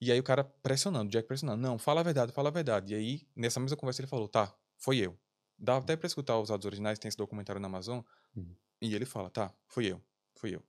[0.00, 2.94] E aí o cara pressionando, Jack pressionando: "Não, fala a verdade, fala a verdade".
[2.94, 5.18] E aí, nessa mesma conversa ele falou: "Tá, foi eu".
[5.58, 8.00] Dá até pra escutar os áudios originais, tem esse documentário na Amazon.
[8.36, 8.56] Uhum.
[8.82, 10.02] E ele fala: "Tá, fui eu.
[10.34, 10.62] Fui eu".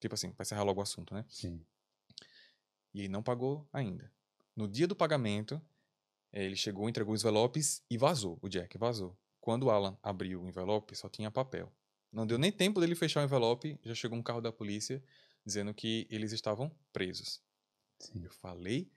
[0.00, 1.24] Tipo assim, pra encerrar logo o assunto, né?
[1.28, 1.66] Sim.
[2.94, 4.10] E ele não pagou ainda.
[4.56, 5.60] No dia do pagamento,
[6.32, 8.38] ele chegou, entregou os envelopes e vazou.
[8.40, 9.16] O Jack vazou.
[9.40, 11.72] Quando o Alan abriu o envelope, só tinha papel.
[12.12, 15.02] Não deu nem tempo dele fechar o envelope, já chegou um carro da polícia
[15.44, 17.42] dizendo que eles estavam presos.
[17.98, 18.24] Sim.
[18.24, 18.90] Eu falei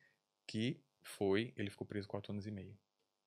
[0.46, 2.78] que foi, ele ficou preso quatro anos e meio.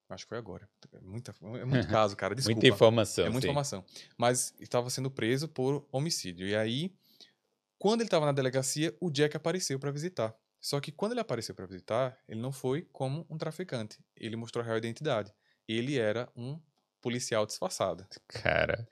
[0.08, 0.68] Acho que foi agora.
[0.92, 2.34] É, muita, é muito caso, cara.
[2.34, 2.60] Desculpa.
[2.60, 3.26] Muita informação.
[3.26, 3.50] É muita sim.
[3.50, 3.84] informação.
[4.16, 6.46] Mas estava sendo preso por homicídio.
[6.46, 6.92] E aí,
[7.78, 10.34] quando ele estava na delegacia, o Jack apareceu para visitar.
[10.60, 13.98] Só que quando ele apareceu para visitar, ele não foi como um traficante.
[14.16, 15.32] Ele mostrou a real identidade.
[15.66, 16.60] Ele era um
[17.00, 18.06] policial disfarçado.
[18.28, 18.86] Cara.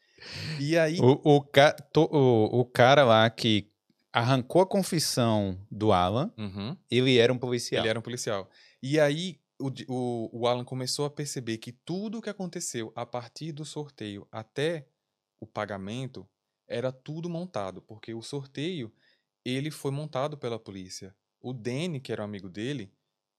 [0.59, 3.71] E aí, O, o, ca- o, o cara lá que
[4.13, 7.83] arrancou a confissão do Alan, Uhum, ele era um policial.
[7.83, 8.49] ele era um policial.
[8.83, 13.05] E aí, o, o, o Alan começou a perceber que tudo o que aconteceu a
[13.05, 14.89] partir do sorteio até
[15.41, 16.29] o pagamento
[16.67, 18.93] era tudo montado, porque o sorteio
[19.45, 21.15] ele foi montado pela polícia.
[21.49, 22.93] O Danny, que era um amigo dele,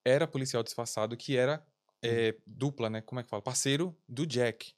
[0.04, 1.64] era policial disfarçado que era
[2.02, 3.02] é, dupla, né?
[3.02, 3.40] Como é que fala?
[3.40, 4.74] Parceiro do Jack.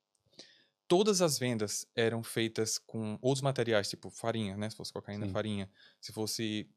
[0.86, 4.70] Todas as vendas eram feitas com outros materiais, tipo farinha, né?
[4.70, 5.32] Se fosse cocaína, Sim.
[5.32, 5.72] farinha.
[6.02, 6.70] Se fosse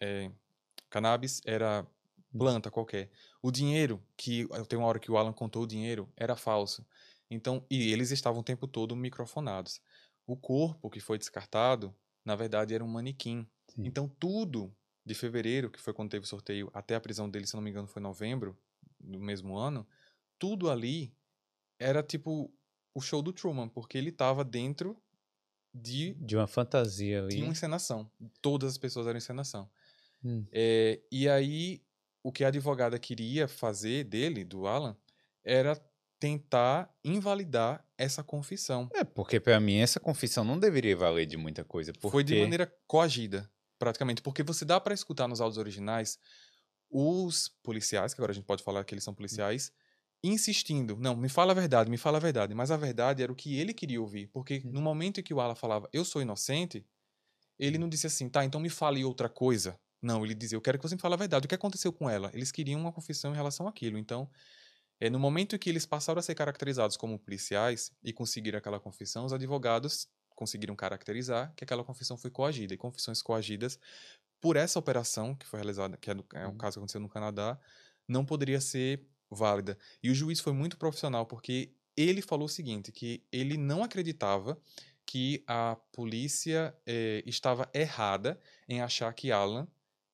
[0.00, 0.32] é,
[0.88, 1.86] cannabis, era
[2.36, 3.08] planta qualquer.
[3.40, 6.84] O dinheiro, que tem uma hora que o Alan contou o dinheiro, era falso.
[7.30, 9.80] Então, e eles estavam o tempo todo microfonados.
[10.26, 11.94] O corpo que foi descartado,
[12.24, 13.48] na verdade, era um manequim.
[13.68, 13.84] Sim.
[13.86, 14.74] Então, tudo
[15.04, 17.70] de fevereiro, que foi quando teve o sorteio, até a prisão dele, se não me
[17.70, 18.56] engano, foi novembro
[18.98, 19.86] do mesmo ano,
[20.38, 21.14] tudo ali
[21.78, 22.52] era tipo
[22.94, 24.96] o show do Truman, porque ele estava dentro
[25.72, 27.36] de, De uma fantasia ali.
[27.36, 28.10] de uma encenação.
[28.42, 29.70] Todas as pessoas eram encenação.
[30.24, 30.44] Hum.
[30.52, 31.82] É, e aí,
[32.22, 34.96] o que a advogada queria fazer dele, do Alan,
[35.44, 35.80] era
[36.18, 38.90] tentar invalidar essa confissão.
[38.92, 41.92] É, porque pra mim essa confissão não deveria valer de muita coisa.
[41.92, 42.10] Porque...
[42.10, 43.50] Foi de maneira coagida,
[43.80, 44.22] praticamente.
[44.22, 46.20] Porque você dá para escutar nos áudios originais
[46.90, 49.72] os policiais, que agora a gente pode falar que eles são policiais,
[50.24, 50.96] insistindo.
[50.98, 52.54] Não, me fala a verdade, me fala a verdade.
[52.54, 54.28] Mas a verdade era o que ele queria ouvir.
[54.28, 54.72] Porque Hum.
[54.72, 56.86] no momento em que o Alan falava, eu sou inocente,
[57.58, 59.78] ele não disse assim, tá, então me fale outra coisa.
[60.02, 61.46] Não, ele dizia, eu quero que você me fale a verdade.
[61.46, 62.30] O que aconteceu com ela?
[62.34, 63.98] Eles queriam uma confissão em relação àquilo.
[63.98, 64.30] Então,
[65.00, 68.80] é, no momento em que eles passaram a ser caracterizados como policiais e conseguiram aquela
[68.80, 70.08] confissão, os advogados
[70.40, 72.74] conseguiram caracterizar que aquela confissão foi coagida.
[72.74, 73.78] E confissões coagidas,
[74.40, 76.56] por essa operação que foi realizada, que é, é um Hum.
[76.56, 77.58] caso que aconteceu no Canadá,
[78.08, 79.78] não poderia ser válida.
[80.02, 84.60] E o juiz foi muito profissional, porque ele falou o seguinte, que ele não acreditava
[85.06, 89.68] que a polícia eh, estava errada em achar que Alan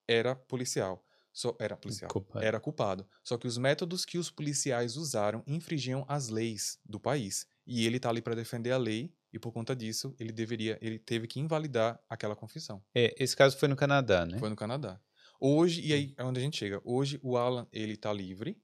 [0.09, 1.05] era policial.
[1.33, 2.11] Só, era policial.
[2.11, 2.45] Culpado.
[2.45, 3.07] Era culpado.
[3.23, 7.47] Só que os métodos que os policiais usaram infringiam as leis do país.
[7.67, 10.99] E ele tá ali para defender a lei e por conta disso ele deveria, ele
[10.99, 12.83] teve que invalidar aquela confissão.
[12.95, 14.39] É, esse caso foi no Canadá, né?
[14.39, 14.99] Foi no Canadá.
[15.39, 16.81] Hoje, e aí é onde a gente chega.
[16.83, 18.59] Hoje o Alan, ele tá livre.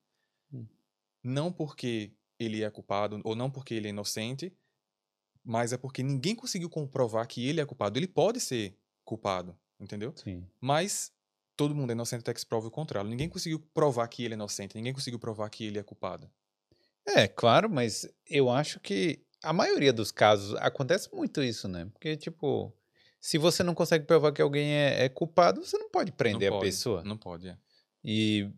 [0.51, 0.67] Hum.
[1.23, 4.57] Não porque ele é culpado ou não porque ele é inocente,
[5.45, 7.99] mas é porque ninguém conseguiu comprovar que ele é culpado.
[7.99, 10.15] Ele pode ser culpado, entendeu?
[10.17, 10.47] Sim.
[10.59, 11.13] Mas
[11.55, 13.11] todo mundo é inocente até que se prove o contrário.
[13.11, 16.31] Ninguém conseguiu provar que ele é inocente, ninguém conseguiu provar que ele é culpado.
[17.07, 21.87] É, claro, mas eu acho que a maioria dos casos acontece muito isso, né?
[21.93, 22.73] Porque, tipo,
[23.21, 26.57] se você não consegue provar que alguém é, é culpado, você não pode prender não
[26.57, 27.03] a pode, pessoa.
[27.05, 27.57] Não pode, é.
[28.05, 28.51] E,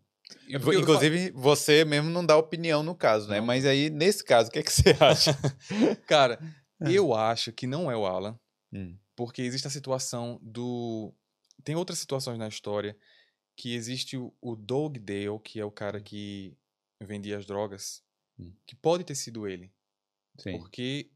[0.49, 3.39] É inclusive, você mesmo não dá opinião no caso, né?
[3.39, 3.45] Não.
[3.45, 5.37] Mas aí, nesse caso, o que, é que você acha?
[6.07, 6.39] Cara,
[6.81, 6.91] É.
[6.91, 8.37] eu acho que não é o Alan,
[8.73, 8.97] Hum.
[9.15, 11.13] porque existe a situação do.
[11.63, 12.97] Tem outras situações na história
[13.55, 16.57] que existe o, o Doug Dale, que é o cara que
[17.01, 18.03] vendia as drogas,
[18.37, 18.51] Hum.
[18.65, 19.71] que pode ter sido ele.
[20.37, 20.57] Sim.
[20.57, 21.11] Porque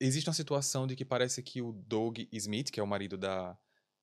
[0.00, 3.56] existe uma situação de que parece que o Doug Smith, que é o marido da,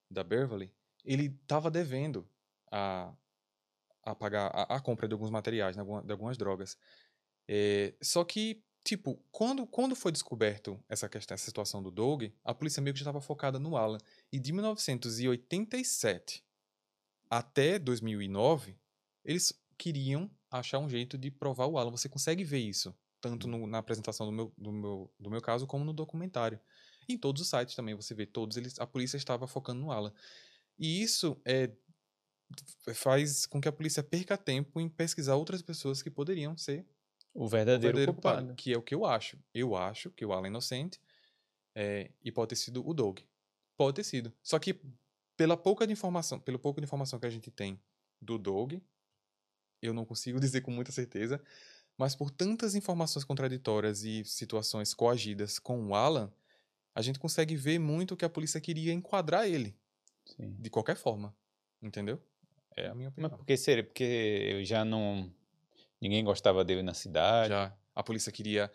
[0.09, 0.71] da Beverly,
[1.03, 2.27] ele estava devendo
[2.71, 3.13] a,
[4.03, 6.77] a pagar a, a compra de alguns materiais, né, de algumas drogas.
[7.47, 12.53] É, só que, tipo, quando, quando foi descoberto essa questão, essa situação do Doug, a
[12.53, 13.97] polícia meio que já estava focada no Alan.
[14.31, 16.43] E de 1987
[17.29, 18.77] até 2009,
[19.23, 21.91] eles queriam achar um jeito de provar o Alan.
[21.91, 25.67] Você consegue ver isso, tanto no- na apresentação do meu, do, meu, do meu caso,
[25.67, 26.59] como no documentário.
[27.07, 30.13] Em todos os sites também você vê, todos eles, a polícia estava focando no Alan.
[30.77, 31.71] E isso é,
[32.93, 36.85] faz com que a polícia perca tempo em pesquisar outras pessoas que poderiam ser
[37.33, 38.37] O o verdadeiro, verdadeiro culpado.
[38.39, 39.37] culpado, que é o que eu acho.
[39.53, 40.99] Eu acho que o Alan é inocente
[41.75, 43.19] é, e pode ter sido o Doug.
[43.77, 44.33] Pode ter sido.
[44.43, 44.79] Só que
[45.37, 47.79] pela pouca informação, pelo pouco de informação que a gente tem
[48.21, 48.73] do Doug,
[49.81, 51.41] eu não consigo dizer com muita certeza,
[51.99, 56.31] mas por tantas informações contraditórias e situações coagidas com o Alan,
[56.95, 59.77] a gente consegue ver muito que a polícia queria enquadrar ele
[60.25, 60.55] Sim.
[60.57, 61.35] de qualquer forma,
[61.81, 62.19] entendeu?
[62.75, 63.37] É a minha Mas opinião.
[63.37, 63.83] por que seria?
[63.83, 65.29] Porque eu já não.
[66.01, 67.49] Ninguém gostava dele na cidade.
[67.49, 68.71] Já a polícia queria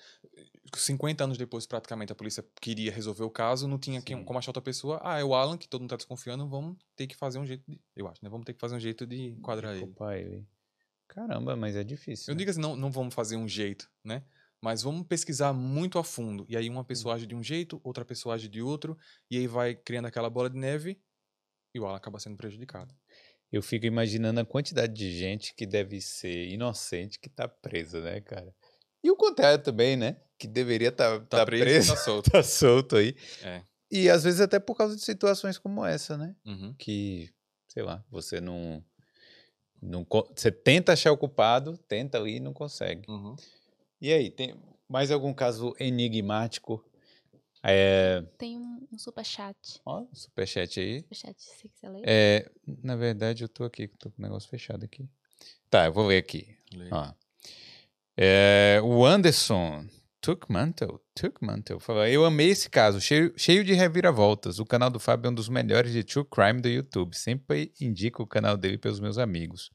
[0.75, 4.51] 50 anos depois praticamente a polícia queria resolver o caso, não tinha quem, como achar
[4.51, 5.01] outra pessoa.
[5.03, 7.65] Ah, é o Alan que todo mundo tá desconfiando, vamos ter que fazer um jeito
[7.67, 8.29] de, eu acho, né?
[8.29, 9.91] Vamos ter que fazer um jeito de enquadrar ele.
[10.19, 10.47] Ele.
[11.09, 12.33] Caramba, mas é difícil.
[12.33, 12.39] Eu né?
[12.39, 14.25] digo assim, não, não vamos fazer um jeito, né?
[14.61, 16.47] Mas vamos pesquisar muito a fundo.
[16.49, 18.97] E aí uma pessoa age de um jeito, outra pessoa age de outro,
[19.31, 20.99] e aí vai criando aquela bola de neve
[21.75, 22.95] e o Alan acaba sendo prejudicado.
[23.53, 28.21] Eu fico imaginando a quantidade de gente que deve ser inocente que tá presa, né,
[28.21, 28.55] cara?
[29.03, 30.17] E o contrário também, né?
[30.39, 32.31] Que deveria estar tá, Tá, tá preso, preso, tá solto.
[32.31, 33.15] tá solto aí.
[33.43, 33.63] É.
[33.91, 36.35] E às vezes até por causa de situações como essa, né?
[36.45, 36.75] Uhum.
[36.79, 37.31] Que,
[37.69, 38.83] sei lá, você não.
[39.85, 43.09] Não você tenta achar o culpado, tenta ali e não consegue.
[43.11, 43.37] Uhum.
[44.01, 44.55] E aí, tem
[44.89, 46.85] mais algum caso enigmático?
[47.63, 49.81] É, Tem um, um superchat.
[49.87, 51.01] ó, superchat aí.
[51.01, 52.03] Superchat, se você quiser ler.
[52.07, 52.51] É,
[52.83, 55.09] na verdade, eu tô aqui, tô com o negócio fechado aqui.
[55.71, 56.55] Tá, eu vou ler aqui.
[56.91, 57.13] Ó.
[58.17, 59.87] É, o Anderson
[60.25, 64.59] Tuckmantle, Tuckmantle fala: Eu amei esse caso, cheio, cheio de reviravoltas.
[64.59, 67.15] O canal do Fábio é um dos melhores de True Crime do YouTube.
[67.15, 69.71] Sempre indico o canal dele pelos meus amigos.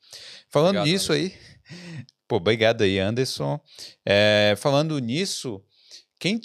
[0.50, 1.36] Falando Obrigado, nisso aí.
[2.28, 3.60] Pô, obrigado aí, Anderson.
[4.04, 5.64] É, falando nisso,
[6.20, 6.42] quem,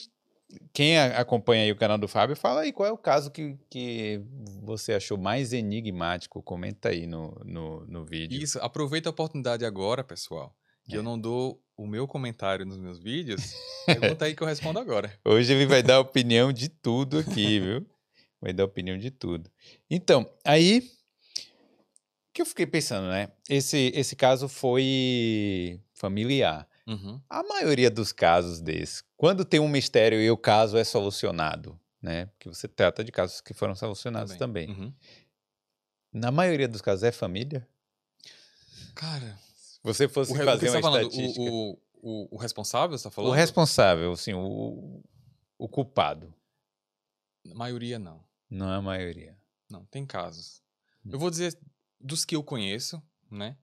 [0.75, 4.21] quem acompanha aí o canal do Fábio, fala aí qual é o caso que, que
[4.63, 6.43] você achou mais enigmático.
[6.43, 8.39] Comenta aí no, no, no vídeo.
[8.43, 10.55] Isso, aproveita a oportunidade agora, pessoal,
[10.89, 10.99] que É.
[10.99, 13.41] eu não dou o meu comentário nos meus vídeos.
[13.87, 15.13] Pergunta aí que eu respondo agora.
[15.25, 17.87] Hoje ele vai dar opinião de tudo aqui, viu?
[18.41, 19.51] Vai dar opinião de tudo.
[19.91, 20.91] Então, aí
[22.33, 23.29] que eu fiquei pensando, né?
[23.49, 26.69] Esse, esse caso foi familiar.
[26.87, 27.21] Uhum.
[27.31, 32.27] A maioria dos casos desses, quando tem um mistério e o caso é solucionado, né?
[32.27, 34.69] Porque você trata de casos que foram solucionados também.
[34.69, 34.93] Uhum.
[36.13, 37.67] Na maioria dos casos é família?
[38.95, 39.39] Cara,
[39.85, 41.03] você fosse o, re- o fazer você uma tá falando?
[41.09, 41.41] estatística.
[41.43, 43.31] O, o, o, responsável, você tá falando?
[43.31, 45.03] o responsável, assim, o,
[45.59, 46.35] o culpado,
[47.51, 48.25] A maioria não.
[48.51, 49.39] não é a maioria.
[49.71, 50.63] Não, tem casos.
[51.05, 51.11] Hum.
[51.13, 51.57] Eu vou dizer,
[52.01, 53.57] dos que eu conheço, né?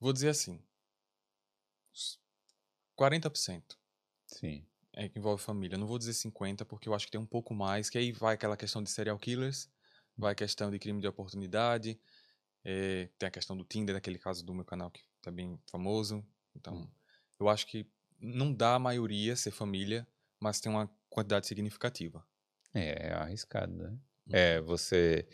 [0.00, 0.60] Vou dizer assim.
[1.92, 2.18] uns
[2.98, 3.62] 40%
[4.26, 4.66] Sim.
[4.92, 5.78] é que envolve família.
[5.78, 8.34] Não vou dizer 50%, porque eu acho que tem um pouco mais, que aí vai
[8.34, 9.68] aquela questão de serial killers,
[10.16, 11.98] vai a questão de crime de oportunidade,
[12.64, 16.24] eh, tem a questão do Tinder, aquele caso do meu canal que tá bem famoso.
[16.56, 16.88] Então, Hum.
[17.40, 17.86] eu acho que
[18.20, 20.06] não dá a maioria ser família,
[20.40, 22.24] mas tem uma quantidade significativa.
[22.72, 23.88] É, é arriscado, né?
[23.90, 23.98] Uhum.
[24.32, 25.26] É, você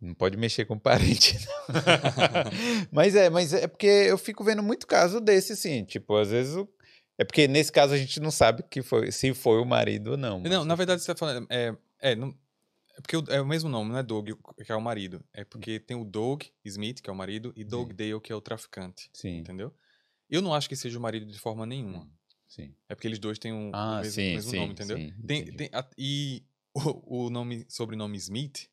[0.00, 1.74] não pode mexer com parente, não.
[2.92, 6.56] mas é, mas é porque eu fico vendo muito caso desse, assim, tipo, às vezes
[6.56, 6.68] o...
[7.18, 10.16] é porque nesse caso a gente não sabe que foi, se foi o marido ou
[10.16, 10.40] não.
[10.40, 11.46] Não, na verdade você tá falando.
[11.50, 12.34] É, é, não,
[12.96, 14.30] é porque o- é o mesmo nome, não é Doug,
[14.64, 15.24] que é o marido.
[15.32, 17.94] É porque tem o Doug Smith, que é o marido, e Doug Sim.
[17.94, 19.10] Dale, que é o traficante.
[19.12, 19.74] Sim, Entendeu?
[20.30, 22.10] Eu não acho que seja o marido de forma nenhuma.
[22.46, 22.76] sim.
[22.88, 24.98] É porque eles dois têm um, o Ah, mesmo, sim, mesmo sim, nome, entendeu?
[24.98, 26.44] sim, Tem, tem a- e
[26.74, 28.68] o, o nome, sobrenome Smith,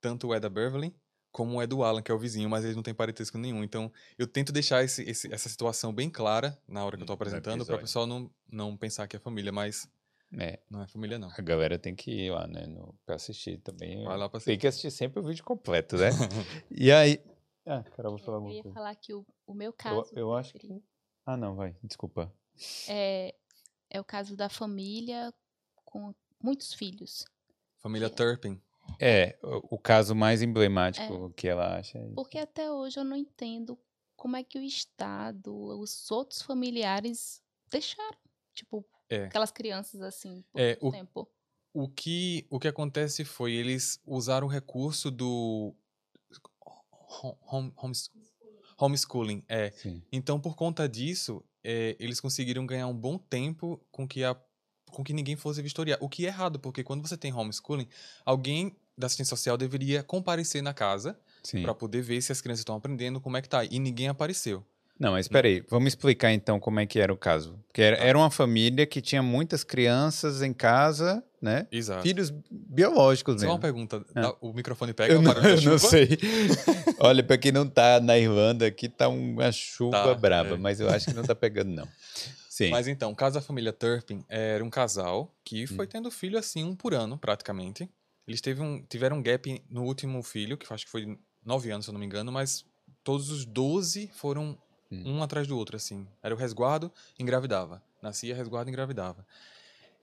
[0.00, 0.94] tanto é da Beverly
[1.32, 3.64] como é do Alan, que é o vizinho, mas eles não têm parentesco nenhum.
[3.64, 7.12] Então, eu tento deixar esse, esse- essa situação bem clara na hora que eu tô
[7.12, 9.88] No apresentando, para o pessoal não, não pensar que é família, mas
[10.38, 11.28] É, não é família, não.
[11.28, 14.02] a galera tem que ir lá, né, no, pra assistir também.
[14.04, 16.10] Vai lá pra Tem que assistir sempre o vídeo completo, né?
[16.70, 17.22] e aí...
[17.66, 18.74] Ah, Carol, vou falar Eu alguma ia coisa.
[18.74, 20.10] falar que o, o meu caso.
[20.12, 20.82] Eu, eu acho que...
[21.24, 22.32] Ah, não, vai, desculpa.
[22.88, 23.34] É,
[23.88, 25.32] é o caso da família
[25.84, 27.24] com muitos filhos.
[27.78, 28.60] Família Turpin.
[29.00, 31.98] É, o, o caso mais emblemático que ela acha.
[31.98, 33.78] é Porque até hoje eu não entendo
[34.16, 38.18] como é que o Estado, os outros familiares deixaram.
[38.52, 39.24] Tipo, É.
[39.24, 41.28] aquelas crianças assim, por É, o- tempo.
[41.72, 45.74] O que, o que acontece foi eles usaram o recurso do
[47.22, 48.10] home, home, homes-
[48.78, 49.42] homeschooling.
[49.48, 49.70] É.
[49.72, 50.02] Sim.
[50.12, 54.36] Então, por conta disso, é, eles conseguiram ganhar um bom tempo com que, a,
[54.90, 55.98] com que ninguém fosse vistoriar.
[56.00, 57.88] O que é errado, porque quando você tem homeschooling,
[58.24, 61.18] alguém da assistência social deveria comparecer na casa
[61.62, 63.64] para poder ver se as crianças estão aprendendo, como é que tá.
[63.64, 64.64] E ninguém apareceu.
[64.98, 67.58] Não, mas espera aí, vamos explicar então como é que era o caso.
[67.66, 68.04] Porque era, Tá.
[68.04, 71.66] era uma família que tinha muitas crianças em casa, né?
[71.72, 72.02] Exato.
[72.02, 74.04] Filhos biológicos Só uma pergunta.
[74.14, 74.20] Ah.
[74.22, 76.16] dá- O microfone pega Eu o não, eu não sei.
[77.00, 80.56] Olha, pra quem não tá na Irlanda, aqui tá uma chuva Tá, braba, é.
[80.58, 81.88] mas eu acho que não tá pegando, não.
[82.48, 82.70] Sim.
[82.70, 85.68] Mas então, o caso da família Turpin era um casal que Hum.
[85.74, 87.90] foi tendo filho assim, um por ano, praticamente.
[88.28, 91.84] Eles teve um, tiveram um gap no último filho, que acho que foi nove anos,
[91.84, 92.64] se eu não me engano, mas
[93.02, 94.56] todos os doze foram
[95.04, 95.16] Hum.
[95.18, 96.06] um atrás do outro, assim.
[96.22, 97.82] Era o resguardo, engravidava.
[98.02, 99.26] Nascia, resguardo, engravidava.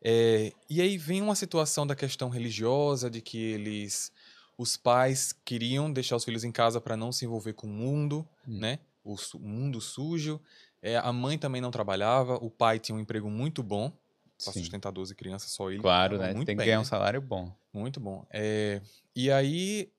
[0.03, 4.11] É, e aí vem uma situação da questão religiosa, de que eles,
[4.57, 8.27] os pais queriam deixar os filhos em casa para não se envolver com o mundo,
[8.47, 8.57] Hum.
[8.59, 8.79] né?
[9.03, 10.39] O, su- mundo sujo.
[10.81, 13.91] É, a mãe também não trabalhava, o pai tinha um emprego muito bom
[14.43, 15.79] para sustentar 12 crianças, só ele.
[15.81, 16.33] Claro, né?
[16.33, 16.81] Muito Tem que bem, ganhar né?
[16.81, 17.55] um salário bom.
[17.71, 18.25] Muito bom.
[18.31, 18.81] É,
[19.15, 19.91] e aí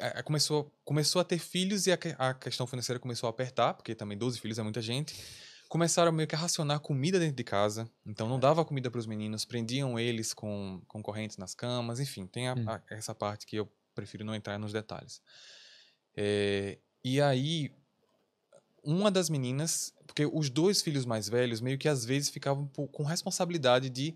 [0.00, 3.94] a- começou, começou a ter filhos e a, a questão financeira começou a apertar, porque
[3.94, 5.14] também 12 filhos é muita gente.
[5.68, 9.06] Começaram meio que a racionar comida dentro de casa, então não dava comida para os
[9.06, 12.64] meninos, prendiam eles com, com correntes nas camas, enfim, tem a- Hum.
[12.68, 15.20] a- essa parte que eu prefiro não entrar nos detalhes.
[16.16, 17.72] É, e aí,
[18.82, 23.02] uma das meninas, porque os dois filhos mais velhos meio que às vezes ficavam com
[23.02, 24.14] responsabilidade de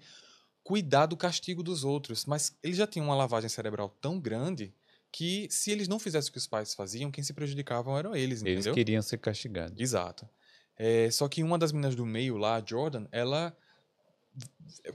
[0.62, 4.72] cuidar do castigo dos outros, mas eles já tinham uma lavagem cerebral tão grande
[5.12, 8.42] que se eles não fizessem o que os pais faziam, quem se prejudicavam eram eles,
[8.42, 8.74] Eles entendeu?
[8.74, 9.80] queriam ser castigados.
[9.80, 10.28] Exato.
[10.76, 13.56] É, só que uma das meninas do meio lá, a Jordan, ela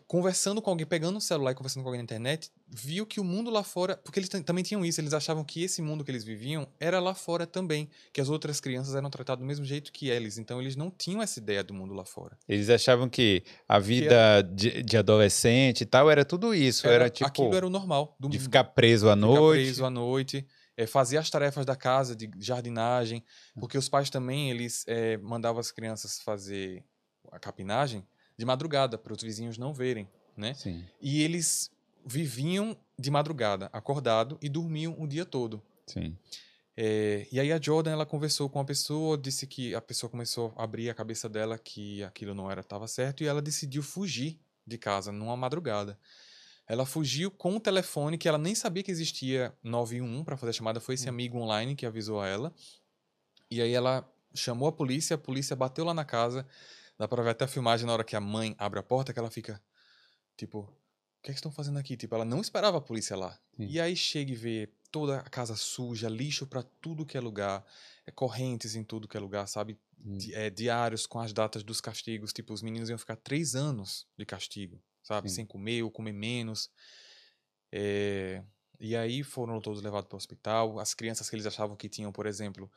[0.08, 3.24] conversando com alguém, pegando um celular e conversando com alguém na internet, viu que o
[3.24, 6.12] mundo lá fora, porque eles tam- também tinham isso, eles achavam que esse mundo que
[6.12, 9.92] eles viviam era lá fora também, que as outras crianças eram tratadas do mesmo jeito
[9.92, 12.38] que eles, então eles não tinham essa ideia do mundo lá fora.
[12.48, 16.88] Eles achavam que a vida de, de adolescente e tal era tudo isso.
[16.88, 18.44] Era, tipo aquilo era o normal do de mundo.
[18.46, 19.64] ficar preso à Ficar noite.
[19.64, 23.24] preso à noite, é, fazer as tarefas da casa, de jardinagem,
[23.60, 26.84] porque os pais também, eles é, mandavam as crianças fazer
[27.32, 28.04] a capinagem
[28.38, 30.54] de madrugada, para os vizinhos não verem, né?
[30.54, 31.72] Sim, E eles
[32.06, 35.62] viviam de madrugada, acordado, e dormiam o dia todo.
[35.88, 36.18] sim.
[36.76, 40.52] É, e aí a Jordan, ela conversou com uma pessoa, disse que a pessoa começou
[40.58, 44.40] a abrir a cabeça dela que aquilo não era estava certo, e ela decidiu fugir
[44.66, 46.00] de casa numa madrugada.
[46.68, 50.54] Ela fugiu com o telefone que ela nem sabia que existia 911 para fazer a
[50.54, 52.54] chamada, foi esse amigo online que avisou a ela.
[53.52, 56.48] E aí ela chamou a polícia, a polícia bateu lá na casa.
[56.98, 59.20] Dá pra ver até a filmagem na hora que a mãe abre a porta, que
[59.20, 59.62] ela fica
[60.38, 60.68] tipo, o
[61.24, 61.96] que é que estão fazendo aqui?
[61.98, 63.40] Tipo, ela não esperava a polícia lá.
[63.56, 63.68] Sim.
[63.68, 67.66] E aí chega e vê toda a casa suja, lixo pra tudo que é lugar,
[68.06, 69.80] é, correntes em tudo que é lugar, sabe?
[70.06, 70.18] Hum.
[70.18, 72.32] Di- é, diários com as datas dos castigos.
[72.34, 75.30] Tipo, os meninos iam ficar três anos de castigo, sabe?
[75.30, 75.36] Sim.
[75.36, 76.70] Sem comer ou comer menos.
[77.72, 78.44] É,
[78.80, 80.80] E aí foram todos levados para o hospital.
[80.80, 82.70] As crianças que eles achavam que tinham, por exemplo,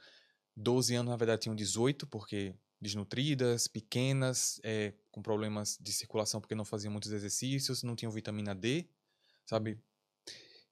[0.57, 2.55] 12 anos, na verdade tinham 18, porque
[2.87, 8.55] desnutridas, pequenas, é, com problemas de circulação porque não faziam muitos exercícios, não tinham vitamina
[8.55, 8.87] D,
[9.45, 9.79] sabe?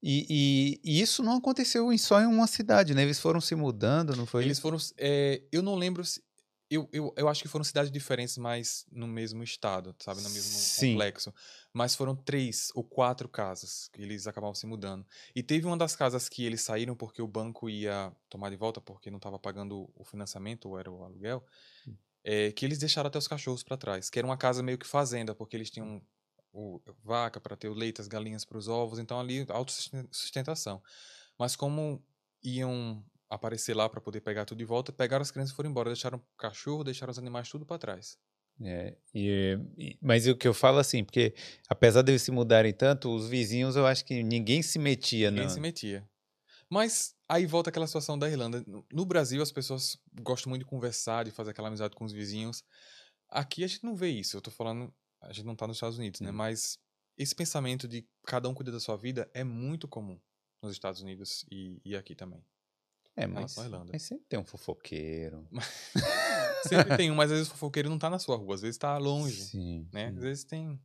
[0.02, 3.02] E, e- e isso não aconteceu em- só em uma cidade, né?
[3.02, 4.44] Eles foram se mudando, não foi?
[4.44, 4.76] Eles foram.
[4.98, 6.22] é, eu não lembro se.
[6.70, 10.22] Eu, eu, eu acho que foram cidades diferentes, mas no mesmo estado, sabe?
[10.22, 10.92] No mesmo Sim.
[10.92, 11.32] complexo.
[11.72, 15.06] Mas foram três ou quatro casas que eles acabavam se mudando.
[15.34, 18.80] E teve uma das casas que eles saíram porque o banco ia tomar de volta,
[18.80, 21.44] porque não estava pagando o financiamento, ou era o aluguel.
[22.24, 24.10] é, que eles deixaram até os cachorros para trás.
[24.10, 26.02] Que era uma casa meio que fazenda, porque eles tinham
[26.52, 28.98] o, vaca para ter o leite, as galinhas para os ovos.
[28.98, 30.82] Então ali, autossustentação.
[31.38, 32.02] Mas como
[32.42, 33.04] iam
[33.34, 35.90] aparecer lá para poder pegar tudo de volta, pegaram as crianças e foram embora.
[35.90, 38.16] Deixaram o cachorro, deixaram os animais tudo para trás.
[38.62, 41.34] É, e- e- mas o que eu falo assim, porque
[41.68, 45.46] apesar de eles se mudarem tanto, os vizinhos eu acho que ninguém se metia, Ninguém
[45.48, 45.52] não.
[45.54, 46.08] se metia.
[46.70, 48.64] Mas aí volta aquela situação da Irlanda.
[48.92, 52.62] No- Brasil, as pessoas gostam muito de conversar, de fazer aquela amizade com os vizinhos.
[53.28, 54.36] Aqui a gente não vê isso.
[54.36, 56.30] Eu tô falando, a gente não tá nos Estados Unidos, né?
[56.30, 56.34] Hum.
[56.34, 56.78] Mas
[57.18, 60.18] esse pensamento de cada um cuida da sua vida é muito comum
[60.62, 62.42] nos Estados Unidos e, e aqui também.
[63.16, 63.54] É, mas,
[63.92, 65.46] mas sempre tem um fofoqueiro.
[66.68, 68.78] Sempre tem um, mas às vezes o fofoqueiro não tá na sua rua, às vezes
[68.78, 69.44] tá longe.
[69.44, 70.06] Sim, né?
[70.08, 70.80] Às vezes tem.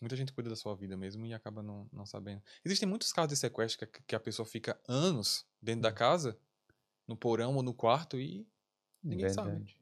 [0.00, 2.40] Muita gente cuida da sua vida mesmo e acaba não, não sabendo.
[2.64, 5.82] Existem muitos casos de sequestro que, a- que a pessoa fica anos dentro Hum.
[5.82, 6.38] da casa,
[7.06, 8.46] no porão ou no quarto e
[9.02, 9.48] ninguém sabe.
[9.50, 9.76] Verdade.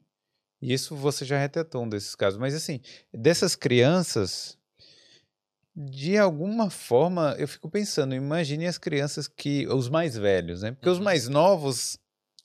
[0.59, 2.39] Isso você já retratou um desses casos.
[2.39, 2.81] Mas assim,
[3.13, 4.57] dessas crianças,
[5.79, 9.67] de alguma forma, eu fico pensando, imagine as crianças que.
[9.67, 10.71] Os mais velhos, né?
[10.71, 11.03] Porque os Uhum.
[11.03, 11.99] mais novos.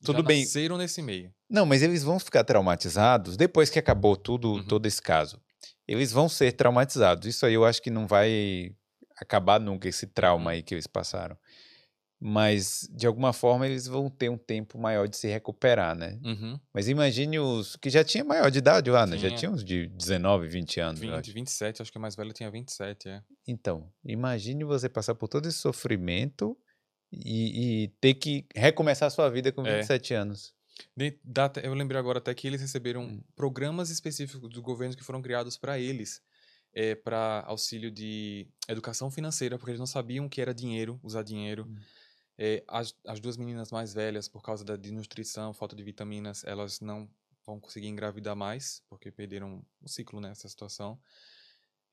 [0.04, 0.40] Tudo Já bem.
[0.40, 1.32] nasceram nesse meio.
[1.48, 4.64] Não, mas eles vão ficar traumatizados depois que acabou tudo, Uhum.
[4.66, 5.40] todo esse caso.
[5.88, 7.26] Eles vão ser traumatizados.
[7.26, 8.72] Isso aí eu acho que não vai
[9.20, 10.48] acabar nunca esse trauma Uhum.
[10.50, 11.36] aí que eles passaram.
[12.24, 16.20] Mas, de alguma forma, eles vão ter um tempo maior de se recuperar, né?
[16.24, 16.56] Uhum.
[16.72, 19.18] Mas imagine os que já tinha maior de idade, lá, né?
[19.18, 19.50] Já Tinha.
[19.50, 21.02] uns de 19, 20 anos.
[21.02, 21.32] eu 20, acho.
[21.32, 23.22] 27, acho que a mais velha tinha 27, é.
[23.44, 26.56] Então, imagine você passar por todo esse sofrimento
[27.12, 29.78] e, e ter que recomeçar a sua vida com É.
[29.78, 30.54] 27 anos.
[30.96, 33.20] De- até- eu lembrei agora até que eles receberam Hum.
[33.34, 36.22] programas específicos do governo que foram criados para eles,
[36.72, 41.66] é, para auxílio de educação financeira, porque eles não sabiam que era dinheiro, usar dinheiro.
[41.68, 41.74] Hum.
[42.44, 46.80] É, as, as duas meninas mais velhas, por causa da desnutrição, falta de vitaminas, elas
[46.80, 47.08] não
[47.46, 51.00] vão conseguir engravidar mais, porque perderam o ciclo nessa situação.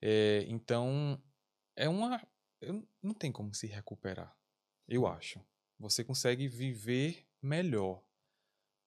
[0.02, 1.22] É, então,
[1.76, 2.20] é uma.
[3.00, 4.36] Não tem como se recuperar,
[4.88, 5.40] eu acho.
[5.78, 8.02] Você consegue viver melhor,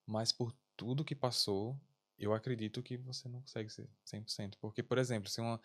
[0.05, 1.79] mas por tudo que passou,
[2.17, 4.57] eu acredito que você não consegue ser 100%.
[4.59, 5.61] Porque, por exemplo, se uma,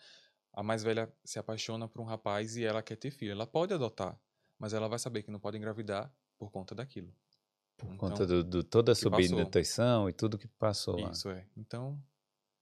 [0.53, 3.73] a mais velha se apaixona por um rapaz e ela quer ter filho, ela pode
[3.73, 4.17] adotar,
[4.59, 7.11] mas ela vai saber que não pode engravidar por conta daquilo.
[7.77, 11.11] Por Então, conta de do, do toda a subnutrição e tudo que passou lá.
[11.11, 11.45] Isso é.
[11.57, 11.97] Então,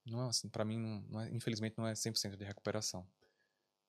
[0.06, 3.04] não é assim, para mim, não, é- infelizmente, não é 100% de recuperação.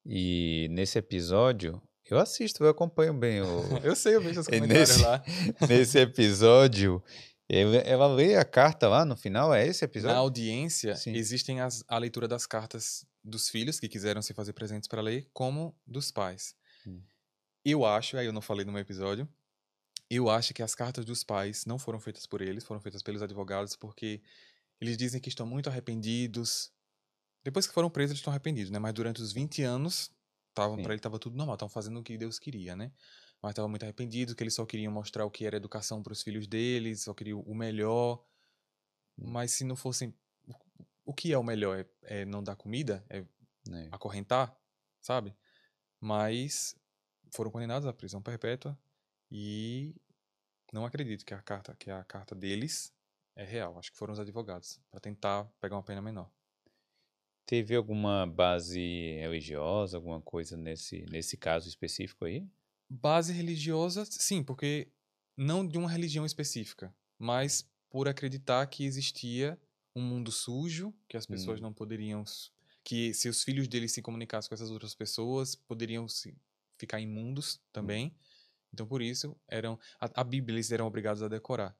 [0.05, 3.45] E nesse episódio, eu assisto, eu acompanho bem o,
[3.84, 5.24] Eu sei, eu vejo os comentários nesse- lá.
[5.70, 7.03] nesse episódio.
[7.51, 10.18] Ela, lê a carta lá no final, é esse Na episódio?
[10.18, 11.14] audiência, Sim.
[11.16, 15.28] existem as, a leitura das cartas dos filhos que quiseram se fazer presentes para ler,
[15.34, 16.53] como dos pais.
[16.86, 17.01] Hum.
[17.72, 19.28] Eu acho, aí eu não falei no meu episódio,
[20.09, 23.22] eu acho que as cartas dos pais não foram feitas por eles, foram feitas pelos
[23.22, 24.22] advogados, porque
[24.82, 26.72] eles dizem que estão muito arrependidos.
[27.43, 28.80] Depois que foram presos, eles estão arrependidos, né?
[28.80, 30.11] Mas durante os 20 anos,
[30.53, 30.84] tavam, Sim.
[30.84, 32.91] para ele estava tudo normal, estavam fazendo o que Deus queria, né?
[33.41, 36.22] Mas estavam muito arrependidos, que eles só queriam mostrar o que era educação para os
[36.24, 38.24] filhos deles, só queriam o melhor.
[39.17, 39.30] Hum.
[39.32, 40.13] Mas se não fossem.
[40.47, 40.53] o-
[41.05, 41.80] O que é o melhor?
[42.03, 43.05] É, é não dar comida?
[43.09, 43.20] É
[43.72, 43.88] É.
[43.91, 44.55] acorrentar?
[45.01, 45.36] Sabe?
[46.01, 46.76] Mas
[47.34, 48.77] foram condenados à prisão perpétua
[49.32, 49.95] e
[50.73, 52.93] não acredito que a carta, que a carta deles
[53.36, 53.77] é real.
[53.80, 56.32] Acho que foram os advogados para tentar pegar uma pena menor.
[57.45, 58.80] Teve alguma base
[59.19, 62.47] religiosa, alguma coisa nesse, nesse caso específico aí?
[62.89, 64.91] Base religiosa, sim, porque
[65.38, 69.59] não de uma religião específica, mas por acreditar que existia
[69.95, 71.63] um mundo sujo, que as pessoas Hum.
[71.63, 72.23] não poderiam.
[72.84, 76.36] que se os filhos deles se comunicassem com essas outras pessoas, poderiam se,
[76.80, 78.15] ficar imundos também.
[78.73, 81.77] Então, por isso, eram a, a Bíblia eles eram obrigados a decorar.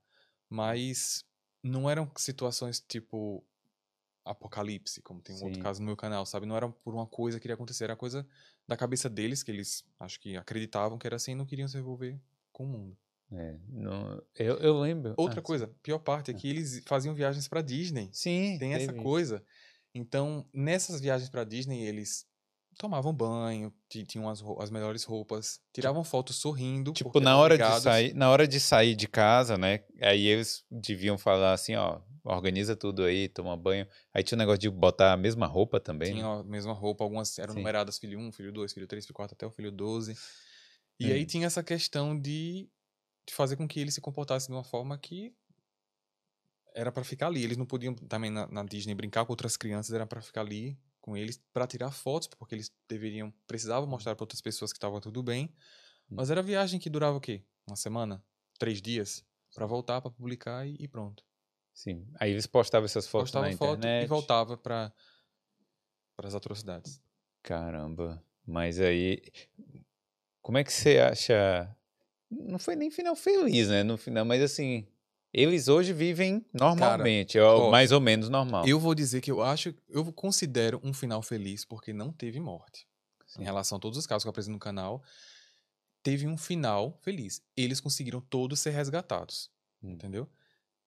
[0.50, 1.26] Mas
[1.64, 3.46] não eram situações tipo
[4.26, 5.64] apocalipse, como tem um outro Sim.
[5.64, 6.46] caso no meu canal, sabe?
[6.46, 8.28] Não era por uma coisa que iria acontecer, era coisa
[8.68, 11.78] da cabeça deles, que eles acho que acreditavam que era assim e não queriam se
[11.78, 12.20] envolver
[12.52, 12.98] com o mundo.
[13.32, 15.14] É, não- eu, eu lembro.
[15.18, 18.10] Outra Ah, coisa, pior parte é que eles faziam viagens pra Disney.
[18.12, 19.44] Sim, Tem essa coisa.
[19.94, 22.29] Então, nessas viagens pra Disney, eles
[22.80, 26.94] tomavam banho, ti- tinham as, as melhores roupas, tiravam fotos sorrindo.
[26.94, 29.84] Tipo, na hora, de sair, na hora de sair de casa, né?
[30.02, 33.86] Aí eles deviam falar assim, ó, organiza tudo aí, toma banho.
[34.14, 36.14] Aí tinha o negócio de botar a mesma roupa também.
[36.14, 36.22] né?
[36.22, 37.60] Tinha a mesma roupa, algumas eram Sim.
[37.60, 40.16] numeradas filho 1, filho 2, filho 3, filho 4, até o filho 12.
[40.98, 41.14] E Hum.
[41.14, 42.70] aí tinha essa questão de,
[43.28, 45.34] de fazer com que ele se comportasse de uma forma que
[46.74, 47.44] era pra ficar ali.
[47.44, 50.78] Eles não podiam também na, na Disney brincar com outras crianças, era pra ficar ali
[51.10, 55.02] com eles pra tirar fotos, porque eles deveriam, precisavam mostrar pra outras pessoas que estava
[55.02, 55.52] tudo bem.
[56.10, 56.16] Hum.
[56.18, 57.44] Mas era viagem que durava o quê?
[57.66, 58.24] Uma semana?
[58.60, 59.26] Três dias?
[59.56, 61.24] Pra voltar, pra publicar e, e pronto.
[61.74, 62.08] Sim.
[62.20, 64.04] Aí eles postavam essas fotos Postava na foto internet.
[64.06, 64.94] e voltava pra
[66.16, 67.02] para as atrocidades.
[67.42, 68.22] Caramba.
[68.46, 69.22] Mas aí,
[70.42, 71.76] como é que você acha?
[72.30, 73.82] Não foi nem final feliz, né?
[73.84, 74.86] No final, mas assim,
[75.34, 78.68] eles hoje vivem normalmente, ou ó, mais ou menos normal.
[78.68, 82.88] Eu vou dizer que eu acho, eu considero um final feliz porque não teve morte.
[83.28, 83.42] Sim.
[83.42, 85.04] Em relação a todos os casos que eu apresento no canal,
[86.02, 87.42] teve um final feliz.
[87.56, 89.52] Eles conseguiram todos ser resgatados,
[89.84, 89.92] Hum.
[89.92, 90.28] entendeu?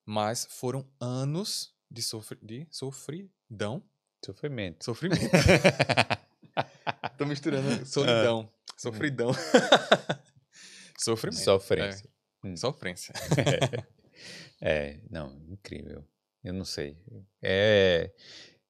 [0.05, 3.83] Mas foram anos de, sofri de sofridão.
[4.25, 4.85] Sofrimento.
[4.85, 5.21] Sofrimento.
[7.17, 8.51] Tô misturando solidão.
[8.77, 9.31] Sofridão.
[10.99, 11.41] Sofrimento.
[11.41, 12.09] Sofrência.
[12.45, 12.57] É.
[12.57, 13.15] Sofrência.
[14.61, 16.05] É, não, incrível.
[16.43, 16.97] Eu não sei.
[17.41, 18.13] É.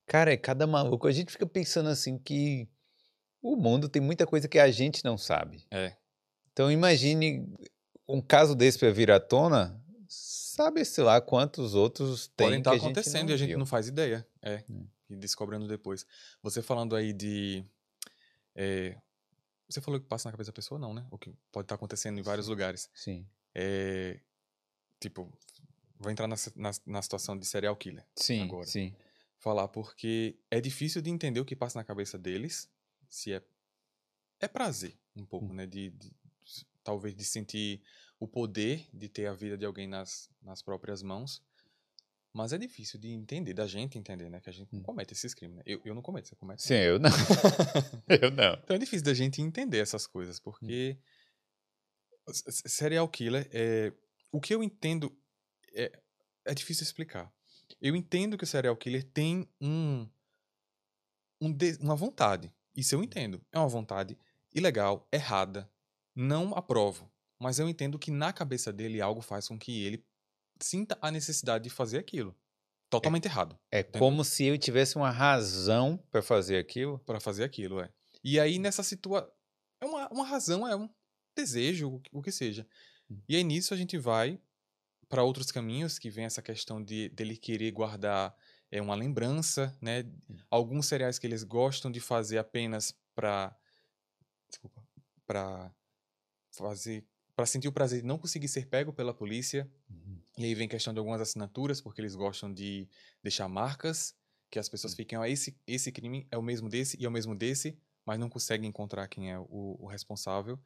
[0.06, 1.06] Cara, é cada maluco.
[1.06, 2.68] A gente fica pensando assim que
[3.40, 5.66] o mundo tem muita coisa que a gente não sabe.
[5.70, 5.96] É.
[6.52, 7.46] Então imagine
[8.06, 12.72] um caso desse para vir à tona, sabe-se lá quantos outros tem Podem que estar
[12.72, 13.58] gente acontecendo e a gente viu.
[13.58, 14.26] não faz ideia.
[14.42, 14.62] É.
[14.68, 14.86] Hum.
[15.08, 16.06] E descobrindo depois.
[16.42, 17.64] Você falando aí de.
[18.54, 18.96] é,
[19.68, 21.06] você falou que passa na cabeça da pessoa, não, né?
[21.10, 22.90] O que pode estar acontecendo em vários lugares.
[22.94, 23.26] Sim.
[23.54, 24.20] É,
[25.02, 25.30] tipo,
[25.98, 28.06] vou entrar na, na, na situação de serial killer.
[28.16, 28.66] Sim, Agora.
[28.66, 28.94] sim.
[29.38, 32.70] Falar porque é difícil de entender o que passa na cabeça deles.
[33.08, 33.42] Se é.
[34.40, 35.54] É prazer, um pouco, Hum.
[35.54, 35.66] né?
[35.66, 36.12] De, de-
[36.84, 37.80] talvez de sentir
[38.18, 41.42] o poder de ter a vida de alguém nas, nas próprias mãos.
[42.32, 44.40] Mas é difícil de entender, da gente entender, né?
[44.40, 44.84] Que a gente não Hum.
[44.84, 45.62] comete esses crimes, né?
[45.66, 46.62] Eu, eu não cometo, você comete?
[46.62, 47.10] Sim, eu não.
[48.08, 48.54] eu não.
[48.64, 50.96] Então é difícil da gente entender essas coisas, porque
[52.28, 53.92] s- serial killer é
[54.32, 55.16] o que eu entendo
[55.72, 56.00] é
[56.44, 57.32] é difícil explicar.
[57.80, 60.08] Eu entendo que o serial killer tem um,
[61.40, 62.52] um de- uma vontade.
[62.74, 63.40] Isso eu entendo.
[63.52, 64.18] É uma vontade
[64.52, 65.70] ilegal, errada.
[66.14, 67.10] Não aprovo.
[67.38, 70.04] Mas eu entendo que na cabeça dele algo faz com que ele
[70.60, 72.36] sinta a necessidade de fazer aquilo.
[72.90, 73.58] Totalmente errado.
[73.70, 76.98] É como se eu tivesse uma razão para fazer aquilo.
[77.00, 77.88] Para fazer aquilo, é.
[78.22, 79.30] E aí nessa situação.
[79.80, 80.88] É uma, uma razão, é um
[81.36, 82.66] desejo, o que seja.
[83.28, 84.40] E aí nisso a gente vai
[85.08, 88.34] para outros caminhos, que vem essa questão de dele querer guardar
[88.70, 90.04] é, uma lembrança, né?
[90.50, 93.54] Alguns cereais que eles gostam de fazer apenas para
[95.26, 95.74] para
[96.50, 97.04] fazer
[97.34, 99.70] para sentir o prazer de não conseguir ser pego pela polícia.
[100.38, 102.88] E aí vem questão de algumas assinaturas, porque eles gostam de
[103.22, 104.14] deixar marcas,
[104.50, 107.12] que as pessoas fiquem, ó, esse, esse crime é o mesmo desse e é o
[107.12, 110.58] mesmo desse, mas não conseguem encontrar quem é o, o responsável.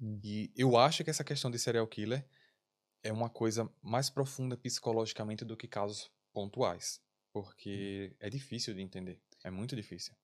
[0.00, 0.20] Hum.
[0.22, 2.26] E eu acho que essa questão de serial killer
[3.02, 7.00] é uma coisa mais profunda psicologicamente do que casos pontuais.
[7.32, 9.20] Porque é difícil de entender.
[9.44, 10.14] É muito difícil.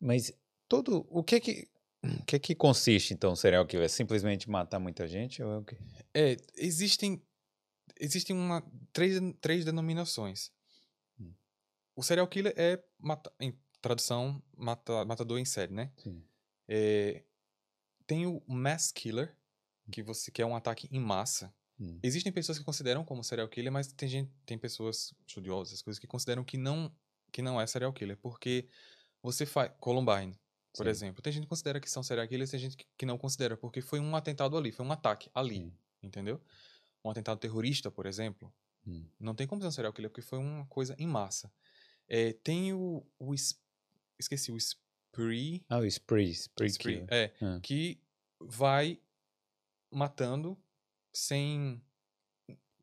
[0.00, 0.32] Mas
[0.68, 1.06] todo.
[1.10, 1.68] O que que.
[2.02, 3.86] O que que consiste, então, o serial killer?
[3.86, 5.42] É simplesmente matar muita gente?
[5.42, 5.78] Ou é o quê?
[6.12, 7.22] É, existem
[7.98, 8.62] existem uma,
[8.92, 10.52] três, três denominações.
[11.18, 11.32] Hum.
[11.96, 15.92] O serial killer é, mata, em tradução, mata, matador em série, né?
[15.96, 16.22] Sim.
[16.68, 17.24] É,
[18.06, 19.36] tem o mass killer,
[19.90, 21.54] que, você, que é um ataque em massa.
[21.78, 21.98] Hum.
[22.02, 26.06] Existem pessoas que consideram como serial killer, mas tem, gente, tem pessoas estudiosas, coisas que
[26.06, 26.94] consideram que não,
[27.32, 28.68] que não é serial killer, porque
[29.22, 29.72] você faz...
[29.80, 30.38] Columbine,
[30.76, 30.90] por Sim.
[30.90, 31.22] exemplo.
[31.22, 33.80] Tem gente que considera que são serial killers, tem gente que, que não considera, porque
[33.80, 35.72] foi um atentado ali, foi um ataque ali, Sim.
[36.02, 36.40] entendeu?
[37.04, 38.52] Um atentado terrorista, por exemplo,
[38.86, 39.08] Hum.
[39.18, 41.50] não tem como ser um serial killer, porque foi uma coisa em massa.
[42.06, 43.58] É, tem o, o es-
[44.18, 44.58] esqueci, o
[45.14, 46.30] spree, Ah, o spree.
[46.32, 47.06] Spree, spree, killer.
[47.10, 47.60] é, Ah.
[47.62, 48.00] que
[48.40, 49.00] vai
[49.90, 50.58] matando
[51.12, 51.80] sem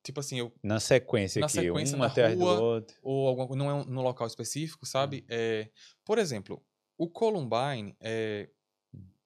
[0.04, 2.98] tipo assim, eu Na sequência Na aqui, sequência, um na atrás do outro.
[3.04, 5.24] ou alguma, não é um, no local específico, sabe?
[5.30, 5.70] É,
[6.04, 6.64] por exemplo,
[6.98, 8.50] o Columbine, é,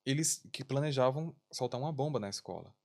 [0.05, 2.75] eles que planejavam soltar uma bomba na escola.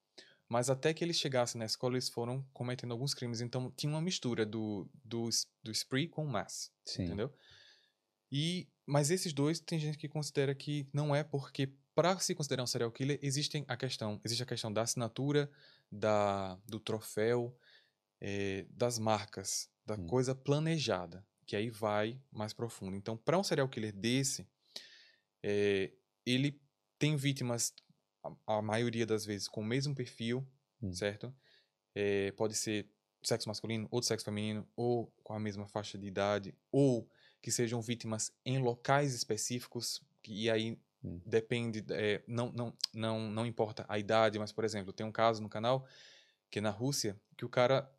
[0.48, 3.40] Mas até que eles chegassem na escola, eles foram cometendo alguns crimes.
[3.40, 5.28] Então, tinha uma mistura do, do,
[5.62, 7.04] do spree com mass, Sim.
[7.04, 7.32] entendeu?
[8.32, 12.64] E, mas esses dois, tem gente que considera que não é porque, para se considerar
[12.64, 15.50] um serial killer, existem a questão, existe a questão da assinatura,
[15.90, 17.56] da, do troféu,
[18.20, 20.14] eh, das marcas, da Hum.
[20.14, 22.96] coisa planejada, que aí vai mais profundo.
[22.96, 24.48] Então, para um serial killer desse,
[25.42, 25.92] eh,
[26.26, 26.60] ele
[26.98, 27.74] tem vítimas,
[28.46, 30.46] a, a maioria das vezes, com o mesmo perfil,
[30.82, 31.00] Hum.
[31.00, 31.34] certo?
[31.94, 32.90] Eh, pode ser
[33.24, 37.10] sexo masculino ou sexo feminino, ou com a mesma faixa de idade, ou
[37.42, 41.22] que sejam vítimas em locais específicos, e aí Hum.
[41.24, 45.42] depende, eh, não, não, não, não importa a idade, mas, por exemplo, tem um caso
[45.42, 45.86] no canal
[46.50, 47.90] que é na Rússia, que o cara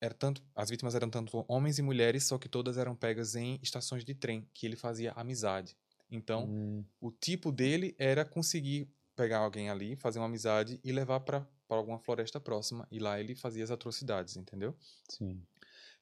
[0.00, 3.58] era tanto, as vítimas eram tanto homens e mulheres, só que todas eram pegas em
[3.62, 5.76] estações de trem, que ele fazia amizade.
[6.10, 11.20] Então, Hum, o tipo dele era conseguir pegar alguém ali, fazer uma amizade e levar
[11.20, 14.76] para alguma floresta próxima, e lá ele fazia as atrocidades, entendeu?
[15.08, 15.46] sim.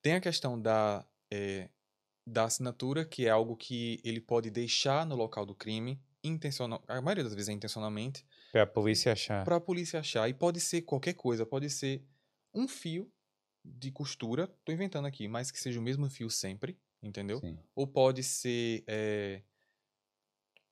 [0.02, 1.70] Tem a questão da, eh,
[2.26, 7.00] da assinatura, que é algo que ele pode deixar no local do crime, intencional, a
[7.02, 9.44] maioria das vezes é intencionalmente, Pra a polícia achar.
[9.44, 10.28] para a polícia achar.
[10.28, 12.02] E pode ser qualquer coisa, pode ser
[12.54, 13.10] um fio
[13.64, 17.40] de costura, tô inventando aqui, mas que seja o mesmo fio sempre, entendeu?
[17.40, 17.58] Sim.
[17.74, 19.42] Ou pode ser, eh,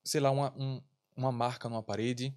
[0.05, 0.83] sei lá, uma, um-
[1.17, 2.35] uma marca numa parede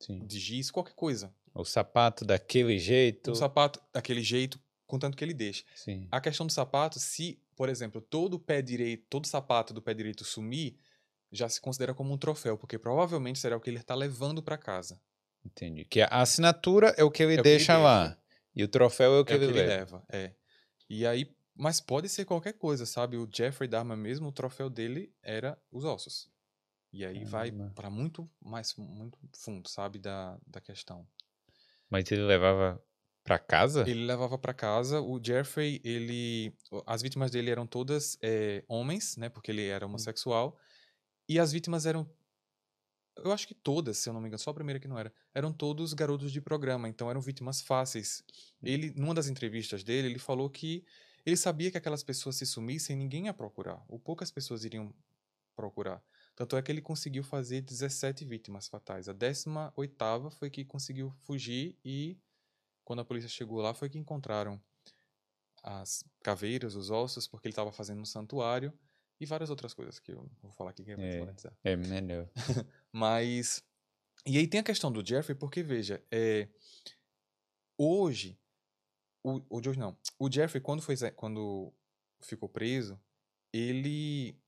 [0.00, 0.26] Sim.
[0.26, 1.32] de giz, qualquer coisa.
[1.54, 3.30] O sapato daquele jeito.
[3.30, 5.64] Um sapato daquele jeito, contanto que ele deixe.
[5.74, 6.06] Sim.
[6.10, 9.94] A questão do sapato, se, por exemplo, todo o pé direito, todo sapato do pé
[9.94, 10.78] direito sumir,
[11.32, 14.58] já se considera como um troféu, porque provavelmente será o que ele está levando para
[14.58, 15.00] casa.
[15.44, 15.84] Entendi.
[15.84, 18.16] Que a assinatura é o que ele É o que ele deixa lá.
[18.54, 19.96] E o troféu é o que, é ele, o que ele leva.
[19.96, 20.34] leva, é.
[20.88, 23.16] E aí, mas pode ser qualquer coisa, sabe?
[23.16, 26.30] O Jeffrey Dahmer mesmo, o troféu dele era os ossos.
[26.92, 31.06] E aí vai para muito mais muito fundo, sabe, da, da questão.
[31.90, 32.82] Mas ele levava
[33.26, 33.84] pra casa?
[33.88, 35.00] Ele levava para casa.
[35.00, 36.54] O Jeffrey, ele,
[36.86, 39.28] as vítimas dele eram todas eh, homens, né?
[39.28, 40.56] Porque ele era homossexual.
[41.28, 42.08] E as vítimas eram,
[43.16, 45.12] eu acho que todas, se eu não me engano, só a primeira que não era,
[45.34, 46.88] eram todos garotos de programa.
[46.88, 48.22] Então eram vítimas fáceis.
[48.62, 50.84] Ele, numa das entrevistas dele, ele falou que
[51.24, 53.84] ele sabia que aquelas pessoas se sumissem, ninguém ia procurar.
[53.88, 54.94] Ou poucas pessoas iriam
[55.56, 56.00] procurar.
[56.36, 59.08] Tanto é que ele conseguiu fazer 17 vítimas fatais.
[59.08, 62.16] A 18ª foi que conseguiu fugir e
[62.86, 64.62] quando a polícia chegou lá foi que encontraram
[65.62, 68.72] as caveiras, os ossos, porque ele estava fazendo um santuário
[69.20, 71.72] e várias outras coisas que eu vou falar aqui que é muito É.
[71.72, 72.30] É melhor.
[72.92, 73.62] Mas.
[74.24, 76.48] E aí tem a questão do Jeffrey, porque veja, é,
[77.76, 78.38] hoje
[79.24, 79.98] o, o George não.
[80.16, 81.74] O Jeffrey, quando, foi, quando
[82.20, 82.98] ficou preso,
[83.52, 84.38] ele.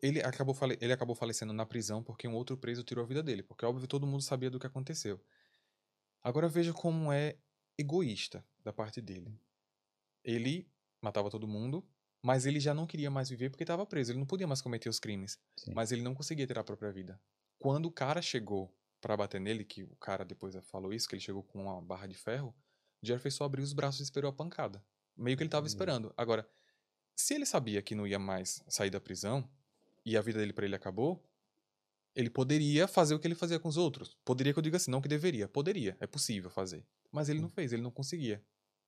[0.00, 3.42] Ele acabou, ele acabou falecendo na prisão porque um outro preso tirou a vida dele.
[3.42, 5.20] Porque, óbvio, todo mundo sabia do que aconteceu.
[6.26, 7.38] Agora veja como é
[7.78, 9.40] egoísta da parte dele.
[10.24, 10.68] Ele
[11.00, 11.88] matava todo mundo,
[12.20, 14.10] mas ele já não queria mais viver porque estava preso.
[14.10, 15.38] Ele não podia mais cometer os crimes.
[15.56, 15.72] Sim.
[15.72, 17.22] Mas ele não conseguia ter a própria vida.
[17.60, 21.22] Quando o cara chegou pra bater nele, que o cara depois falou isso, que ele
[21.22, 22.52] chegou com uma barra de ferro,
[23.00, 24.84] Jeffrey só abriu os braços e esperou a pancada.
[25.16, 25.68] Meio que ele tava Hum.
[25.68, 26.12] esperando.
[26.16, 26.44] Agora,
[27.14, 29.48] se ele sabia que não ia mais sair da prisão
[30.04, 31.22] e a vida dele pra ele acabou,
[32.16, 34.16] ele poderia fazer o que ele fazia com os outros.
[34.24, 35.46] Poderia que eu diga assim, não que deveria.
[35.46, 36.84] Poderia, é possível fazer.
[37.12, 38.42] Mas ele não fez, ele não conseguia.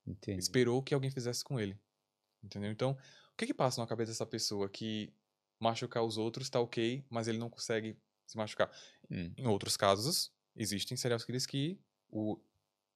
[0.06, 0.38] Entendi.
[0.40, 1.78] Esperou que alguém fizesse com ele.
[2.42, 2.70] Entendeu?
[2.70, 2.92] Então,
[3.32, 5.12] o que que passa na cabeça dessa pessoa que
[5.60, 8.70] machucar os outros tá ok, mas ele não consegue se machucar?
[9.10, 11.78] Hum, Em outros casos, existem serial killers que
[12.10, 12.40] o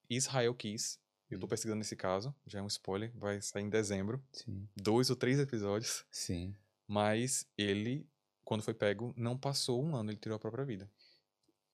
[0.08, 0.98] Israel Keys,
[1.30, 1.48] eu tô Hum.
[1.48, 5.38] pesquisando nesse caso, já é um spoiler, vai sair em dezembro, sim, dois ou três
[5.38, 6.54] episódios, sim.
[6.86, 8.06] mas ele,
[8.44, 10.90] quando foi pego, não passou um ano, ele tirou a própria vida.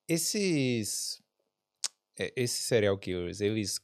[0.07, 1.23] Esses,
[2.19, 3.81] é, esses serial killers, eles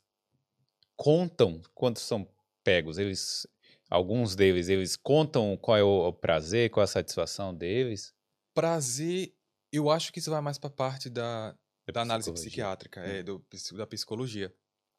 [0.97, 2.29] contam quando são
[2.63, 3.47] pegos, eles,
[3.91, 8.15] alguns deles, eles contam qual é o, prazer, qual é a satisfação deles.
[8.55, 9.35] Prazer,
[9.73, 11.53] eu acho que isso vai mais pra parte da,
[11.87, 13.05] Da da análise psiquiátrica, Hum.
[13.05, 14.55] é, do, psi- da psicologia.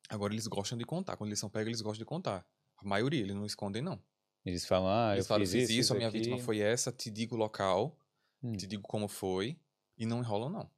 [0.10, 1.18] Agora, eles gostam de contar.
[1.18, 2.46] Quando eles são pegos, eles gostam de contar.
[2.78, 4.00] A maioria, eles não escondem, não.
[4.46, 6.20] Eles falam, ah, eles eu falam, fiz fiz isso, isso, a minha aqui.
[6.20, 7.98] vítima foi essa, te digo o local,
[8.44, 9.60] Hum, te digo como foi,
[9.98, 10.70] e não enrolam, não.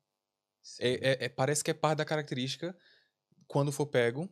[0.62, 0.84] sim.
[0.84, 2.76] É, é- é- parece que é parte da característica,
[3.48, 4.30] quando for pego,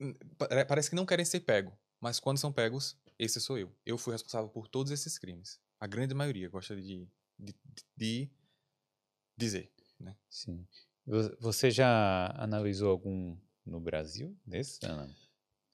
[0.00, 0.14] hum,
[0.50, 3.74] é, parece que não querem ser pego, mas quando são pegos, esse sou eu.
[3.86, 5.60] Eu fui responsável por todos esses crimes.
[5.80, 7.54] A grande maioria gosta de, de,
[7.96, 8.30] de
[9.36, 9.70] dizer.
[10.28, 10.66] Sim.
[11.06, 14.84] Vo- Você já analisou algum no Brasil desse?
[14.84, 15.08] Ana?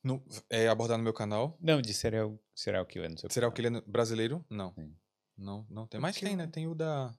[0.03, 1.57] No, é abordar no meu canal.
[1.61, 3.71] Não, de serial, serial killer no seu Serial canal.
[3.81, 4.45] killer brasileiro?
[4.49, 4.73] Não.
[4.75, 4.97] Sim.
[5.37, 6.01] Não, não tem.
[6.01, 6.45] Mas Porque tem, né?
[6.45, 7.15] eu- Tem o da.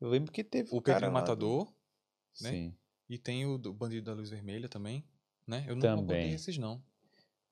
[0.00, 1.66] Eu lembro que teve O cara Pedro Matador,
[2.40, 2.50] né?
[2.50, 2.76] Sim.
[3.08, 5.06] E tem o do Bandido da Luz Vermelha também,
[5.46, 5.64] né?
[5.68, 6.32] Eu não abordei Também.
[6.34, 6.82] esses, não.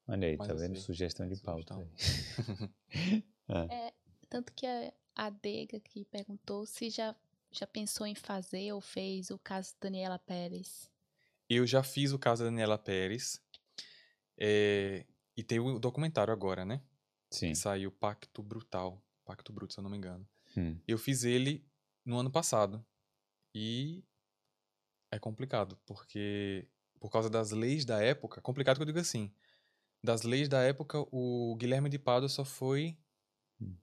[0.09, 0.75] Olha aí, Mas tá vendo?
[0.75, 0.83] sei.
[0.83, 1.75] Sugestão de pauta.
[1.75, 2.71] Sugestão.
[2.89, 3.25] aí.
[4.29, 7.15] Tanto que a, a Dega que perguntou se já,
[7.51, 10.91] já pensou em fazer ou fez o caso Daniela Pérez.
[11.49, 13.41] Eu já fiz o caso da Daniela Pérez.
[14.39, 15.07] É,
[15.37, 16.83] e tem o documentário agora, né?
[17.31, 17.49] Sim.
[17.51, 19.03] Que saiu Pacto Brutal.
[19.25, 20.29] Pacto Bruto, se eu não me engano.
[20.57, 20.79] Hum.
[20.87, 21.67] Eu fiz ele
[22.05, 22.85] no ano passado.
[23.55, 24.05] E
[25.11, 26.69] é complicado, porque
[26.99, 29.35] por causa das leis da época, complicado que eu digo assim,
[30.03, 32.99] das leis da época, o Guilherme de Pádua só foi
[33.61, 33.77] Hum.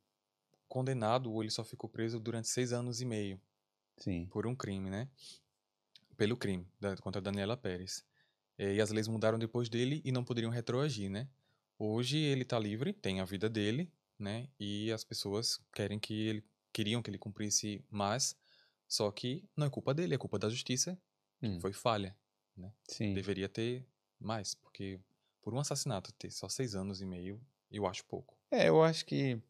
[0.67, 3.39] condenado, ou ele só ficou preso durante seis anos e meio
[3.97, 4.25] Sim.
[4.27, 5.09] por um crime, né?
[6.17, 8.05] Pelo crime da, contra a Daniela Pérez.
[8.59, 11.27] Eh, E as leis mudaram depois dele e não poderiam retroagir, né?
[11.79, 13.89] Hoje ele tá livre, tem a vida dele,
[14.19, 14.47] né?
[14.59, 16.43] E as pessoas querem que ele
[16.73, 18.35] queriam que ele cumprisse mais,
[18.87, 20.99] só que não é culpa dele, é culpa da justiça,
[21.41, 21.59] Hum.
[21.59, 22.15] foi falha.
[22.83, 23.13] Sim.
[23.13, 23.85] Deveria ter
[24.19, 24.99] mais, porque
[25.41, 27.41] por um assassinato ter só seis anos e meio,
[27.71, 28.37] eu acho pouco.
[28.51, 29.41] É, eu acho que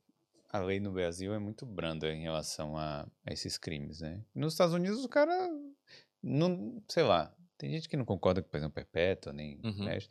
[0.49, 4.23] a lei no Brasil é muito branda em relação a, a esses crimes, né?
[4.35, 5.33] Nos Estados Unidos o cara
[6.21, 9.83] não, sei lá, tem gente que não concorda com prisão perpétua, nem Uhum.
[9.85, 10.07] mexe,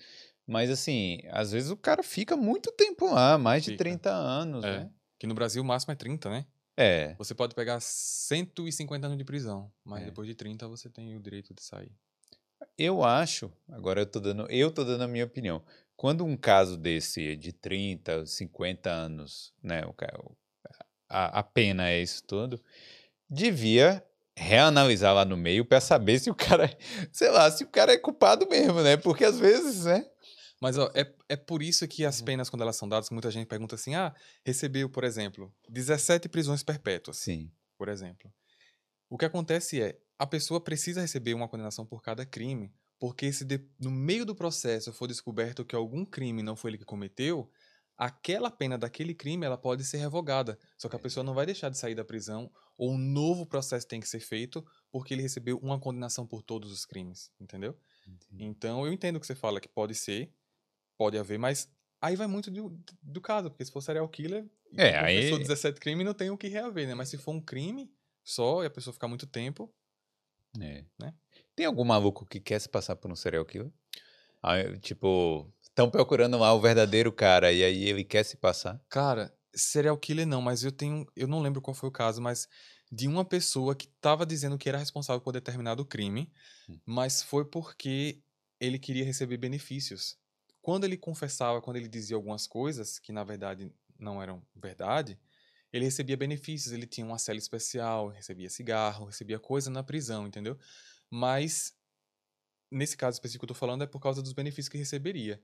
[0.47, 3.83] mas assim, às vezes o cara fica muito tempo lá, mais de Fica.
[3.85, 4.79] 30 anos, É.
[4.85, 4.91] né?
[5.19, 6.47] Que no Brasil o máximo é 30, né?
[6.77, 10.05] É, Você pode pegar 150 anos de prisão, mas É.
[10.05, 11.91] depois de 30 você tem o direito de sair.
[12.77, 15.61] eu acho, agora eu tô dando, eu tô dando a minha opinião.
[15.97, 19.95] Quando um caso desse é de 30, 50 anos, né, o-
[21.09, 22.63] a, a pena é isso tudo,
[23.29, 24.05] devia
[24.39, 26.71] reanalisar lá no meio pra saber se o cara,
[27.13, 28.97] sei lá, se o cara é culpado mesmo, né?
[28.97, 30.07] Porque às vezes, né?
[30.61, 32.25] Mas ó, é, é por isso que as Uhum.
[32.27, 36.63] penas, quando elas são dadas, muita gente pergunta assim: ah, recebeu, por exemplo, 17 prisões
[36.63, 37.51] perpétuas, Sim.
[37.77, 38.33] por exemplo.
[39.09, 43.45] O que acontece é, a pessoa precisa receber uma condenação por cada crime, porque se
[43.45, 47.49] de- no meio do processo for descoberto que algum crime não foi ele que cometeu,
[47.99, 50.59] aquela pena daquele crime ela pode ser revogada.
[50.79, 53.87] Só que a pessoa não vai deixar de sair da prisão, ou um novo processo
[53.89, 57.77] tem que ser feito, porque ele recebeu uma condenação por todos os crimes, entendeu?
[58.39, 60.33] Então, eu entendo o que você fala, que pode ser,
[60.97, 61.69] pode haver, mas
[62.01, 65.81] aí vai muito do, do caso, porque se for serial killer, É, confessou aí- 17
[65.81, 66.95] crimes, não tem o que reaver, né?
[66.95, 67.93] Mas se for um crime
[68.25, 69.75] só e a pessoa ficar muito tempo,
[70.61, 70.85] É.
[70.99, 71.15] Né?
[71.55, 73.71] Tem algum maluco que quer se passar por um serial killer?
[74.43, 78.83] Ah, tipo, estão procurando lá o verdadeiro cara e aí ele quer se passar?
[78.89, 82.49] cara, serial killer não, mas eu tenho, eu não lembro qual foi o caso, mas
[82.91, 86.33] de uma pessoa que estava dizendo que era responsável por determinado crime,
[86.69, 86.81] Hum.
[86.87, 88.23] mas foi porque
[88.61, 90.19] ele queria receber benefícios.
[90.63, 95.19] quando ele confessava, quando ele dizia algumas coisas que na verdade não eram verdade,
[95.73, 100.59] ele recebia benefícios, ele tinha uma cela especial, recebia cigarro, recebia coisa na prisão, entendeu?
[101.11, 101.75] Mas
[102.71, 105.43] nesse caso específico que eu tô falando é por causa dos benefícios que receberia,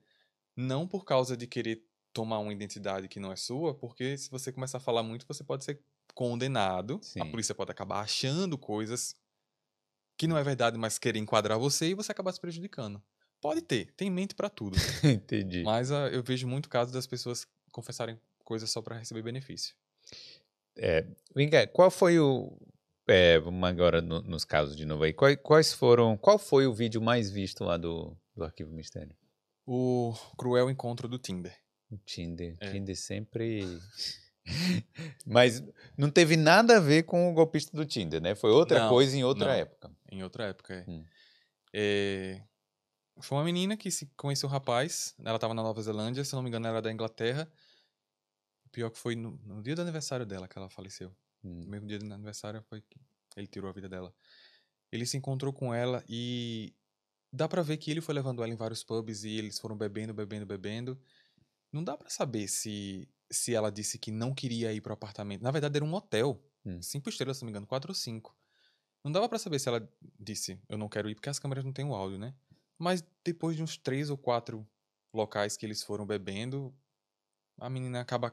[0.57, 1.83] não por causa de querer
[2.13, 5.43] tomar uma identidade que não é sua, porque se você começar a falar muito, você
[5.43, 5.81] pode ser
[6.15, 7.21] condenado, Sim.
[7.21, 9.17] a polícia pode acabar achando coisas
[10.17, 13.03] que não é verdade, mas querer enquadrar você e você acabar se prejudicando.
[13.41, 14.77] Pode ter, tem mente pra tudo.
[15.05, 15.63] Entendi.
[15.65, 19.75] Mas ah, eu vejo muito caso das pessoas confessarem coisas só pra receber benefício.
[20.77, 21.05] É,
[21.35, 22.57] vem cá, qual foi o.
[23.07, 25.13] É, vamos agora no- nos casos de novo aí.
[25.13, 26.17] Quais, quais foram.
[26.17, 29.15] Qual foi o vídeo mais visto lá do, do Arquivo Mistério?
[29.67, 31.57] O cruel encontro do Tinder.
[31.91, 32.57] O Tinder.
[32.61, 32.71] É.
[32.71, 33.61] Tinder sempre.
[35.27, 35.63] Mas
[35.97, 38.35] não teve nada a ver com o golpista do Tinder, né?
[38.35, 39.55] Foi outra Não, coisa em outra não.
[39.55, 39.91] época.
[40.11, 40.85] Em outra época, é.
[40.91, 41.05] Hum.
[41.73, 42.43] É,
[43.21, 45.15] Foi uma menina que se conheceu um rapaz.
[45.25, 47.51] Ela tava na Nova Zelândia, se não me engano, ela era da Inglaterra.
[48.67, 51.09] O pior que foi no, no dia do aniversário dela que ela faleceu.
[51.43, 51.63] Hum.
[51.65, 53.01] No mesmo dia do aniversário foi que
[53.37, 54.15] ele tirou a vida dela.
[54.93, 56.75] Ele se encontrou com ela e
[57.35, 60.15] dá pra ver que ele foi levando ela em vários pubs e eles foram bebendo,
[60.15, 61.01] bebendo, bebendo.
[61.73, 65.43] Não dá pra saber se se ela disse que não queria ir pro apartamento.
[65.43, 66.81] Na verdade era um hotel, Hum.
[66.81, 68.37] cinco estrelas, se não me engano, quatro ou cinco.
[69.05, 69.89] Não dava pra saber se ela
[70.19, 72.35] disse eu não quero ir porque as câmeras não têm o áudio, né?
[72.79, 74.69] Mas depois de uns três ou quatro
[75.13, 76.77] locais que eles foram bebendo,
[77.61, 78.33] a menina acaba.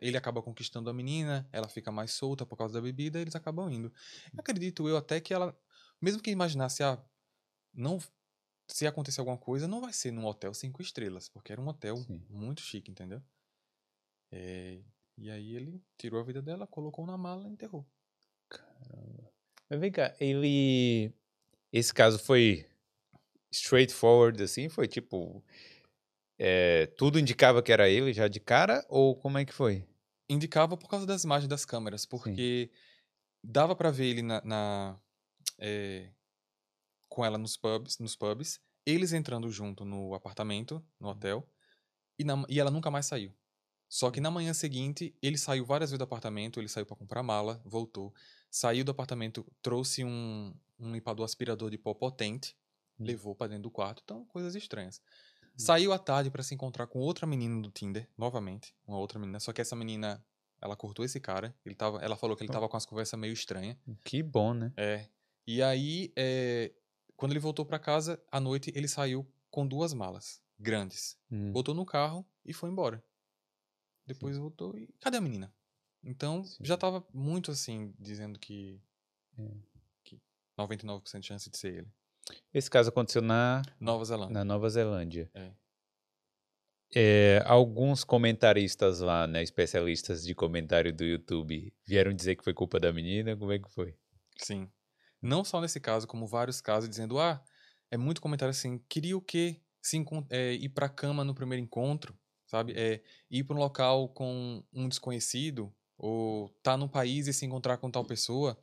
[0.00, 3.34] Ele acaba conquistando a menina, ela fica mais solta por causa da bebida e eles
[3.36, 3.92] acabam indo.
[4.38, 5.58] Acredito eu até que ela.
[6.00, 7.02] Mesmo que imaginasse, ah,
[7.74, 7.98] não.
[8.72, 11.96] Se acontecer alguma coisa, não vai ser num hotel cinco estrelas, porque era um hotel
[11.96, 12.22] Sim.
[12.28, 13.22] muito chique, entendeu?
[14.30, 14.80] É,
[15.18, 17.86] e aí ele tirou a vida dela, colocou na mala e enterrou.
[19.68, 21.12] Mas vem cá, ele.
[21.72, 22.66] Esse caso foi
[23.52, 24.68] straightforward, assim?
[24.68, 25.44] Foi tipo.
[26.38, 28.84] é, tudo indicava que era ele já de cara?
[28.88, 29.84] Ou como é que foi?
[30.30, 32.70] indicava por causa das imagens das câmeras, porque
[33.42, 35.00] dava pra ver ele na, na,
[35.58, 36.10] eh,
[37.10, 41.46] com ela nos pubs, nos pubs, eles entrando junto no apartamento, no hotel,
[42.18, 43.34] e, na- e ela nunca mais saiu.
[43.88, 47.22] Só que na manhã seguinte, ele saiu várias vezes do apartamento, ele saiu pra comprar
[47.22, 48.14] mala, voltou,
[48.50, 52.56] saiu do apartamento, trouxe um, um limpador aspirador de pó potente,
[52.98, 53.04] Hum.
[53.06, 55.02] levou pra dentro do quarto, então coisas estranhas.
[55.56, 59.40] Saiu à tarde pra se encontrar com outra menina do Tinder, novamente, uma outra menina,
[59.40, 60.24] só que essa menina,
[60.60, 62.52] ela cortou esse cara, ele tava, ela falou que ele Oh.
[62.52, 63.76] tava com as conversas meio estranhas.
[64.04, 64.72] Que bom, né?
[64.76, 65.06] É.
[65.46, 66.72] E aí, é,
[67.20, 71.18] quando ele voltou pra casa, à noite ele saiu com duas malas grandes.
[71.30, 73.04] Hum, Botou no carro e foi embora.
[74.06, 75.54] Depois voltou e cadê a menina?
[76.02, 76.64] Então, Sim.
[76.64, 78.80] já tava muito assim dizendo que
[79.38, 79.50] É.
[80.02, 80.18] que
[80.58, 81.88] 99% de chance de ser ele.
[82.54, 84.32] Esse caso aconteceu na, Nova Zelândia.
[84.34, 85.30] na Nova Zelândia.
[85.34, 85.52] É.
[86.94, 92.80] É, alguns comentaristas lá, né, especialistas de comentário do YouTube, vieram dizer que foi culpa
[92.80, 93.36] da menina.
[93.36, 93.94] Como é que foi?
[94.38, 94.68] Sim.
[95.22, 97.42] Não só nesse caso, como vários casos dizendo, ah,
[97.90, 99.60] é muito comentário assim, queria o quê?
[99.82, 102.72] Se é, ir pra cama no primeiro encontro, sabe?
[102.76, 107.76] É, ir pra um local com um desconhecido, ou tá num país e se encontrar
[107.78, 108.58] com tal pessoa.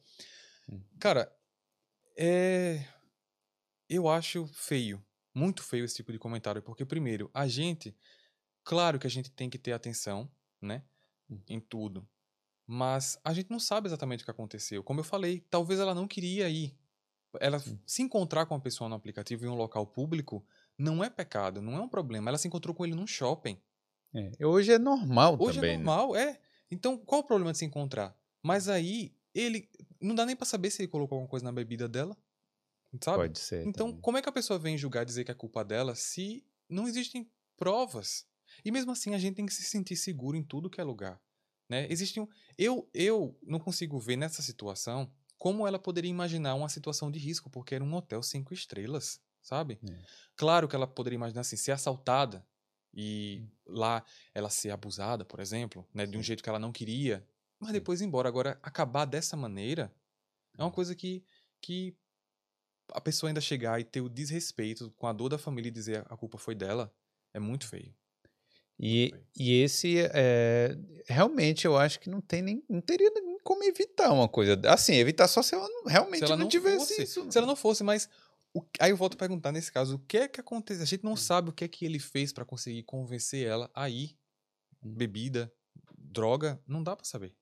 [0.72, 0.82] Hum.
[1.00, 1.32] Cara,
[2.18, 2.86] é.
[3.90, 5.04] Eu acho feio,
[5.34, 7.96] muito feio esse tipo de comentário, porque, primeiro, a gente,
[8.64, 10.30] claro que a gente tem que ter atenção,
[10.62, 10.84] né?
[11.30, 11.42] Hum.
[11.48, 12.08] Em tudo.
[12.68, 14.84] Mas a gente não sabe exatamente o que aconteceu.
[14.84, 16.78] Como eu falei, talvez ela não queria ir.
[17.40, 20.46] Ela se encontrar com uma pessoa no aplicativo em um local público
[20.78, 22.30] não é pecado, não é um problema.
[22.30, 23.58] Ela se encontrou com ele num shopping.
[24.14, 25.84] É, hoje é normal Hoje também, é né?
[25.84, 26.40] normal, é.
[26.70, 28.18] Então, qual o problema de se encontrar?
[28.44, 29.70] Mas aí, ele.
[30.02, 32.18] Não dá nem pra saber se ele colocou alguma coisa na bebida dela.
[33.02, 33.18] Sabe?
[33.18, 33.66] Pode ser.
[33.66, 34.02] Então, também.
[34.02, 36.88] como é que a pessoa vem julgar e dizer que é culpa dela se não
[36.88, 38.26] existem provas?
[38.64, 41.22] E mesmo assim, a gente tem que se sentir seguro em tudo que é lugar.
[41.70, 41.88] Né?
[41.90, 42.28] Existe um...
[42.58, 47.50] eu, eu não consigo ver nessa situação como ela poderia imaginar uma situação de risco,
[47.50, 49.80] porque era um hotel cinco estrelas, sabe?
[49.88, 49.98] É.
[50.36, 52.46] Claro que ela poderia imaginar assim, ser assaltada
[52.94, 53.50] e Hum.
[53.68, 54.04] lá
[54.34, 57.26] ela ser abusada, por exemplo, né, de um jeito que ela não queria,
[57.60, 58.28] mas depois ir embora.
[58.28, 59.94] Agora, acabar dessa maneira
[60.58, 61.24] é uma coisa que,
[61.62, 61.96] que
[62.92, 66.06] a pessoa ainda chegar e ter o desrespeito com a dor da família e dizer
[66.10, 66.94] a culpa foi dela,
[67.34, 67.94] é muito feio.
[68.80, 70.78] E, e esse, é,
[71.08, 74.60] realmente, eu acho que não tem nem, não teria nem como evitar uma coisa.
[74.68, 77.32] Assim, evitar só se ela não- realmente se ela não, não tivesse fosse, isso.
[77.32, 78.08] se ela não fosse, mas
[78.54, 80.84] o- aí eu volto a perguntar nesse caso, o que é que aconteceu?
[80.84, 81.10] A gente Hum.
[81.10, 84.16] não sabe o que é que ele fez pra conseguir convencer ela a ir.
[84.84, 84.94] Hum.
[84.94, 85.52] Bebida,
[85.98, 87.36] droga, não dá pra saber.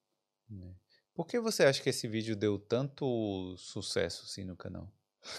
[0.50, 0.74] né?
[1.14, 4.92] Por que você acha que esse vídeo deu tanto sucesso assim no canal?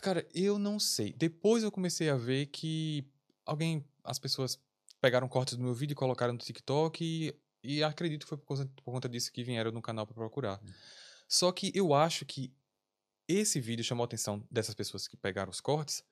[0.03, 1.13] Cara, eu não sei.
[1.13, 3.07] Depois eu comecei a ver que
[3.45, 4.59] alguém, as pessoas
[5.07, 8.45] pegaram cortes do meu vídeo e colocaram no TikTok e, e acredito que foi por
[8.45, 10.61] conta, por conta disso que vieram no canal para procurar.
[11.29, 12.53] Só que eu acho que
[13.29, 16.03] esse vídeo chamou a atenção dessas pessoas que pegaram os cortes,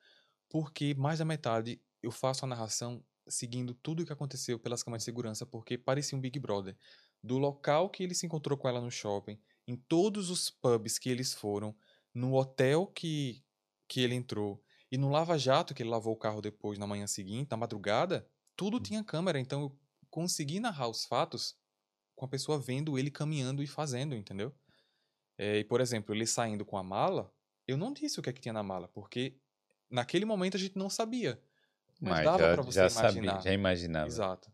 [0.49, 5.03] porque mais da metade eu faço a narração seguindo tudo o que aconteceu pelas câmeras
[5.03, 6.77] de segurança, porque parecia um Big Brother.
[7.21, 11.11] Do local que ele se encontrou com ela no shopping, em todos os pubs que
[11.11, 11.75] eles foram,
[12.15, 13.43] no hotel que,
[13.89, 17.51] que ele entrou e no lava-jato que ele lavou o carro depois na manhã seguinte,
[17.51, 18.25] na madrugada,
[18.57, 19.39] tudo tinha câmera.
[19.39, 19.79] Então eu
[20.11, 21.57] consegui narrar os fatos
[22.15, 24.55] com a pessoa vendo ele caminhando e fazendo, entendeu?
[25.37, 27.33] É, e, por exemplo, ele saindo com a mala,
[27.67, 29.37] eu não disse o que é que tinha na mala, porque
[29.91, 31.43] naquele momento a gente não sabia.
[32.01, 33.33] Mas, Mas dava já, pra você já imaginar.
[33.33, 34.07] sabia, já imaginava.
[34.07, 34.53] Exato.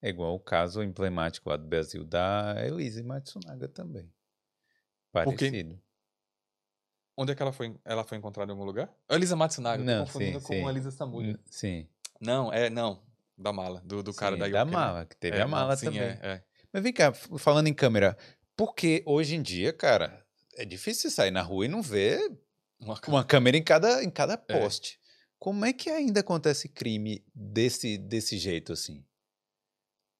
[0.00, 4.10] É igual o caso emblemático lá do Brasil da Elise Matsunaga também.
[5.12, 5.80] Porque- Parecido.
[7.16, 7.78] Onde é que ela foi?
[7.84, 8.92] Ela foi encontrada em algum lugar?
[9.08, 10.66] A Elisa Matsunaga, Não, confundindo sim, com sim.
[10.66, 11.26] a Elisa Samura.
[11.26, 11.86] N- Sim.
[12.20, 13.02] Não, é, não.
[13.36, 14.76] Da mala, do, do cara sim, da da Yoke, né?
[14.76, 16.02] mala, que teve É, a mala sim, também.
[16.02, 16.44] É, é.
[16.72, 18.16] Mas vem cá, falando em câmera,
[18.56, 22.20] porque hoje em dia, cara, é difícil você sair na rua e não ver
[22.78, 24.10] Uma uma câmera em cada, em É.
[24.10, 25.00] cada poste.
[25.38, 29.04] Como é que ainda acontece crime desse, desse jeito assim?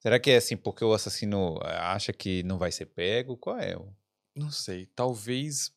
[0.00, 3.36] Será que é assim porque o assassino eh, acha que não vai ser pego?
[3.38, 3.76] Qual é?
[3.76, 3.94] o-
[4.34, 5.72] Não sei, talvez.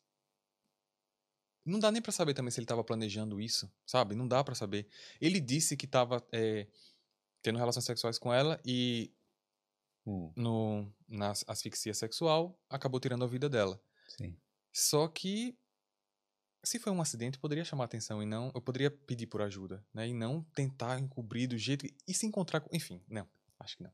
[1.64, 4.14] Não dá nem pra saber também se ele tava planejando isso, sabe?
[4.14, 4.86] Não dá pra saber.
[5.20, 6.68] Ele disse que tava é,
[7.46, 9.12] tendo relações sexuais com ela e
[10.04, 13.80] Hum, no, na as- asfixia sexual acabou tirando a vida dela.
[14.08, 14.36] sim.
[14.72, 15.56] Só que
[16.64, 18.50] se foi um acidente, poderia chamar atenção e não.
[18.54, 20.08] Eu poderia pedir por ajuda, né?
[20.08, 21.86] E não tentar encobrir do jeito.
[22.06, 22.68] E se encontrar com.
[22.74, 23.26] Enfim, não.
[23.58, 23.92] Acho que não.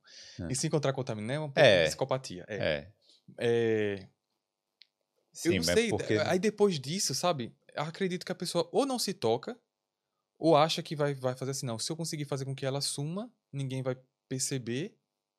[0.51, 1.85] E se encontrar com o Taminem é uma É.
[1.87, 2.45] psicopatia.
[2.49, 2.57] É.
[2.57, 2.93] É.
[3.39, 4.09] É,
[5.33, 5.89] Sim, eu não sei.
[5.91, 7.55] porque Aí depois disso, sabe?
[7.77, 9.59] Acredito que a pessoa ou não se toca,
[10.45, 11.79] ou acha que vai, vai fazer assim, não.
[11.79, 13.97] Se eu conseguir fazer com que ela suma, ninguém vai
[14.29, 14.97] perceber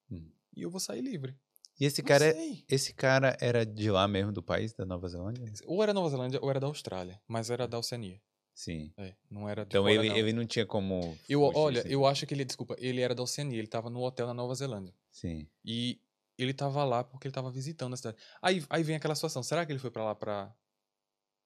[0.09, 0.30] Hum.
[0.55, 1.35] e eu vou sair livre.
[1.80, 2.65] E esse Não cara, é- sei.
[2.69, 5.43] esse cara era de lá mesmo, do país, da Nova Zelândia?
[5.65, 8.21] Ou era Nova Zelândia ou era da Austrália, mas era da Oceania.
[8.53, 8.93] Sim.
[8.95, 10.15] É, não era de Então fora, ele, não.
[10.15, 11.17] ele não tinha como.
[11.27, 11.89] Eu, olha, assim.
[11.89, 14.53] eu acho que ele, desculpa, ele era da Oceania, ele tava no hotel na Nova
[14.53, 14.93] Zelândia.
[15.11, 15.47] Sim.
[15.65, 15.99] E
[16.38, 18.17] ele tava lá porque ele tava visitando a cidade.
[18.41, 20.55] Aí, aí vem aquela situação, será que ele foi pra lá pra,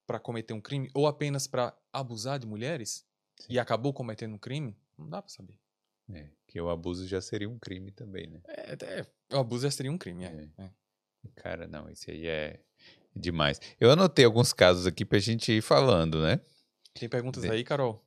[0.05, 0.89] pra cometer um crime?
[0.93, 3.06] Ou apenas pra abusar de mulheres?
[3.49, 4.75] E acabou cometendo um crime?
[4.97, 5.59] Não dá pra saber.
[6.13, 8.41] É, que o abuso já seria um crime também, né?
[8.47, 10.49] É, é, o abuso já seria um crime, é.
[10.57, 10.71] é.
[11.35, 12.61] Cara, não, esse aí é
[13.15, 13.59] demais.
[13.79, 16.39] Eu anotei alguns casos aqui pra gente ir falando, né?
[16.93, 18.03] Tem perguntas Bem- aí, Carol?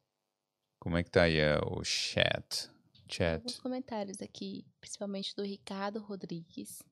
[0.78, 2.70] Como é que tá aí é, o chat?
[3.06, 3.34] Chat.
[3.36, 6.82] Alguns comentários aqui, principalmente do Ricardo Rodrigues.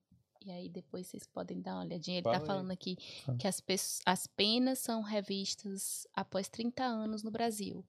[0.45, 2.19] E aí depois vocês podem dar uma olhadinha.
[2.19, 2.47] Ele Fala tá aí.
[2.47, 3.39] falando aqui Fala.
[3.39, 3.63] que as,
[4.05, 7.85] as penas são revistas após 30 anos no Brasil.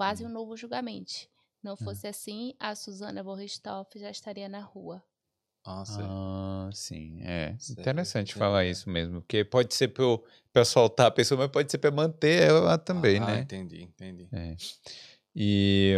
[0.00, 0.32] Quase um Hum.
[0.32, 1.28] novo julgamento.
[1.62, 5.02] Não fosse assim, a Suzana Vorristoff já estaria na rua.
[5.62, 5.84] Ah.
[5.86, 7.54] Ah, sim, é.
[7.58, 8.70] Certo, Interessante certo, falar é.
[8.70, 9.92] isso mesmo, porque pode ser
[10.54, 13.40] pra soltar a pessoa, mas pode ser pra manter ela lá também, ah, né?
[13.40, 14.26] entendi, entendi.
[14.32, 14.56] É.
[15.36, 15.96] E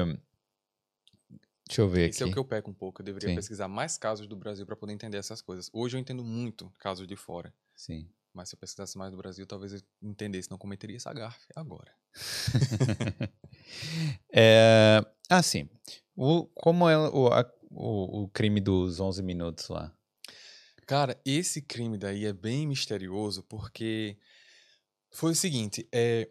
[1.69, 2.31] deixa eu ver Esse é aqui.
[2.33, 3.03] o que eu peco um pouco.
[3.03, 3.37] Eu deveria Sim.
[3.37, 5.71] pesquisar mais casos do Brasil pra poder entender essas coisas.
[5.73, 7.55] Hoje eu entendo muito casos de fora.
[7.77, 8.11] Sim.
[8.35, 11.93] Mas se eu pesquisasse mais do Brasil, talvez eu entendesse, não cometeria essa gafe agora.
[14.33, 15.69] É, ah, sim.
[16.17, 19.93] O, como é o, a- o, o crime dos 11 minutos lá?
[20.87, 24.17] Cara, esse crime daí é bem misterioso porque
[25.11, 26.29] foi o seguinte, é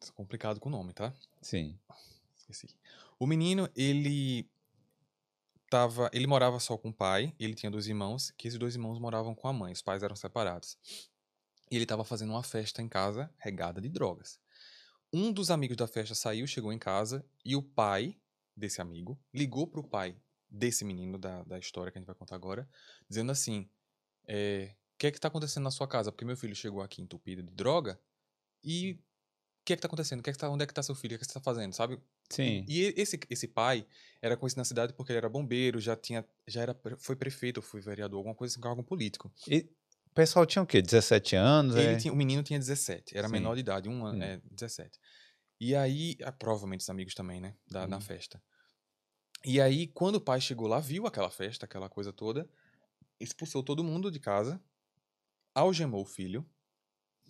[0.00, 1.12] Tô complicado com o nome, tá?
[1.42, 1.78] Sim.
[2.36, 2.68] Esqueci.
[3.18, 4.48] O menino, ele
[5.68, 8.98] tava, ele morava só com o pai, ele tinha dois irmãos, que esses dois irmãos
[8.98, 10.78] moravam com a mãe, os pais eram separados.
[11.70, 14.38] E ele tava fazendo uma festa em casa regada de drogas.
[15.12, 18.16] Um dos amigos da festa saiu, chegou em casa e o pai
[18.56, 20.16] desse amigo ligou pro pai
[20.48, 22.68] desse menino da, da história que a gente vai contar agora,
[23.08, 23.68] dizendo assim:
[24.26, 26.10] é, o que é que tá acontecendo na sua casa?
[26.10, 28.00] Porque meu filho chegou aqui entupido de droga
[28.64, 30.22] e o que é que tá acontecendo?
[30.22, 31.16] Que é que tá, onde é que tá seu filho?
[31.16, 31.72] O que, é que você tá fazendo?
[31.74, 32.00] Sabe?
[32.30, 32.64] Sim.
[32.68, 33.86] E e esse, esse pai
[34.22, 37.80] era conhecido na cidade porque ele era bombeiro, já tinha, já era, foi prefeito, foi
[37.80, 39.32] vereador, alguma coisa assim, cargo político.
[39.48, 39.68] E
[40.16, 40.82] pessoal tinha o quê?
[40.82, 41.76] 17 anos?
[41.76, 41.96] É?
[41.96, 43.32] tinha, o menino tinha 17, era Sim.
[43.32, 44.22] menor de idade, um ano, Hum.
[44.22, 44.98] é, 17.
[45.60, 48.00] E aí, ah, provavelmente os amigos também, né, da, na Hum.
[48.00, 48.42] festa.
[49.44, 52.48] E aí, quando o pai chegou lá, viu aquela festa, aquela coisa toda,
[53.20, 54.60] expulsou todo mundo de casa,
[55.54, 56.44] algemou o filho.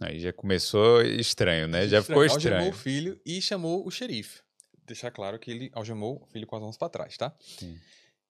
[0.00, 1.86] Aí já começou estranho, né?
[1.88, 2.70] Já ficou Algemou estranho.
[2.70, 4.42] o filho e chamou o xerife.
[4.86, 7.34] Deixar claro que ele algemou o filho com as mãos pra trás, tá?
[7.40, 7.78] Sim.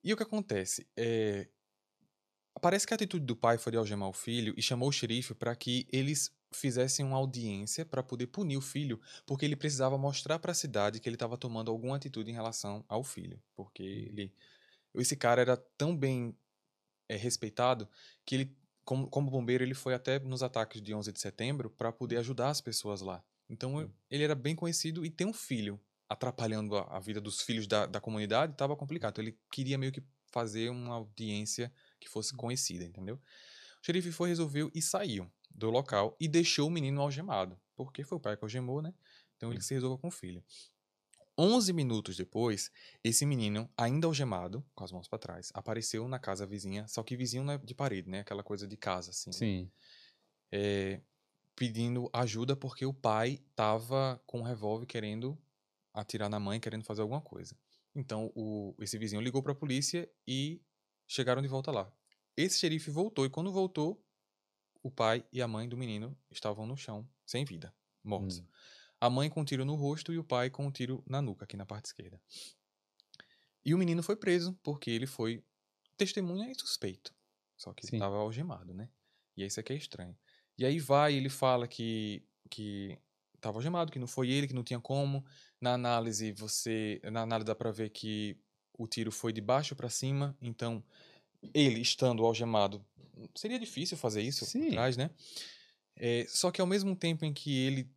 [0.04, 0.86] E o que acontece?
[0.96, 1.48] É...
[2.60, 5.34] Parece que a atitude do pai foi de algemar o filho e chamou o xerife
[5.34, 10.38] para que eles fizessem uma audiência para poder punir o filho, porque ele precisava mostrar
[10.38, 14.32] para a cidade que ele estava tomando alguma atitude em relação ao filho, porque ele
[14.94, 16.34] esse cara era tão bem
[17.08, 17.86] é, respeitado
[18.24, 21.92] que ele como, como bombeiro ele foi até nos ataques de 11 de setembro para
[21.92, 23.22] poder ajudar as pessoas lá.
[23.50, 25.78] Então ele era bem conhecido e tem um filho
[26.08, 29.12] atrapalhando a, a vida dos filhos da, da comunidade estava complicado.
[29.12, 33.16] Então, ele queria meio que fazer uma audiência que fosse conhecida, entendeu?
[33.16, 38.18] O xerife foi, resolveu e saiu do local e deixou o menino algemado, porque foi
[38.18, 38.92] o pai que algemou, né?
[39.36, 40.42] Então ele se resolveu com o filho.
[41.38, 42.70] 11 minutos depois,
[43.04, 47.16] esse menino, ainda algemado, com as mãos para trás, apareceu na casa vizinha, só que
[47.16, 48.20] vizinho não é de parede, né?
[48.20, 49.32] Aquela coisa de casa, assim.
[49.32, 49.70] Sim.
[50.50, 51.00] É,
[51.54, 55.38] pedindo ajuda porque o pai tava com um revólver querendo
[55.92, 57.54] atirar na mãe, querendo fazer alguma coisa.
[57.94, 60.60] Então, o, esse vizinho ligou para a polícia e
[61.06, 61.92] chegaram de volta lá.
[62.36, 64.04] Esse xerife voltou e quando voltou,
[64.82, 67.74] o pai e a mãe do menino estavam no chão, sem vida,
[68.04, 68.40] mortos.
[68.40, 68.46] Hum.
[69.00, 71.44] A mãe com um tiro no rosto e o pai com um tiro na nuca,
[71.44, 72.20] aqui na parte esquerda.
[73.64, 75.44] E o menino foi preso porque ele foi
[75.96, 77.14] testemunha e suspeito.
[77.56, 77.96] Só que Sim.
[77.96, 78.88] ele estava algemado, né?
[79.36, 80.16] E isso aqui é estranho.
[80.58, 82.96] E aí vai, ele fala que que
[83.34, 85.24] estava algemado, que não foi ele, que não tinha como.
[85.60, 88.38] Na análise você, na análise dá para ver que
[88.78, 90.82] o tiro foi de baixo para cima, então
[91.54, 92.84] ele estando algemado,
[93.34, 94.70] seria difícil fazer isso por Sim.
[94.70, 95.10] trás, né?
[95.96, 97.90] É, só que ao mesmo tempo em que ele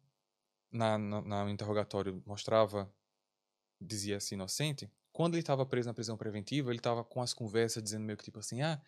[0.72, 2.91] na, na, na interrogatório mostrava,
[3.81, 8.06] dizia-se inocente, quando ele estava preso na prisão preventiva, ele estava com as conversas dizendo
[8.06, 8.81] meio que tipo assim, ah,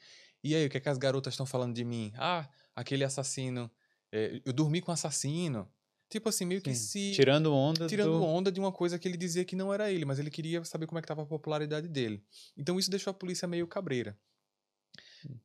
[0.44, 2.12] e aí, o que, é que as garotas estão falando de mim?
[2.16, 3.70] Ah, aquele assassino,
[4.12, 5.72] é, eu dormi com um assassino.
[6.12, 7.14] Tipo assim, meio que se...
[7.14, 8.24] Tirando onda Tirando do...
[8.26, 10.86] onda de uma coisa que ele dizia que não era ele, mas ele queria saber
[10.86, 12.22] como é que estava a popularidade dele.
[12.58, 14.20] Então isso deixou a polícia meio cabreira.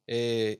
[0.08, 0.58] É,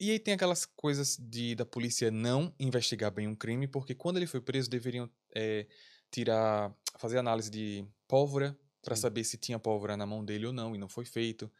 [0.00, 4.16] e aí tem aquelas coisas de da polícia não investigar bem um crime, porque quando
[4.16, 5.66] ele foi preso deveriam é,
[6.10, 9.02] tirar, fazer análise de pólvora para Sim.
[9.02, 11.52] saber se tinha pólvora na mão dele ou não, e não foi feito.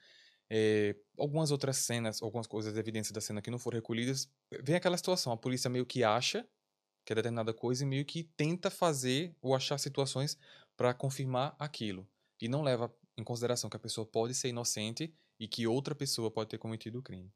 [0.48, 4.30] É, algumas outras cenas, algumas coisas, evidências da cena que não foram recolhidas,
[4.62, 6.48] vem aquela situação, a polícia meio que acha
[7.04, 10.38] que é determinada coisa e meio que tenta fazer ou achar situações
[10.76, 12.08] para confirmar aquilo.
[12.40, 16.30] E não leva em consideração que a pessoa pode ser inocente e que outra pessoa
[16.30, 17.32] pode ter cometido o crime.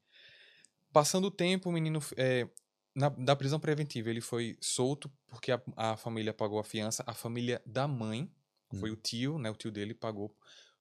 [0.93, 2.49] Passando o tempo, o menino, é,
[2.95, 7.05] na, da prisão preventiva, ele foi solto porque a, a família pagou a fiança.
[7.07, 8.31] A família da mãe,
[8.75, 8.95] foi Hum.
[8.95, 9.51] o tio, né?
[9.51, 10.27] O tio dele pagou.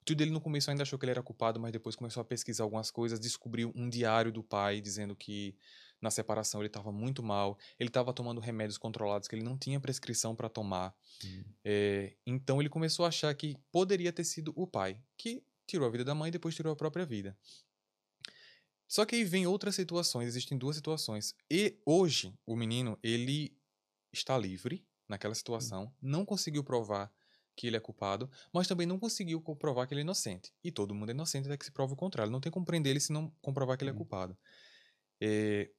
[0.00, 2.24] O tio dele no começo ainda achou que ele era culpado, mas depois começou a
[2.24, 5.56] pesquisar algumas coisas, descobriu um diário do pai dizendo que
[6.06, 9.80] na separação ele estava muito mal, ele estava tomando remédios controlados que ele não tinha
[9.80, 10.94] prescrição para tomar.
[11.24, 11.44] Hum.
[11.64, 15.90] É, então ele começou a achar que poderia ter sido o pai, que tirou a
[15.90, 17.36] vida da mãe e depois tirou a própria vida.
[18.88, 21.34] Só que aí vem outras situações, existem duas situações.
[21.50, 23.56] E hoje o menino, ele
[24.12, 27.12] está livre naquela situação, não conseguiu provar
[27.56, 30.52] que ele é culpado, mas também não conseguiu comprovar que ele é inocente.
[30.62, 32.30] E todo mundo é inocente até que se prove o contrário.
[32.30, 33.96] Não tem como prender ele se não comprovar que ele é Hum.
[33.96, 34.38] culpado.
[35.20, 35.70] É,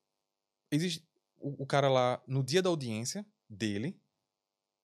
[0.72, 1.04] existe
[1.40, 4.00] o, o cara lá, no dia da audiência dele,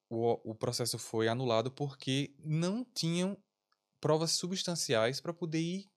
[0.10, 3.38] o, o processo foi anulado porque não tinham
[4.00, 5.90] provas substanciais para poder ir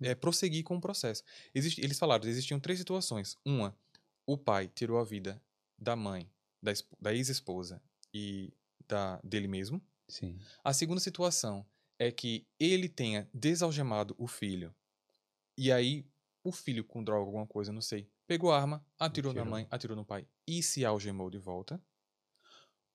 [0.00, 1.22] é, prosseguir com o processo.
[1.54, 3.36] Existe, eles falaram, existiam três situações.
[3.44, 3.76] Uma,
[4.26, 5.40] o pai tirou a vida
[5.78, 6.28] da mãe,
[6.62, 7.80] da, da ex-esposa
[8.12, 8.52] e
[8.86, 9.80] da, dele mesmo.
[10.08, 10.38] Sim.
[10.64, 11.64] A segunda situação
[11.98, 14.74] é que ele tenha desalgemado o filho
[15.56, 16.06] e aí
[16.42, 19.96] o filho com droga, alguma coisa, não sei, pegou a arma, atirou na mãe, atirou
[19.96, 21.82] no pai e se algemou de volta.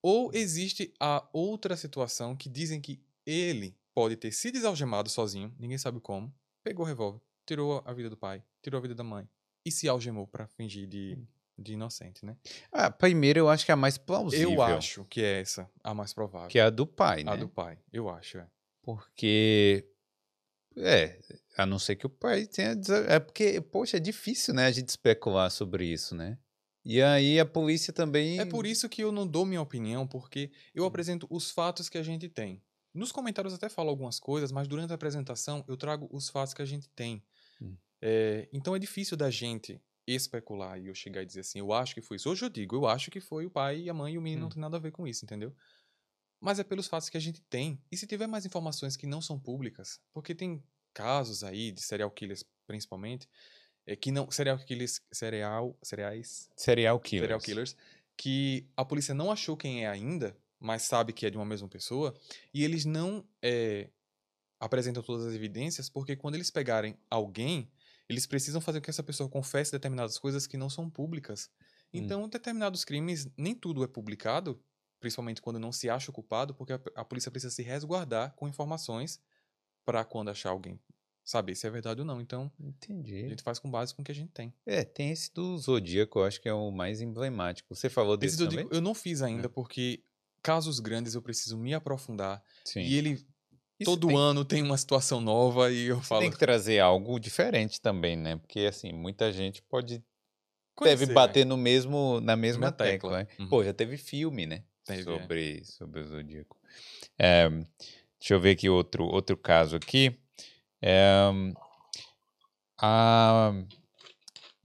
[0.02, 5.78] Ou existe a outra situação que dizem que ele pode ter se desalgemado sozinho, ninguém
[5.78, 6.34] sabe como,
[6.64, 9.28] pegou o revólver, tirou a vida do pai, tirou a vida da mãe
[9.66, 11.18] e se algemou pra fingir de,
[11.58, 12.38] de inocente, né?
[12.72, 14.52] A primeira eu acho que é a mais plausível.
[14.52, 16.50] Eu acho que é essa a mais provável.
[16.50, 17.32] Que é a do pai, né?
[17.32, 18.48] a do pai, eu acho, é.
[18.84, 19.90] Porque.
[20.78, 21.20] É,
[21.58, 22.76] a não ser que o pai tenha.
[23.08, 26.38] É porque, poxa, é difícil, né, a gente especular sobre isso, né?
[26.86, 28.40] E aí a polícia também.
[28.40, 31.98] É por isso que eu não dou minha opinião, porque eu apresento os fatos que
[31.98, 32.62] a gente tem.
[32.94, 36.62] Nos comentários até falo algumas coisas, mas durante a apresentação eu trago os fatos que
[36.62, 37.24] a gente tem.
[37.62, 37.76] Hum.
[38.02, 41.96] É, então é difícil da gente especular e eu chegar e dizer assim, eu acho
[41.96, 42.30] que foi isso.
[42.30, 44.42] Hoje eu digo, eu acho que foi o pai e a mãe e o menino
[44.42, 44.52] não Hum.
[44.52, 45.56] tem nada a ver com isso, entendeu?
[46.44, 47.82] Mas é pelos fatos que a gente tem.
[47.90, 50.62] E se tiver mais informações que não são públicas, porque tem
[50.94, 53.30] casos aí de serial killers, principalmente,
[53.86, 54.30] é, que não.
[54.30, 55.00] Serial killers.
[55.10, 55.78] Serial.
[55.82, 57.24] Cereais Serial killers.
[57.24, 57.78] serial killers,
[58.18, 61.70] que a polícia não achou quem é ainda, mas sabe que é de uma mesma
[61.70, 62.14] pessoa,
[62.54, 63.90] e eles não é,
[64.60, 67.72] apresentam todas as evidências, porque quando eles pegarem alguém,
[68.10, 71.50] eles precisam fazer com que essa pessoa confesse determinadas coisas que não são públicas.
[71.94, 74.62] Então, determinados crimes, nem tudo é publicado,
[75.04, 78.48] principalmente quando não se acha o culpado, porque a, a polícia precisa se resguardar com
[78.48, 79.22] informações
[79.86, 80.80] para quando achar alguém
[81.26, 82.22] saber se é verdade ou não.
[82.22, 83.28] Então, a Entendi.
[83.28, 84.54] gente faz com base com o que a gente tem.
[84.66, 87.76] É, tem esse do Zodíaco, eu acho que é o mais emblemático.
[87.76, 88.68] Você falou desse Esse eu, também?
[88.72, 90.02] eu não fiz ainda, porque
[90.42, 92.42] casos grandes eu preciso me aprofundar.
[92.64, 92.82] Sim.
[92.82, 93.26] E ele, Isso
[93.84, 96.22] todo tem- ano, tem uma situação nova e eu falo.
[96.22, 98.38] Tem que trazer algo diferente também, né?
[98.38, 100.02] Porque, assim, muita gente pode...
[100.76, 101.14] conhecer, deve né?
[101.14, 103.18] bater no mesmo, na mesma Na tecla, tecla.
[103.24, 103.28] né?
[103.40, 103.50] Uhum.
[103.50, 104.64] Pô, já teve filme, né?
[104.86, 105.04] Teve, é.
[105.04, 106.58] sobre, sobre o Zodíaco.
[107.18, 110.20] É, deixa eu ver aqui outro, outro caso aqui.
[110.82, 111.30] É,
[112.78, 113.52] a,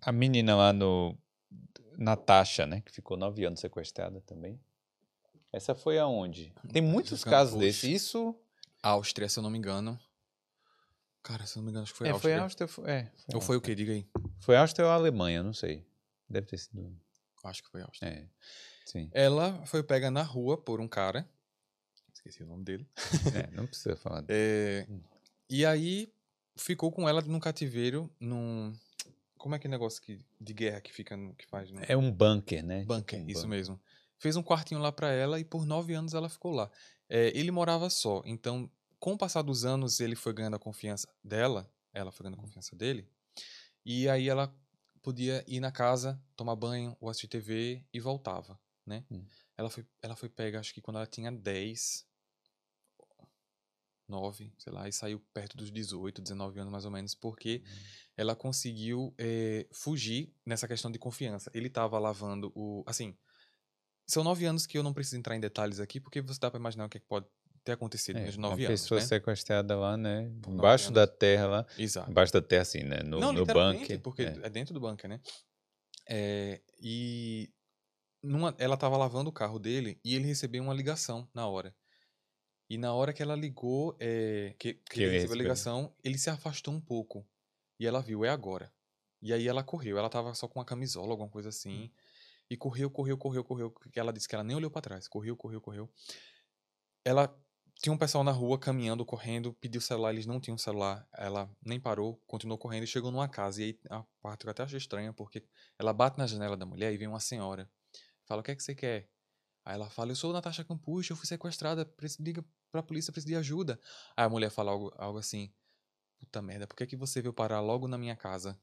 [0.03, 1.17] a menina lá no...
[1.97, 2.81] Natasha, né?
[2.83, 4.61] Que ficou nove anos sequestrada também.
[5.53, 6.55] Essa foi aonde?
[6.73, 7.67] Tem muitos Ficando- casos Poxa.
[7.67, 7.85] desses.
[7.85, 8.37] Isso...
[8.81, 9.99] Áustria, se eu não me engano.
[11.25, 12.35] Cara, se eu não me engano, acho que foi é, Áustria.
[12.35, 12.69] foi Áustria.
[12.69, 13.75] Foi, é, foi Ou foi o quê?
[13.75, 14.09] Diga aí.
[14.39, 15.85] Foi Áustria ou Alemanha, não sei.
[16.31, 16.97] Deve ter sido.
[17.45, 18.09] Acho que foi Áustria.
[18.09, 18.29] É,
[18.91, 19.11] sim.
[19.13, 21.29] Ela foi pega na rua por um cara.
[22.13, 22.87] Esqueci o nome dele.
[23.35, 24.25] É, não precisa falar.
[24.29, 25.01] É, Hum.
[25.49, 26.13] e aí
[26.57, 28.73] ficou com ela num cativeiro, num.
[29.37, 32.11] Como é que negócio que, de guerra que fica no, que faz no É um
[32.11, 32.81] bunker, né?
[32.81, 33.21] Tipo bunker?
[33.21, 33.49] um isso bunker.
[33.51, 33.81] mesmo.
[34.19, 36.69] Fez um quartinho lá pra ela e por nove anos ela ficou lá.
[37.09, 41.07] É, ele morava só, então com o passar dos anos ele foi ganhando a confiança
[41.23, 42.31] dela, ela foi Hum.
[42.31, 43.09] ganhando a confiança dele,
[43.87, 44.53] e aí ela
[45.01, 48.59] podia ir na casa, tomar banho ou assistir TV e voltava,
[48.89, 49.05] né?
[49.11, 49.25] Hum.
[49.57, 52.07] Ela foi, ela foi pega, acho que quando ela tinha 10,
[54.09, 57.77] 9, sei lá, e saiu perto dos 18, 19 anos mais ou menos, porque Hum.
[58.17, 61.51] ela conseguiu eh, fugir nessa questão de confiança.
[61.53, 62.83] Ele estava lavando o.
[62.87, 63.15] Assim,
[64.07, 66.59] são nove anos que eu não preciso entrar em detalhes aqui, porque você dá para
[66.59, 67.27] imaginar o que, é que pode
[67.63, 68.81] ter acontecido É, uma nove anos.
[68.81, 69.07] pessoa Né?
[69.07, 70.33] sequestrada lá, né?
[70.41, 71.67] Por Embaixo da terra lá.
[71.77, 72.11] Exato.
[72.11, 73.03] Embaixo da terra, assim, né?
[73.03, 74.01] No, não, no bunker.
[74.01, 74.39] porque é.
[74.43, 74.49] é.
[74.49, 75.21] dentro do bunker, né?
[76.09, 77.53] É, e
[78.23, 81.75] numa, ela estava lavando o carro dele e ele recebeu uma ligação na hora.
[82.71, 86.19] E na hora que ela ligou, é, que, que Que ele recebeu a ligação, ele
[86.19, 87.27] se afastou um pouco.
[87.81, 88.73] E ela viu, é agora.
[89.23, 89.99] E aí ela correu.
[89.99, 91.91] Ela tava só com uma camisola, alguma coisa assim.
[92.51, 93.75] E correu, correu, correu, correu.
[93.95, 95.09] Ela disse que ela nem olhou pra trás.
[95.09, 95.91] Correu, correu, correu.
[97.05, 97.35] Ela
[97.81, 101.09] tinha um pessoal na rua caminhando, correndo, pediu o celular, eles não tinham celular.
[101.17, 103.63] Ela nem parou, continuou correndo e chegou numa casa.
[103.63, 105.45] E aí a parte que eu até achei estranha, porque
[105.79, 107.71] ela bate na janela da mulher e vem uma senhora.
[108.29, 109.09] Fala, o que é que você quer?
[109.65, 111.91] Aí ela fala, eu sou Natasha Campucha, eu fui sequestrada,
[112.21, 113.81] liga pra polícia, preciso de ajuda.
[114.15, 115.51] Aí a mulher fala algo, algo assim,
[116.19, 118.59] puta merda, por que, que você veio parar logo na minha casa?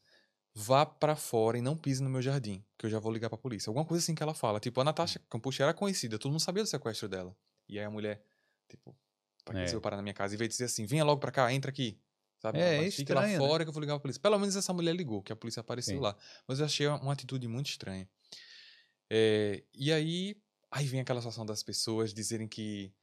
[0.53, 3.37] Vá pra fora e não pise no meu jardim, que eu já vou ligar pra
[3.37, 3.69] polícia.
[3.69, 4.59] Alguma coisa assim que ela fala.
[4.59, 7.35] Tipo, a Natasha Campucha era conhecida, todo mundo sabia do sequestro dela.
[7.69, 8.23] E aí a mulher,
[8.69, 8.95] tipo,
[9.45, 9.67] pra que É.
[9.67, 10.35] você veio parar na minha casa?
[10.35, 11.99] E veio dizer assim, venha logo pra cá, entra aqui.
[12.41, 12.59] Sabe?
[12.59, 13.37] É, Mas Fique lá né?
[13.37, 14.21] fora que eu vou ligar pra polícia.
[14.21, 16.01] Pelo menos essa mulher ligou, que a polícia apareceu Sim.
[16.01, 16.15] lá.
[16.47, 18.09] Mas eu achei uma atitude muito estranha.
[19.09, 20.35] É, e aí,
[20.71, 22.93] aí vem aquela situação das pessoas dizerem que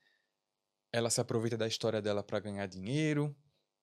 [0.93, 3.35] ela se aproveita da história dela pra ganhar dinheiro.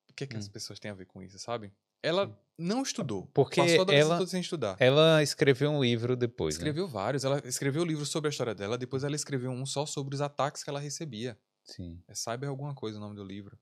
[0.09, 0.51] O que é que as Hum.
[0.51, 1.71] pessoas têm a ver com isso, sabe?
[2.01, 3.27] Ela não estudou.
[3.33, 4.77] Porque passou a ela- sem estudar.
[4.79, 6.59] Ela escreveu um livro depois, né?
[6.59, 7.23] Escreveu vários.
[7.25, 8.77] Ela escreveu livros sobre a história dela.
[8.77, 11.37] Depois ela escreveu um só sobre os ataques que ela recebia.
[11.63, 12.01] Sim.
[12.07, 13.59] É Cyber alguma coisa o nome do livro.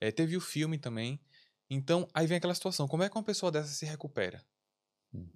[0.00, 1.20] É, teve o filme também.
[1.70, 2.88] Então, aí vem aquela situação.
[2.88, 4.44] Como é que uma pessoa dessa se recupera?
[5.14, 5.28] Hum.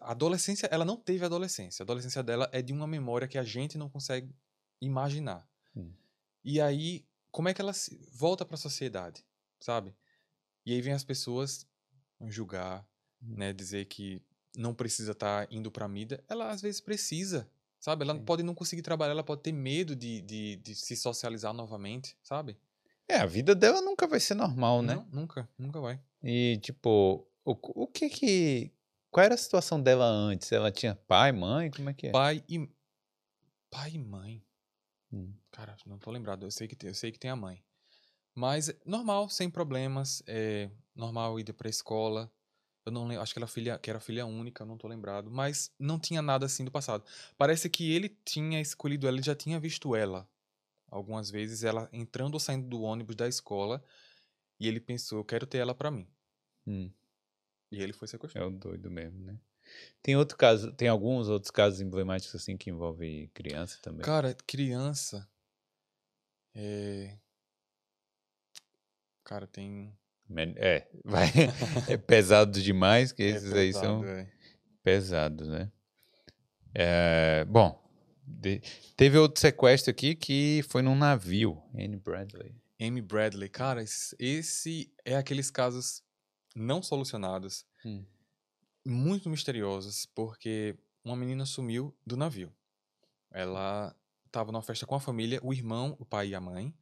[0.00, 1.82] A adolescência, ela não teve adolescência.
[1.82, 4.34] A adolescência dela é de uma memória que a gente não consegue
[4.80, 5.48] imaginar.
[5.76, 5.92] Hum.
[6.44, 9.24] E aí, como é que ela se- volta para a sociedade,
[9.60, 9.94] sabe?
[10.64, 11.66] E aí vem as pessoas
[12.26, 12.86] julgar,
[13.22, 13.34] Hum.
[13.36, 14.22] né, dizer que
[14.56, 16.22] não precisa estar indo para a mídia.
[16.28, 17.48] Ela às vezes precisa,
[17.80, 18.02] sabe?
[18.04, 18.24] Ela Sim.
[18.24, 22.56] pode não conseguir trabalhar, ela pode ter medo de, de, de se socializar novamente, sabe?
[23.08, 24.94] É, a vida dela nunca vai ser normal, né?
[24.96, 26.00] Não, nunca, nunca vai.
[26.22, 27.52] E, tipo, o,
[27.82, 28.72] o que que...
[29.18, 30.52] Qual era a situação dela antes?
[30.52, 31.72] Ela tinha pai, mãe?
[31.72, 32.12] Como é que é?
[32.12, 32.70] Pai e
[33.68, 34.46] pai e mãe.
[35.12, 35.34] Hum.
[35.50, 36.46] Cara, não tô lembrado.
[36.46, 37.60] Eu sei que tem, eu sei que tem a mãe.
[38.32, 42.32] Mas normal, sem problemas, é normal ir pra escola.
[42.86, 45.72] Eu não lembro, acho que ela filha, que era filha única, não tô lembrado, mas
[45.80, 47.02] não tinha nada assim do passado.
[47.36, 50.30] Parece que ele tinha escolhido ela, ele já tinha visto ela
[50.88, 53.82] algumas vezes, ela entrando ou saindo do ônibus da escola,
[54.60, 56.08] e ele pensou, eu quero ter ela pra mim.
[56.64, 56.92] Hum,
[57.70, 58.46] E ele foi sequestrado.
[58.46, 59.38] é o doido mesmo, né?
[60.02, 64.02] Tem outro caso, tem alguns outros casos emblemáticos assim que envolvem criança também.
[64.02, 65.28] Cara, criança.
[66.54, 67.18] É.
[69.24, 69.94] Cara, tem.
[70.56, 71.28] É, vai,
[71.88, 74.32] é pesado demais, que é esses aí são pesado, é.
[74.82, 75.72] pesados, né?
[76.74, 77.82] É, bom,
[78.26, 78.60] de-
[78.96, 82.54] teve outro sequestro aqui que foi num navio, Anne Bradley.
[82.80, 86.02] Amy Bradley, cara, esse é aqueles casos
[86.58, 88.06] não solucionados, Hum.
[88.84, 92.54] muito misteriosos, porque uma menina sumiu do navio.
[93.30, 96.74] Ela estava numa festa com a família, o irmão, o pai e a mãe.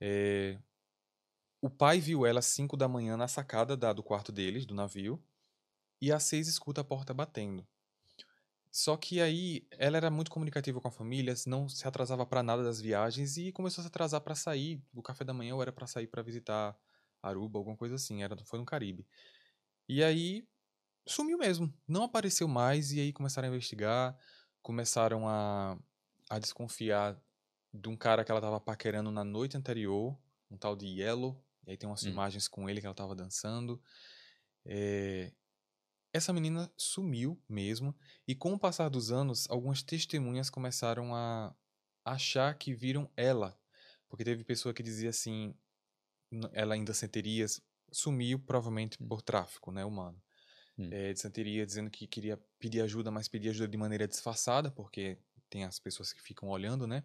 [0.00, 0.60] É,
[1.62, 4.74] o pai viu ela às 5 da manhã na sacada da, do quarto deles, do
[4.74, 5.22] navio,
[6.00, 7.66] e às 6 escuta a porta batendo.
[8.72, 12.62] Só que aí ela era muito comunicativa com a família, não se atrasava para nada
[12.62, 15.72] das viagens e começou a se atrasar para sair do café da manhã ou era
[15.72, 16.76] para sair para visitar
[17.22, 19.06] Aruba, alguma coisa assim, era foi no Caribe.
[19.88, 20.46] E aí
[21.06, 24.16] sumiu mesmo, não apareceu mais e aí começaram a investigar,
[24.62, 25.78] começaram a,
[26.28, 27.20] a desconfiar
[27.72, 30.18] de um cara que ela estava paquerando na noite anterior,
[30.50, 32.10] um tal de Yellow, e aí tem umas hum.
[32.10, 33.82] imagens com ele que ela estava dançando.
[34.64, 35.32] É...
[36.12, 41.54] Essa menina sumiu mesmo, e com o passar dos anos, algumas testemunhas começaram a
[42.04, 43.56] achar que viram ela.
[44.08, 45.54] Porque teve pessoa que dizia assim,
[46.52, 47.46] ela ainda senteria,
[47.90, 50.20] sumiu provavelmente por tráfico né, humano.
[50.78, 50.88] Hum.
[50.90, 55.18] É, de santeria dizendo que queria pedir ajuda, mas pedir ajuda de maneira disfarçada, porque
[55.48, 57.04] tem as pessoas que ficam olhando, né?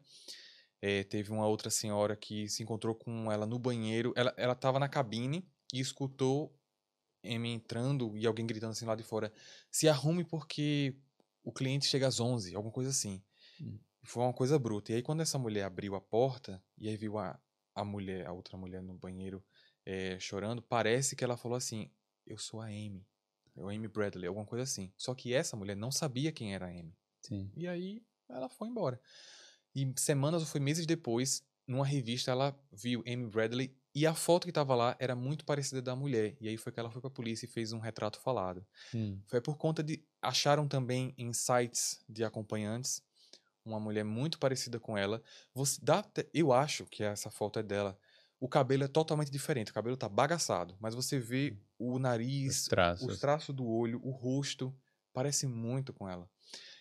[0.82, 4.14] É, teve uma outra senhora que se encontrou com ela no banheiro.
[4.16, 6.56] Ela, ela tava na cabine e escutou
[7.24, 9.34] M entrando e alguém gritando assim lá de fora:
[9.72, 10.96] se arrume porque
[11.44, 13.22] o cliente chega às 11, alguma coisa assim.
[13.60, 13.80] Hum.
[14.04, 14.92] Foi uma coisa bruta.
[14.92, 17.40] E aí, quando essa mulher abriu a porta e aí viu a,
[17.76, 19.44] a mulher, a outra mulher no banheiro
[19.86, 21.92] é, chorando, parece que ela falou assim:
[22.26, 23.06] Eu sou a Amy.
[23.56, 24.92] Eu Amy Bradley, alguma coisa assim.
[24.98, 26.96] Só que essa mulher não sabia quem era a Amy.
[27.22, 27.52] Sim.
[27.56, 29.00] E aí ela foi embora.
[29.74, 34.44] E semanas ou foi meses depois, numa revista, ela viu Amy Bradley e a foto
[34.44, 36.36] que estava lá era muito parecida da mulher.
[36.42, 38.66] E aí foi que ela foi para a polícia e fez um retrato falado.
[38.94, 39.20] Hum.
[39.26, 40.04] Foi por conta de.
[40.22, 43.02] Acharam também em sites de acompanhantes
[43.66, 45.22] uma mulher muito parecida com ela.
[45.54, 47.98] Você dá, eu acho que essa foto é dela.
[48.40, 49.72] O cabelo é totalmente diferente.
[49.72, 54.00] O cabelo tá bagaçado, mas você vê o nariz, os traços, os traços do olho,
[54.04, 54.78] o rosto,
[55.14, 56.30] parece muito com ela.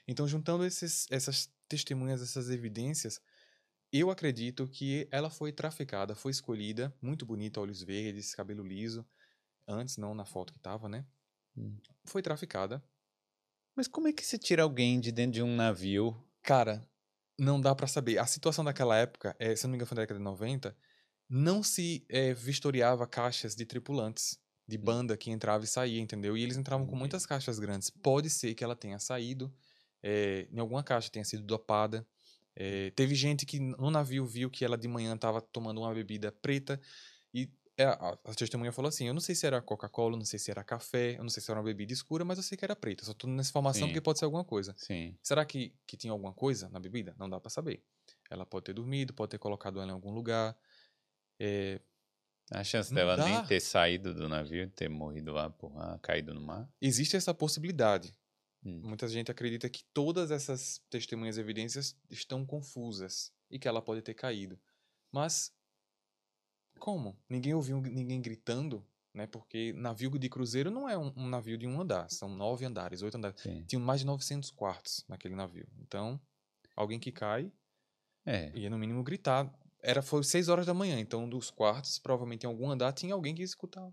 [0.06, 3.20] Então, juntando esses, essas testemunhas, essas evidências,
[3.92, 9.06] eu acredito que ela foi traficada, foi escolhida, muito bonita, olhos verdes, cabelo liso,
[9.68, 11.06] antes, não na foto que tava, né?
[11.56, 11.78] Hum.
[12.06, 12.82] Foi traficada.
[13.76, 16.23] Mas como é que se tira alguém de dentro de um navio?
[16.44, 16.86] Cara,
[17.36, 18.18] não dá para saber.
[18.18, 20.76] A situação daquela época, é, se não me engano foi na década de 90,
[21.28, 24.38] não se é, vistoriava caixas de tripulantes,
[24.68, 24.82] de hum.
[24.82, 26.36] banda que entrava e saía, entendeu?
[26.36, 27.90] E eles entravam com muitas caixas grandes.
[27.90, 29.52] Pode ser que ela tenha saído
[30.06, 32.06] é, em alguma caixa tenha sido dopada.
[32.54, 36.30] É, teve gente que no navio viu que ela de manhã estava tomando uma bebida
[36.30, 36.78] preta
[37.32, 37.50] e
[37.82, 40.62] a, a, testemunha falou assim: Eu não sei se era Coca-Cola, não sei se era
[40.62, 43.04] café, eu não sei se era uma bebida escura, mas eu sei que era preta.
[43.04, 43.88] Só tô nessa informação Sim.
[43.88, 44.74] porque pode ser alguma coisa.
[44.76, 45.16] Sim.
[45.22, 47.14] Será que, que tinha alguma coisa na bebida?
[47.18, 47.82] Não dá para saber.
[48.30, 50.56] Ela pode ter dormido, pode ter colocado ela em algum lugar.
[51.40, 51.80] É,
[52.50, 53.24] a chance dela dá.
[53.24, 56.68] nem ter saído do navio, ter morrido lá, porra, caído no mar.
[56.80, 58.14] Existe essa possibilidade.
[58.64, 58.82] Hum.
[58.84, 64.02] Muita gente acredita que todas essas testemunhas e evidências estão confusas e que ela pode
[64.02, 64.58] ter caído.
[65.10, 65.52] Mas
[66.78, 67.16] como?
[67.28, 69.26] Ninguém ouviu ninguém gritando, né?
[69.26, 73.02] Porque navio de cruzeiro não é um, um navio de um andar, são nove andares,
[73.02, 73.40] oito andares.
[73.40, 73.64] Sim.
[73.66, 75.66] Tinham mais de 900 quartos naquele navio.
[75.80, 76.20] Então,
[76.76, 77.52] alguém que cai
[78.26, 78.50] é.
[78.54, 79.52] ia no mínimo gritar.
[79.82, 83.34] Era foi seis horas da manhã, então dos quartos, provavelmente em algum andar tinha alguém
[83.34, 83.92] que escutava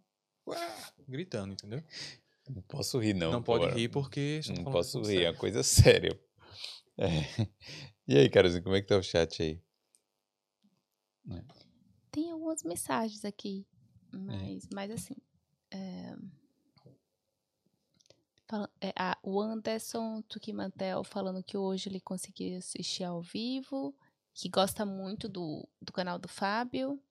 [1.08, 1.84] gritando, entendeu?
[2.50, 3.32] Não posso rir, não.
[3.32, 4.42] Não pode rir porque.
[4.56, 5.26] Não posso rir, sério.
[5.26, 6.20] é uma coisa séria.
[6.98, 7.08] É.
[8.08, 9.62] E aí, Carolzinha, como é que tá o chat aí?
[11.30, 11.44] É.
[12.52, 13.66] Algumas mensagens aqui,
[14.12, 14.68] mas, é.
[14.74, 15.16] mas assim.
[15.72, 16.16] É...
[18.82, 23.96] É, a, o Anderson Tuquimantel falando que hoje ele conseguiu assistir ao vivo,
[24.34, 27.02] que gosta muito do, do canal do Fábio.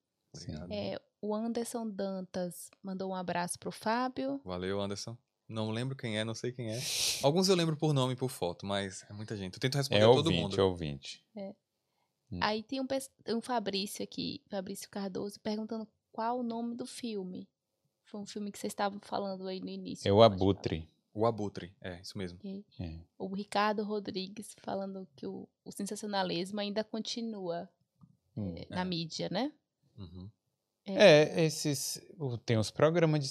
[0.69, 4.39] É, o Anderson Dantas mandou um abraço pro Fábio.
[4.45, 5.17] Valeu, Anderson.
[5.49, 6.79] Não lembro quem é, não sei quem é.
[7.23, 9.55] Alguns eu lembro por nome e por foto, mas é muita gente.
[9.55, 10.59] Eu tento responder é ouvinte, todo mundo.
[10.59, 11.55] É ouvinte, é
[12.31, 12.39] hum.
[12.41, 12.87] Aí tem um,
[13.29, 17.47] um Fabrício aqui, Fabrício Cardoso, perguntando qual o nome do filme.
[18.03, 20.07] Foi um filme que vocês estavam falando aí no início.
[20.07, 20.89] É o Abutre.
[21.13, 22.39] O Abutre, é, isso mesmo.
[22.79, 22.99] É.
[23.17, 27.69] O Ricardo Rodrigues falando que o, o sensacionalismo ainda continua
[28.35, 29.51] hum, é, na mídia, né?
[29.97, 30.29] Uhum.
[30.85, 32.01] É, é, esses.
[32.45, 33.27] Tem os programas de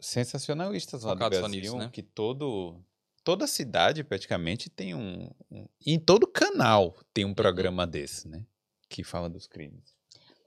[0.00, 1.90] sensacionalistas lá Focados do Brasil, nisso, né?
[1.92, 2.80] que todo.
[3.24, 5.66] Toda cidade praticamente tem um, um.
[5.86, 8.44] Em todo canal tem um programa desse, né?
[8.88, 9.96] Que fala dos crimes.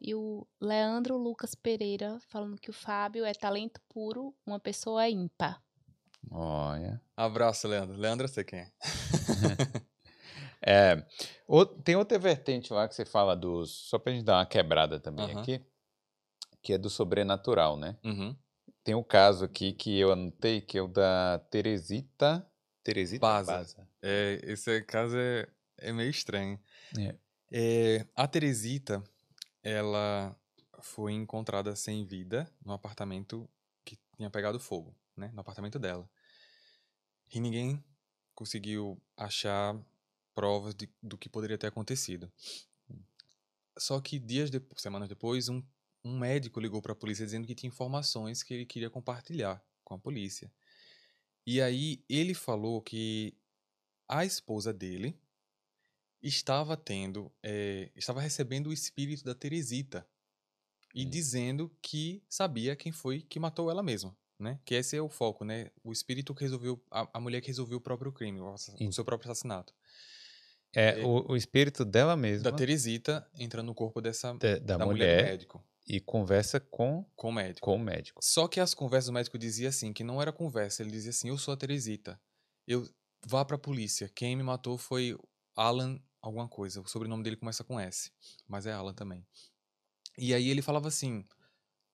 [0.02, 5.62] E o Leandro Lucas Pereira falando que o Fábio é talento puro, uma pessoa ímpar.
[6.30, 7.02] Olha.
[7.16, 7.98] Abraço, Leandro.
[7.98, 8.72] Leandro, eu sei quem é.
[10.62, 11.06] é
[11.84, 13.72] tem outra vertente lá que você fala dos.
[13.72, 15.40] Só pra gente dar uma quebrada também uhum.
[15.40, 15.66] aqui
[16.66, 17.96] que é do sobrenatural, né?
[18.04, 18.36] Uhum.
[18.84, 22.44] Tem um caso aqui que eu anotei, que é o da Teresita
[22.86, 23.52] Teresita Baza.
[23.52, 23.90] Baza.
[24.00, 25.48] É, esse caso é,
[25.80, 26.60] é meio estranho.
[26.98, 27.16] É.
[27.52, 29.04] É, a Teresita,
[29.64, 30.40] ela
[30.82, 33.50] foi encontrada sem vida no apartamento
[33.84, 35.32] que tinha pegado fogo, né?
[35.34, 36.08] No apartamento dela.
[37.34, 37.84] E ninguém
[38.36, 39.76] conseguiu achar
[40.36, 42.32] provas de, do que poderia ter acontecido.
[43.80, 45.64] Só que dias depois, semanas depois, um,
[46.04, 49.96] um médico ligou para a polícia dizendo que tinha informações que ele queria compartilhar com
[49.96, 50.52] a polícia.
[51.46, 53.38] E aí ele falou que
[54.08, 55.20] a esposa dele
[56.22, 60.08] estava tendo, eh, estava recebendo o espírito da Teresita
[60.94, 61.10] e Hum.
[61.10, 64.60] dizendo que sabia quem foi que matou ela mesma, né?
[64.66, 65.70] Que esse é o foco, né?
[65.84, 69.06] O espírito que resolveu, a, a mulher que resolveu o próprio crime, o, o seu
[69.06, 69.74] próprio assassinato.
[70.74, 71.06] É, É.
[71.06, 75.08] o, o espírito dela mesma, Da Teresita entrando no corpo dessa da, da da mulher,
[75.08, 77.66] do mulher, médico, e conversa com, com o médico.
[77.66, 78.20] com o médico.
[78.24, 81.30] Só que as conversas do médico dizia assim, que não era conversa, ele dizia assim,
[81.30, 82.20] eu sou a Teresita.
[82.68, 82.88] Eu
[83.26, 84.10] vá pra polícia.
[84.10, 85.18] Quem me matou foi
[85.56, 86.82] Alan alguma coisa.
[86.82, 88.12] O sobrenome dele começa com S,
[88.48, 89.26] mas é Alan também.
[90.18, 91.26] E aí ele falava assim,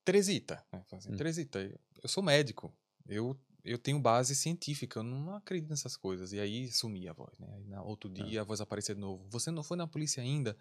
[0.05, 0.85] Teresita, né?
[0.91, 1.17] Assim, Hum.
[1.17, 1.59] Teresita,
[2.01, 2.73] eu sou médico.
[3.07, 6.33] Eu eu tenho base científica, eu não acredito nessas coisas.
[6.33, 7.47] E aí sumia a voz, né?
[7.55, 8.23] Aí, na outro Tá.
[8.23, 9.25] dia a voz aparecia de novo.
[9.29, 10.55] Você não foi na polícia ainda?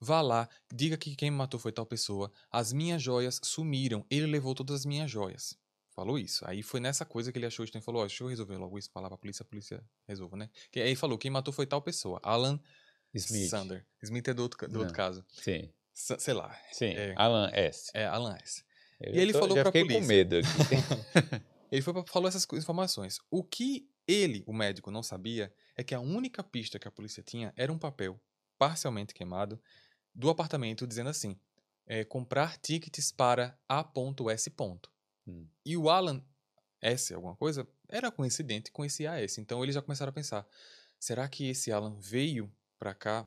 [0.00, 2.30] Vá lá, diga que quem me matou foi tal pessoa.
[2.50, 4.04] As minhas joias sumiram.
[4.10, 5.56] Ele levou todas as minhas joias.
[5.94, 6.44] Falou isso.
[6.46, 7.82] Aí foi nessa coisa que ele achou estranho.
[7.84, 8.88] Falou: Ó, deixa eu resolver logo isso.
[8.92, 10.48] Falar pra polícia, a polícia resolva, né?
[10.70, 12.20] Que aí falou: quem matou foi tal pessoa.
[12.22, 12.60] Alan
[13.14, 13.48] Smith.
[13.50, 13.84] Sander.
[14.02, 15.24] Smith é do outro, do outro caso.
[15.42, 16.56] Sim, Sa- sei lá.
[16.72, 16.90] sim.
[16.90, 17.14] É.
[17.16, 17.90] Alan S.
[17.94, 18.62] É Alan S.
[19.00, 20.46] Eu E ele tô- falou já pra fiquei com medo aqui.
[21.70, 23.18] Ele foi pra, falou essas informações.
[23.30, 27.22] O que ele, o médico, não sabia é que a única pista que a polícia
[27.22, 28.20] tinha era um papel
[28.58, 29.60] parcialmente queimado
[30.14, 31.38] do apartamento dizendo assim:
[31.86, 34.50] é, comprar tickets para A.S.
[35.26, 35.46] Hum.
[35.64, 36.24] E o Alan
[36.80, 39.38] S, alguma coisa, era coincidente com esse AS.
[39.38, 40.46] Então eles já começaram a pensar:
[40.98, 43.24] será que esse Alan veio pra cá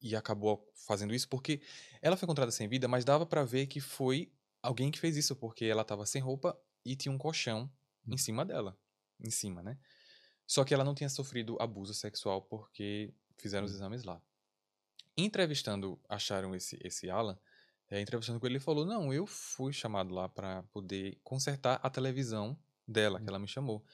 [0.00, 1.28] e acabou fazendo isso?
[1.28, 1.60] Porque
[2.00, 4.32] ela foi encontrada sem vida, mas dava pra ver que foi
[4.62, 7.70] alguém que fez isso, porque ela tava sem roupa e tinha um colchão
[8.06, 8.78] em cima dela.
[9.20, 9.78] Em cima, né?
[10.46, 14.20] Só que ela não tinha sofrido abuso sexual porque fizeram os exames lá.
[15.16, 17.38] Entrevistando, acharam esse, esse Alan,
[17.90, 21.90] é, entrevistando com ele, ele falou: Não, eu fui chamado lá para poder consertar a
[21.90, 23.84] televisão dela, que ela me chamou.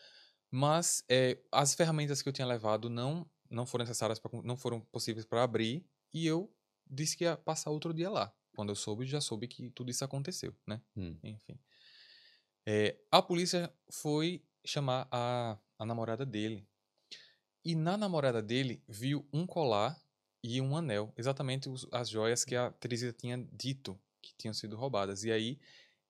[0.51, 4.81] Mas é, as ferramentas que eu tinha levado não, não foram necessárias, pra, não foram
[4.81, 6.53] possíveis para abrir, e eu
[6.89, 8.35] disse que ia passar outro dia lá.
[8.55, 10.83] Quando eu soube, já soube que tudo isso aconteceu, né?
[10.97, 11.17] Hum.
[11.23, 11.59] Enfim.
[12.66, 16.66] É, a polícia foi chamar a, a namorada dele.
[17.65, 20.01] E na namorada dele viu um colar
[20.43, 21.12] e um anel.
[21.16, 25.24] Exatamente os- as joias que a Teresita tinha dito que tinham sido roubadas.
[25.24, 25.59] E aí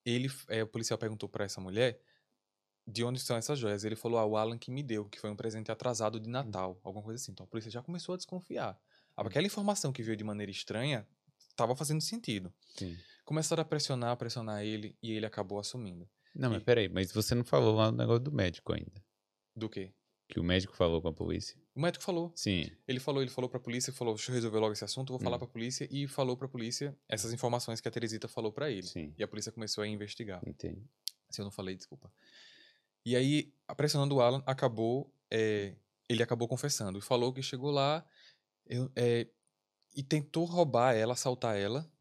[0.05, 2.01] ele, é, o policial perguntou para essa mulher
[2.87, 3.83] de onde são essas joias.
[3.83, 6.79] Ele falou, ah, o Alan que me deu, que foi um presente atrasado de Natal,
[6.83, 7.31] alguma coisa assim.
[7.31, 8.79] Então a polícia já começou a desconfiar.
[9.15, 11.07] Aquela informação que veio de maneira estranha
[11.49, 12.51] estava fazendo sentido.
[12.77, 12.97] Sim.
[13.25, 16.09] Começaram a pressionar, pressionar ele e ele acabou assumindo.
[16.33, 19.03] Não, mas E- peraí, mas você não falou lá no negócio do médico ainda.
[19.55, 19.93] Do quê?
[20.29, 21.59] Que o médico falou com a polícia.
[21.75, 22.31] O médico falou.
[22.35, 22.69] Sim.
[22.87, 25.35] Ele falou, ele falou pra polícia, falou, deixa eu resolver logo esse assunto, vou falar
[25.35, 25.39] Hum.
[25.39, 28.83] pra polícia e falou pra polícia essas informações que a Teresita falou pra ele.
[28.87, 29.13] Sim.
[29.17, 30.41] E a polícia começou a investigar.
[30.47, 30.81] Entendi.
[31.29, 32.11] Se eu não falei, desculpa.
[33.05, 35.75] E aí, pressionando o Alan, acabou, é,
[36.07, 38.05] ele acabou confessando e falou que chegou lá
[38.65, 39.27] eu- é,
[39.95, 41.91] e tentou roubar ela, assaltar ela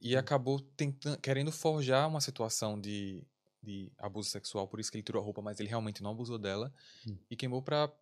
[0.00, 3.22] e acabou tentando, querendo forjar uma situação de,
[3.66, 6.38] de abuso sexual, por isso que ele tirou a roupa, mas ele realmente não abusou
[6.38, 6.72] dela
[7.06, 7.18] Hum.
[7.30, 7.92] e queimou pra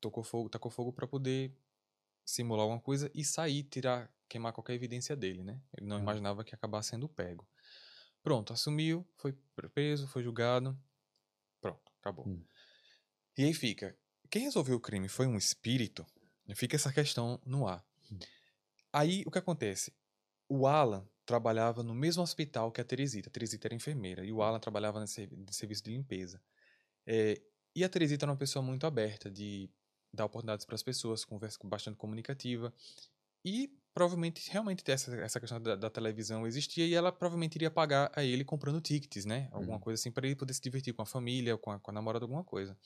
[0.00, 1.52] tocou fogo, tacou fogo para poder
[2.24, 5.60] simular alguma coisa e sair, tirar, queimar qualquer evidência dele, né?
[5.76, 6.00] Ele não Ah.
[6.00, 7.46] imaginava que ia acabar sendo pego.
[8.22, 9.32] Pronto, assumiu, foi
[9.74, 10.78] preso, foi julgado.
[11.60, 12.26] Pronto, acabou.
[12.26, 12.42] Hum.
[13.36, 13.94] E aí fica,
[14.30, 16.06] quem resolveu o crime foi um espírito?
[16.54, 17.84] Fica essa questão no ar.
[18.10, 18.18] Hum.
[18.92, 19.92] Aí o que acontece?
[20.48, 23.28] O Alan trabalhava no mesmo hospital que a Teresita.
[23.28, 25.10] A Teresita era enfermeira e o Alan trabalhava de
[25.54, 26.42] serviço de limpeza.
[27.06, 27.42] É,
[27.76, 29.70] e a Teresita era uma pessoa muito aberta de
[30.14, 32.72] dar oportunidades para as pessoas, conversa bastante comunicativa.
[33.44, 38.10] E provavelmente, realmente, essa, essa questão da, da televisão existia e ela provavelmente iria pagar
[38.14, 39.48] a ele comprando tickets, né?
[39.52, 39.80] Alguma Uhum.
[39.80, 42.24] coisa assim, para ele poder se divertir com a família, com a, com a namorada,
[42.24, 42.76] alguma coisa.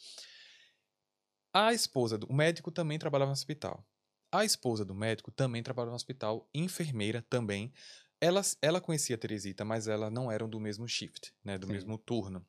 [1.52, 3.86] A esposa do médico também trabalhava no hospital.
[4.32, 7.72] A esposa do médico também trabalhava no hospital, enfermeira também.
[8.20, 11.56] Ela, ela conhecia a Teresita, mas ela não eram do mesmo shift, né?
[11.56, 11.72] Do Sim.
[11.74, 12.44] mesmo turno.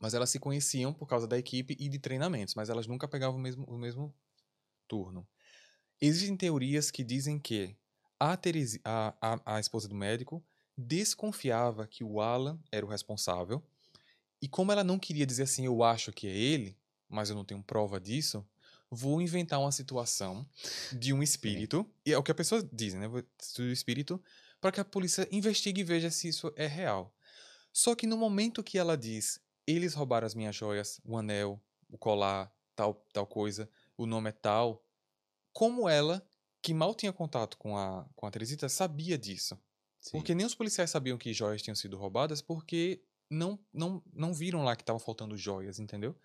[0.00, 3.36] Mas elas se conheciam por causa da equipe e de treinamentos, mas elas nunca pegavam
[3.36, 4.14] o mesmo, o mesmo
[4.88, 5.26] turno.
[6.00, 7.76] Existem teorias que dizem que
[8.18, 10.44] a, Teresi, a, a, a esposa do médico
[10.76, 13.62] desconfiava que o Alan era o responsável,
[14.42, 16.76] e como ela não queria dizer assim, eu acho que é ele,
[17.08, 18.46] mas eu não tenho prova disso,
[18.90, 20.46] vou inventar uma situação
[20.92, 23.08] de um espírito, e é o que a pessoa diz, né?
[23.08, 24.22] Do espírito,
[24.64, 27.14] para que a polícia investigue e veja se isso é real.
[27.70, 31.98] Só que no momento que ela diz, eles roubaram as minhas joias, o anel, o
[31.98, 34.82] colar, tal, tal coisa, o nome é tal,
[35.52, 36.26] como ela,
[36.62, 39.54] que mal tinha contato com a, com a Teresita, sabia disso?
[40.00, 40.12] Sim.
[40.12, 44.64] Porque nem os policiais sabiam que joias tinham sido roubadas, porque não, não, não viram
[44.64, 46.16] lá que estavam faltando joias, entendeu?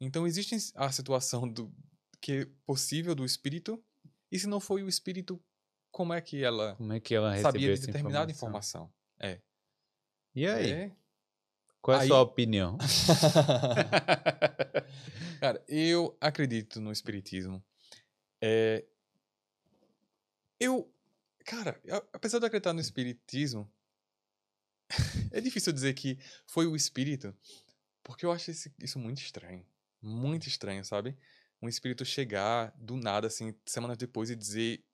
[0.00, 1.72] Então existe a situação do
[2.20, 3.80] que é possível do espírito,
[4.28, 5.40] e se não foi o espírito,
[5.90, 8.90] como é que ela, como é que ela sabia de determinada informação?
[9.18, 9.20] informação?
[9.20, 9.40] É.
[10.34, 10.72] E aí?
[10.72, 10.92] É.
[11.82, 12.76] Qual é a sua opinião?
[15.40, 17.64] Cara, eu acredito no espiritismo.
[18.40, 18.84] É...
[20.58, 20.92] Eu,
[21.46, 21.80] cara,
[22.12, 23.70] apesar de acreditar no espiritismo,
[25.32, 27.34] é difícil dizer que foi o espírito,
[28.02, 29.66] porque eu acho isso muito estranho.
[30.02, 31.16] Muito estranho, sabe?
[31.62, 34.84] Um espírito chegar do nada, assim, semanas depois e dizer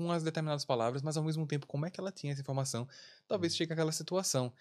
[0.00, 2.88] com as determinadas palavras, mas ao mesmo tempo, como é que ela tinha essa informação?
[3.28, 3.56] Talvez hum.
[3.56, 4.52] chegue àquela situação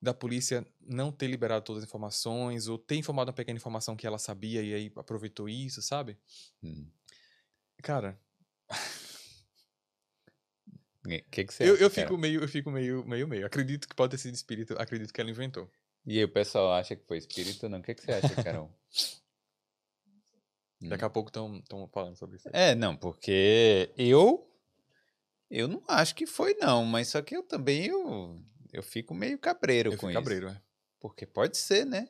[0.00, 4.06] da polícia não ter liberado todas as informações, ou ter informado uma pequena informação que
[4.06, 6.18] ela sabia e aí aproveitou isso, sabe?
[6.62, 6.86] Hum.
[7.82, 8.18] Cara.
[11.06, 13.46] O que, que você eu, acha, eu fico meio, eu fico meio, meio, meio.
[13.46, 15.70] Acredito que pode ter sido espírito, acredito que ela inventou.
[16.06, 17.78] E aí o pessoal acha que foi espírito, não?
[17.78, 18.70] O que, que você acha, Carol?
[20.80, 21.10] Daqui a hum.
[21.10, 22.48] pouco estão falando sobre isso.
[22.52, 24.53] É, não, porque eu
[25.50, 28.42] eu não acho que foi não, mas só que eu também eu,
[28.72, 30.18] eu fico meio cabreiro eu com isso.
[30.18, 30.60] cabreiro, é.
[31.00, 32.08] Porque pode ser, né?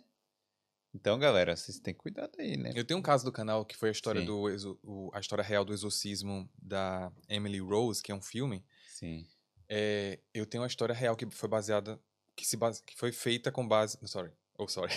[0.94, 2.70] Então, galera, vocês têm cuidado aí, né?
[2.74, 4.26] Eu tenho um caso do canal que foi a história Sim.
[4.28, 8.64] do o, a história real do exorcismo da Emily Rose, que é um filme.
[8.86, 9.26] Sim.
[9.68, 12.00] É, eu tenho uma história real que foi baseada
[12.36, 14.92] que se base, que foi feita com base, sorry, Oh, sorry.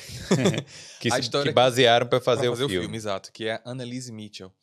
[1.01, 2.77] que, a história que basearam para fazer, fazer, o, filme.
[2.77, 2.97] o filme.
[2.97, 4.53] Exato, que é Annalise Mitchell.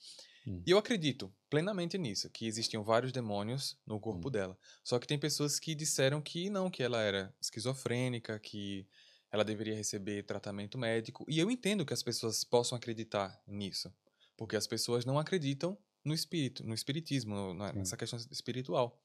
[0.47, 0.63] Hum.
[0.67, 4.31] E eu acredito plenamente nisso, que existiam vários demônios no corpo hum.
[4.31, 4.59] dela.
[4.83, 8.87] Só que tem pessoas que disseram que não, que ela era esquizofrênica, que
[9.31, 11.25] ela deveria receber tratamento médico.
[11.29, 13.93] E eu entendo que as pessoas possam acreditar nisso,
[14.37, 19.01] porque as pessoas não acreditam no espírito, no espiritismo, na, nessa questão espiritual.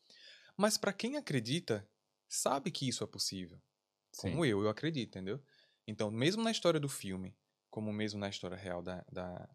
[0.57, 1.87] Mas para quem acredita,
[2.27, 3.59] sabe que isso é possível.
[4.11, 4.31] Sim.
[4.31, 5.41] Como eu, eu acredito, entendeu?
[5.87, 7.35] Então, mesmo na história do filme,
[7.69, 9.49] como mesmo na história real da, da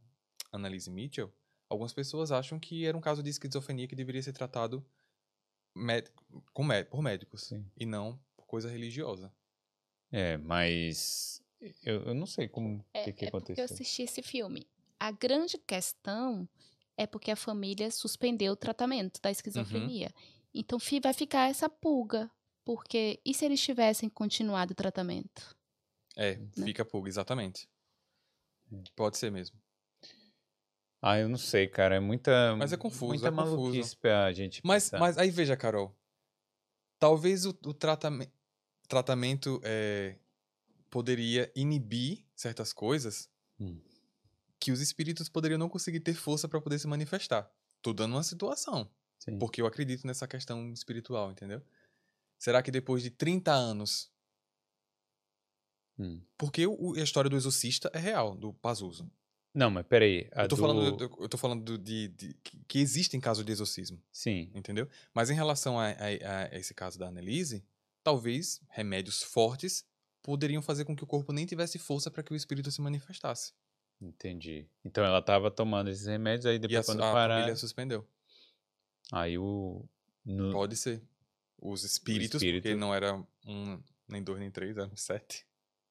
[0.50, 1.32] Annalise Mitchell,
[1.68, 4.84] algumas pessoas acham que era um caso de esquizofrenia que deveria ser tratado
[6.52, 7.66] com por médicos Sim.
[7.76, 9.32] e não por coisa religiosa.
[10.10, 11.42] É, mas
[11.82, 13.62] eu, eu não sei como é, que, que é aconteceu.
[13.62, 14.66] eu assisti esse filme.
[15.00, 16.48] A grande questão
[16.96, 20.12] é porque a família suspendeu o tratamento da esquizofrenia.
[20.14, 20.50] Uhum.
[20.54, 22.30] Então vai ficar essa pulga.
[22.64, 25.54] Porque e se eles tivessem continuado o tratamento?
[26.16, 26.64] É, né?
[26.64, 27.68] fica pulga, exatamente.
[28.96, 29.58] Pode ser mesmo.
[31.06, 31.96] Ah, eu não sei, cara.
[31.96, 32.56] É muita.
[32.56, 33.98] Mas é confuso, muita é maluquice confuso.
[33.98, 34.62] pra gente.
[34.64, 35.94] Mas, mas aí veja, Carol.
[36.98, 38.32] Talvez o, o tratamento,
[38.88, 40.16] tratamento é,
[40.88, 43.28] poderia inibir certas coisas
[43.60, 43.78] hum.
[44.58, 47.52] que os espíritos poderiam não conseguir ter força para poder se manifestar.
[47.82, 48.90] Tô dando uma situação.
[49.18, 49.38] Sim.
[49.38, 51.60] Porque eu acredito nessa questão espiritual, entendeu?
[52.38, 54.10] Será que depois de 30 anos
[55.96, 56.20] Hum.
[56.36, 59.08] Porque o, a história do exorcista é real, do Pazuzu.
[59.54, 60.28] Não, mas peraí.
[60.34, 60.60] eu, tô do...
[60.60, 62.34] falando, eu tô falando de, de,
[62.66, 64.02] que, existem casos de exorcismo.
[64.10, 64.50] Sim.
[64.52, 64.88] Entendeu?
[65.14, 67.64] Mas em relação a, a, a esse caso da Annelise,
[68.02, 69.84] talvez remédios fortes
[70.22, 73.52] poderiam fazer com que o corpo nem tivesse força para que o espírito se manifestasse.
[74.00, 74.66] Entendi.
[74.84, 77.36] Então ela estava tomando esses remédios, aí depois e a, quando a parar...
[77.36, 78.06] família suspendeu.
[79.12, 79.88] Aí o...
[80.24, 80.52] No...
[80.52, 81.00] Pode ser.
[81.58, 82.62] Os espíritos, espírito...
[82.62, 83.14] porque não era
[83.46, 85.46] um, nem dois, nem três, eram sete.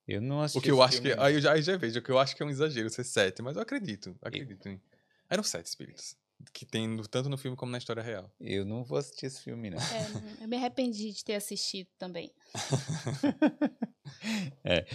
[0.07, 0.59] Eu não assisti.
[0.59, 1.13] O que eu acho que.
[1.13, 3.03] Aí eu já, aí já vejo, o que eu acho que é um exagero ser
[3.03, 4.15] sete, mas eu acredito.
[4.21, 4.67] Acredito.
[4.67, 4.81] Em,
[5.30, 6.15] eram sete espíritos.
[6.51, 8.30] Que tem no, tanto no filme como na história real.
[8.39, 9.80] Eu não vou assistir esse filme, não.
[9.80, 9.80] É,
[10.43, 12.34] eu me arrependi de ter assistido também.
[14.63, 14.85] é.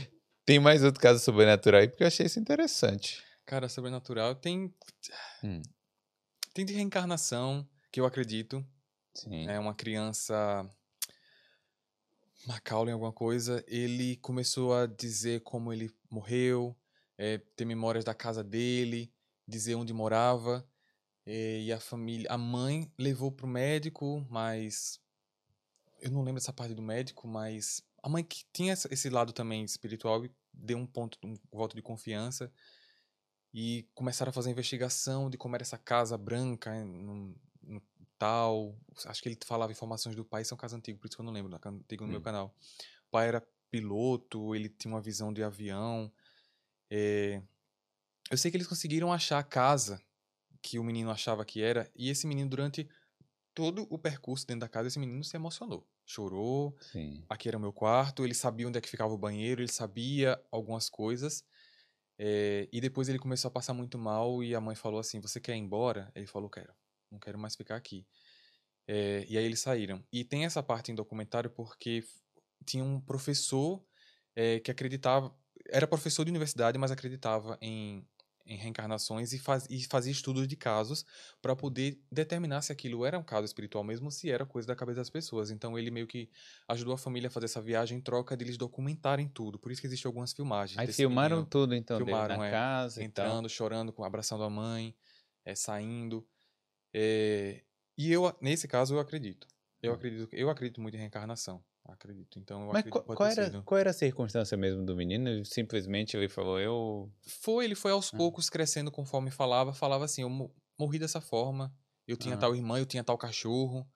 [0.44, 3.22] Tem mais outro caso sobrenatural aí, porque eu achei isso interessante.
[3.46, 4.74] Cara, sobrenatural tem.
[5.42, 5.62] Hum.
[6.52, 8.64] Tem de reencarnação, que eu acredito.
[9.14, 9.48] Sim.
[9.48, 10.68] É uma criança
[12.46, 16.76] Macaulay alguma coisa, ele começou a dizer como ele morreu,
[17.16, 19.12] é, ter memórias da casa dele,
[19.46, 20.66] dizer onde morava,
[21.26, 25.00] é, e a família, a mãe levou pro médico, mas
[26.00, 29.64] eu não lembro essa parte do médico, mas a mãe que tinha esse lado também
[29.64, 32.52] espiritual deu um ponto, um voto de confiança
[33.52, 36.72] e começaram a fazer a investigação de como era essa casa branca
[38.18, 38.76] tal.
[39.06, 41.20] Acho que ele falava informações do pai, isso é um caso antigo, por isso que
[41.20, 42.12] eu não lembro, antigo no hum.
[42.12, 42.54] meu canal.
[43.06, 46.12] O pai era piloto, ele tinha uma visão de avião.
[46.90, 47.42] É...
[48.30, 50.02] Eu sei que eles conseguiram achar a casa
[50.60, 51.90] que o menino achava que era.
[51.94, 52.88] E esse menino, durante
[53.54, 55.86] todo o percurso dentro da casa, esse menino se emocionou.
[56.04, 56.76] Chorou.
[56.80, 57.24] Sim.
[57.28, 58.24] Aqui era o meu quarto.
[58.24, 59.62] Ele sabia onde é que ficava o banheiro.
[59.62, 61.44] Ele sabia algumas coisas.
[62.18, 64.42] É, e depois ele começou a passar muito mal.
[64.42, 66.10] E a mãe falou assim: Você quer ir embora?
[66.14, 66.72] Ele falou: Quero.
[67.10, 68.06] Não quero mais ficar aqui.
[68.86, 70.04] É, e aí eles saíram.
[70.12, 72.04] E tem essa parte em documentário porque
[72.64, 73.84] tinha um professor
[74.34, 75.34] é, que acreditava.
[75.70, 78.06] Era professor de universidade, mas acreditava em
[78.48, 81.04] em reencarnações e, faz, e fazia estudos de casos
[81.42, 85.00] para poder determinar se aquilo era um caso espiritual mesmo, se era coisa da cabeça
[85.00, 85.50] das pessoas.
[85.50, 86.30] Então ele meio que
[86.66, 89.58] ajudou a família a fazer essa viagem em troca de eles documentarem tudo.
[89.58, 90.78] Por isso que existem algumas filmagens.
[90.78, 91.50] Aí filmaram menino.
[91.50, 94.96] tudo então, filmaram, na é, casa entrando, chorando, abraçando a mãe,
[95.44, 96.26] é, saindo.
[96.92, 97.62] É,
[97.96, 99.46] e eu, nesse caso, eu acredito.
[99.82, 99.94] Eu hum.
[99.94, 101.62] acredito, eu acredito muito em reencarnação.
[101.84, 102.38] Acredito.
[102.38, 105.42] Então, eu Mas qual, qual era, qual era a circunstância mesmo do menino?
[105.44, 107.10] Simplesmente ele falou, eu.
[107.22, 108.16] Foi, ele foi aos ah.
[108.16, 109.72] poucos crescendo conforme falava.
[109.72, 111.74] Falava assim: eu morri dessa forma,
[112.06, 112.38] eu tinha ah.
[112.38, 113.88] tal irmã, eu tinha tal cachorro.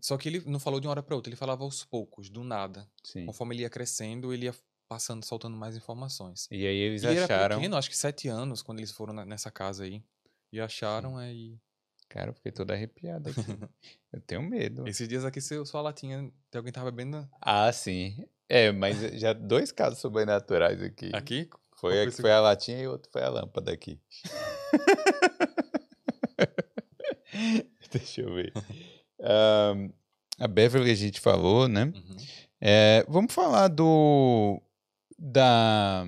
[0.00, 2.44] Só que ele não falou de uma hora para outra, ele falava aos poucos, do
[2.44, 2.88] nada.
[3.02, 3.26] Sim.
[3.26, 4.54] Conforme ele ia crescendo, ele ia
[4.88, 6.48] passando, soltando mais informações.
[6.50, 7.24] E aí eles e acharam.
[7.24, 10.02] Ele era pequeno, acho que sete anos, quando eles foram nessa casa aí.
[10.52, 11.58] E acharam aí.
[12.08, 13.40] Cara, eu fiquei todo arrepiado aqui.
[14.12, 14.88] eu tenho medo.
[14.88, 17.28] Esses dias aqui, se sua latinha, tem alguém tava bebendo.
[17.40, 18.26] Ah, sim.
[18.48, 21.10] É, mas já dois casos sobrenaturais aqui.
[21.12, 21.48] Aqui?
[21.76, 24.00] Foi, a, foi a latinha e outro foi a lâmpada aqui.
[27.92, 28.52] Deixa eu ver.
[29.20, 29.92] Um,
[30.38, 31.84] a Beverly a gente falou, né?
[31.84, 32.16] Uhum.
[32.60, 34.60] É, vamos falar do.
[35.16, 36.04] Da.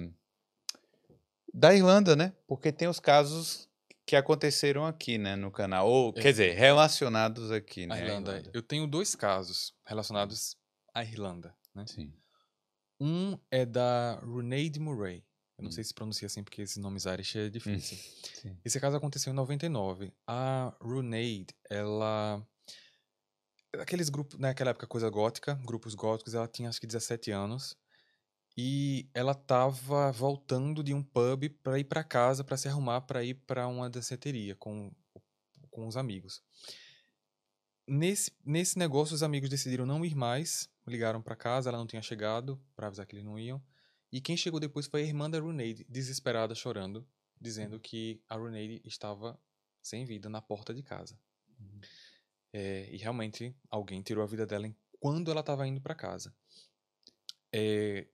[1.52, 2.32] Da Irlanda, né?
[2.46, 3.69] Porque tem os casos
[4.10, 5.88] que aconteceram aqui, né, no canal.
[5.88, 6.20] Ou, é.
[6.20, 7.96] quer dizer, relacionados aqui, né?
[7.96, 8.32] Irlanda.
[8.32, 8.50] Irlanda.
[8.52, 10.56] Eu tenho dois casos relacionados
[10.92, 11.84] à Irlanda, né?
[11.86, 12.12] Sim.
[13.00, 15.24] Um é da Runeide Murray.
[15.56, 15.72] Eu não hum.
[15.72, 17.96] sei se pronuncia assim porque esses nomes Irish é difícil.
[18.42, 18.56] Hum.
[18.64, 20.10] Esse caso aconteceu em 99.
[20.26, 22.42] A Runeide, ela
[23.78, 27.76] aqueles grupos, naquela época coisa gótica, grupos góticos, ela tinha acho que 17 anos.
[28.56, 33.24] E ela tava voltando de um pub para ir para casa para se arrumar para
[33.24, 34.92] ir para uma danceteria com
[35.70, 36.42] com os amigos.
[37.86, 42.02] Nesse, nesse negócio, os amigos decidiram não ir mais, ligaram para casa, ela não tinha
[42.02, 43.62] chegado para avisar que eles não iam.
[44.12, 47.06] E quem chegou depois foi a irmã da Runeide, desesperada, chorando,
[47.40, 49.40] dizendo que a Runeide estava
[49.80, 51.18] sem vida na porta de casa.
[51.58, 51.80] Uhum.
[52.52, 56.34] É, e realmente alguém tirou a vida dela quando ela estava indo para casa.
[57.52, 58.06] É,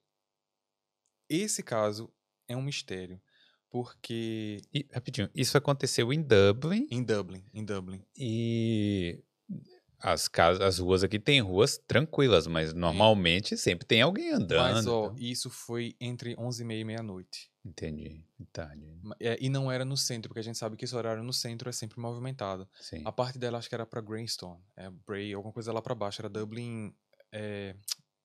[1.29, 2.13] esse caso
[2.49, 3.21] é um mistério,
[3.71, 4.61] porque.
[4.73, 6.87] E, rapidinho, isso aconteceu em Dublin.
[6.91, 8.03] Em Dublin, em Dublin.
[8.17, 9.23] E
[9.99, 13.57] as casas, as ruas aqui tem ruas tranquilas, mas normalmente é.
[13.57, 14.75] sempre tem alguém andando.
[14.75, 15.17] Mas, ó, então.
[15.19, 17.51] isso foi entre 11 e meia e meia-noite.
[17.65, 18.25] Entendi.
[18.53, 18.87] Tarde.
[19.19, 21.69] É, e não era no centro, porque a gente sabe que esse horário no centro
[21.69, 22.69] é sempre movimentado.
[22.81, 23.03] Sim.
[23.05, 26.21] A parte dela acho que era para Greystone, é Bray, alguma coisa lá para baixo,
[26.21, 26.95] era Dublin,
[27.33, 27.75] é,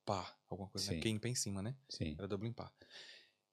[0.06, 0.94] pá, alguma coisa, né?
[0.94, 0.98] Sim.
[0.98, 1.02] né?
[1.04, 1.76] Kemp em cima, né?
[1.90, 2.16] Sim.
[2.18, 2.74] Era Dublin Par.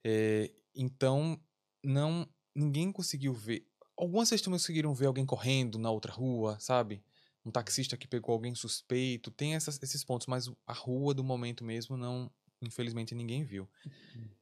[0.04, 1.40] É, então,
[1.82, 3.66] não, ninguém conseguiu ver.
[3.96, 7.02] Algumas vezes conseguiram ver alguém correndo na outra rua, sabe?
[7.44, 9.30] Um taxista que pegou alguém suspeito.
[9.30, 12.30] Tem essas, esses pontos, mas a rua do momento mesmo não,
[12.62, 13.68] infelizmente, ninguém viu.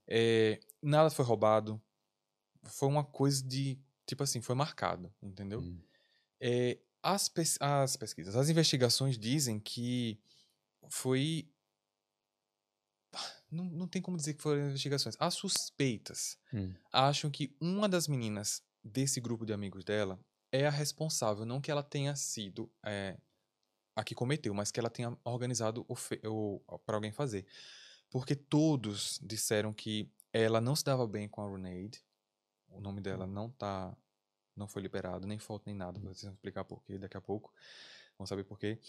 [0.07, 1.81] É, nada foi roubado.
[2.65, 5.61] Foi uma coisa de, tipo assim, foi marcado, entendeu?
[5.61, 5.81] Hum.
[6.41, 10.21] É, as, pes as pesquisas, as investigações dizem que
[10.89, 11.49] foi
[13.51, 15.17] não, não tem como dizer que foram investigações.
[15.19, 16.75] As suspeitas hum.
[16.93, 20.19] acham que uma das meninas desse grupo de amigos dela
[20.53, 23.19] é a responsável, não que ela tenha sido é,
[23.95, 25.85] a que cometeu, mas que ela tenha organizado
[26.85, 27.47] para alguém fazer.
[28.11, 32.03] Porque todos disseram que ela não se dava bem com a Runaid.
[32.69, 33.31] O nome dela hum.
[33.31, 33.97] não tá
[34.55, 37.53] não foi liberado, nem foto nem nada, vocês vão explicar por quê daqui a pouco.
[38.17, 38.81] Vão saber por quê.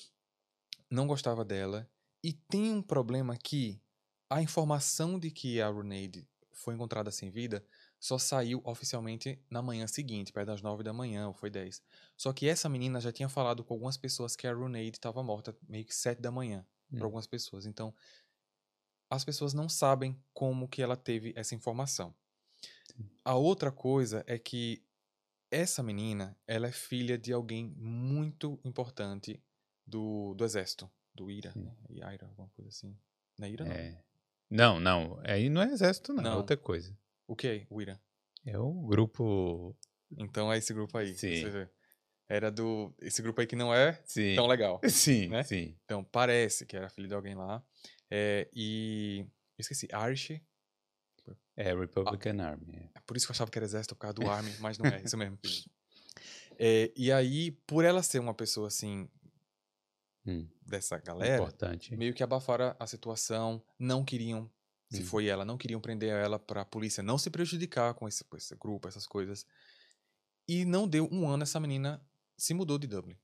[0.90, 1.90] Não gostava dela
[2.24, 3.82] e tem um problema aqui
[4.30, 7.66] a informação de que a Runaid foi encontrada sem vida
[8.00, 11.82] só saiu oficialmente na manhã seguinte, perto das nove da manhã, ou foi dez.
[12.16, 15.56] Só que essa menina já tinha falado com algumas pessoas que a Runaid estava morta
[15.68, 16.98] meio que sete da manhã, hum.
[16.98, 17.66] para algumas pessoas.
[17.66, 17.94] Então,
[19.10, 22.14] as pessoas não sabem como que ela teve essa informação.
[22.92, 23.10] Sim.
[23.24, 24.84] A outra coisa é que
[25.50, 29.42] essa menina, ela é filha de alguém muito importante
[29.86, 31.76] do, do exército, do IRA, né?
[31.90, 32.98] IRA, alguma coisa assim.
[33.38, 33.92] Não é IRA, é.
[33.92, 34.07] não?
[34.50, 35.20] Não, não.
[35.24, 36.22] Aí não é exército, não.
[36.22, 36.34] É não.
[36.34, 36.98] É outra coisa.
[37.28, 37.98] O que é o Irã?
[38.46, 39.76] É o grupo.
[40.18, 41.14] Então é esse grupo aí.
[41.16, 41.44] Sim.
[42.30, 42.94] Era do.
[43.02, 44.36] Esse grupo aí que não é sim.
[44.36, 44.82] tão legal.
[44.90, 45.44] Sim, né?
[45.44, 45.78] sim.
[45.86, 47.64] Então parece que era filho de alguém lá.
[48.10, 49.26] É, e.
[49.58, 49.88] Eu esqueci.
[50.08, 50.42] Irish.
[51.56, 52.92] É, Republican ah, Army.
[52.96, 53.00] É.
[53.06, 55.02] Por isso que eu achava que era exército por causa do Army, mas não é.
[55.02, 55.38] Isso mesmo.
[56.60, 59.08] É, e aí, por ela ser uma pessoa assim,
[60.28, 61.92] Hum, dessa galera, importante.
[61.96, 64.52] meio que abafaram a situação, não queriam,
[64.90, 65.04] se Hum.
[65.04, 68.56] foi ela, não queriam prender ela pra polícia não se prejudicar com esse, com esse
[68.56, 69.46] grupo, essas coisas.
[70.48, 72.06] E não deu um ano, essa menina
[72.38, 73.18] se mudou de Dublin.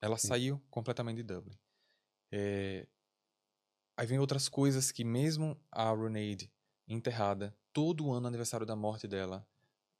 [0.00, 0.28] Ela Sim.
[0.28, 1.58] saiu completamente de Dublin.
[2.32, 2.88] É,
[3.96, 6.52] Aí vem outras coisas que mesmo a Roneide
[6.86, 9.46] enterrada, todo ano aniversário da morte dela,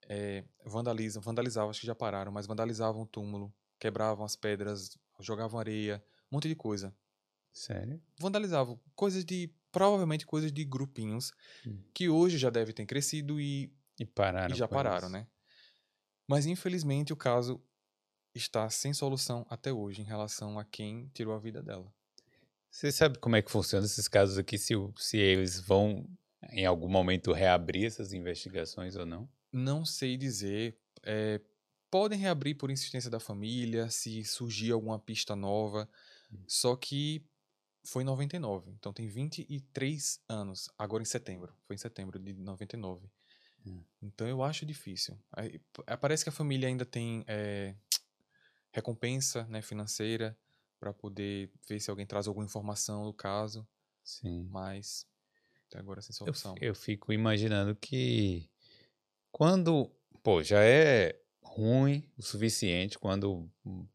[0.09, 5.61] é, vandalizam, vandalizavam, acho que já pararam, mas vandalizavam o túmulo, quebravam as pedras, jogavam
[5.61, 6.95] areia, um monte de coisa
[7.53, 8.03] Sério?
[8.21, 11.33] vandalizavam coisas de provavelmente coisas de grupinhos
[11.67, 11.85] Hum.
[11.95, 14.55] que hoje já devem ter crescido e, E pararam.
[14.55, 15.11] e já pararam, isso.
[15.11, 15.29] né?
[16.29, 17.63] Mas infelizmente o caso
[18.35, 21.93] está sem solução até hoje em relação a quem tirou a vida dela.
[22.71, 26.07] Você sabe como é que funciona esses casos aqui, se, se eles vão
[26.51, 29.29] em algum momento reabrir essas investigações ou não?
[29.53, 30.77] Não sei dizer.
[31.03, 31.41] é,
[31.91, 35.89] podem reabrir por insistência da família, se surgir alguma pista nova.
[36.47, 37.25] Só que
[37.85, 41.55] foi em 99, então tem 23 anos, agora em setembro.
[41.67, 43.09] Foi em setembro de 99.
[43.67, 43.83] Hum.
[44.03, 45.19] Então eu acho difícil.
[45.33, 47.75] Aí, é, Parece que a família ainda tem é,
[48.73, 50.37] recompensa né, financeira
[50.79, 53.67] para poder ver se alguém traz alguma informação do caso,
[54.03, 54.47] Sim.
[54.51, 55.07] mas
[55.69, 56.55] até agora sem Eu, solução.
[56.61, 58.51] eu fico imaginando que
[59.33, 59.91] quando,
[60.23, 63.49] pô, já é ruim o suficiente quando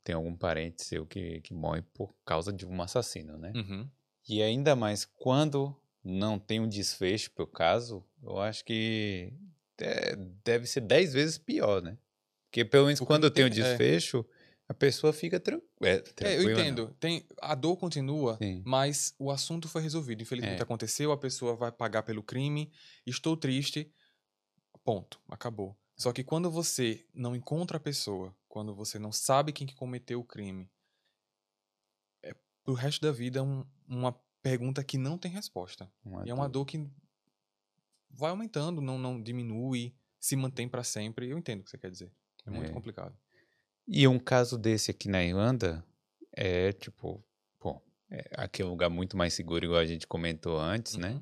[0.03, 3.51] tem algum parente seu que, que morre por causa de um assassino, né?
[3.55, 3.89] Uhum.
[4.27, 9.33] E ainda mais quando não tem um desfecho pro caso, eu acho que
[9.81, 11.97] é, deve ser dez vezes pior, né?
[12.45, 13.67] Porque pelo menos Porque quando tem tem- é.
[13.67, 14.25] desfecho,
[14.67, 16.43] a pessoa fica tran é, É, eu tranquila.
[16.43, 16.51] não.
[16.61, 16.95] entendo.
[16.99, 18.61] Tem, a dor continua, Sim.
[18.65, 20.21] mas o assunto foi resolvido.
[20.21, 20.63] Infelizmente É.
[20.63, 22.71] aconteceu, a pessoa vai pagar pelo crime.
[23.05, 23.91] Estou triste.
[24.83, 25.19] Ponto.
[25.27, 25.75] Acabou.
[25.99, 30.21] Só que quando você não encontra a pessoa, quando você não sabe quem que cometeu
[30.21, 30.71] o crime,
[32.23, 35.91] é pro resto da vida um- uma pergunta que não tem resposta.
[36.03, 36.65] Uma E é uma dor.
[36.65, 36.89] que
[38.09, 41.27] vai aumentando, não, não diminui, se mantém pra sempre.
[41.29, 42.11] Eu entendo o que você quer dizer.
[42.45, 42.73] É muito É.
[42.73, 43.17] complicado.
[43.87, 45.83] E um caso desse aqui na Irlanda
[46.31, 47.21] é tipo,
[47.59, 51.21] pô, é aquele lugar muito mais seguro, igual a gente comentou antes, né?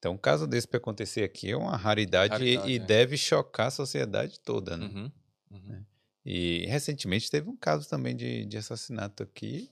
[0.00, 2.78] Então, um caso desse para acontecer aqui é uma raridade, e- Raridade, e, é.
[2.78, 4.86] deve chocar a sociedade toda, né?
[4.86, 5.12] Uhum.
[5.50, 5.84] Uhum.
[6.24, 9.70] E recentemente teve um caso também de, de assassinato aqui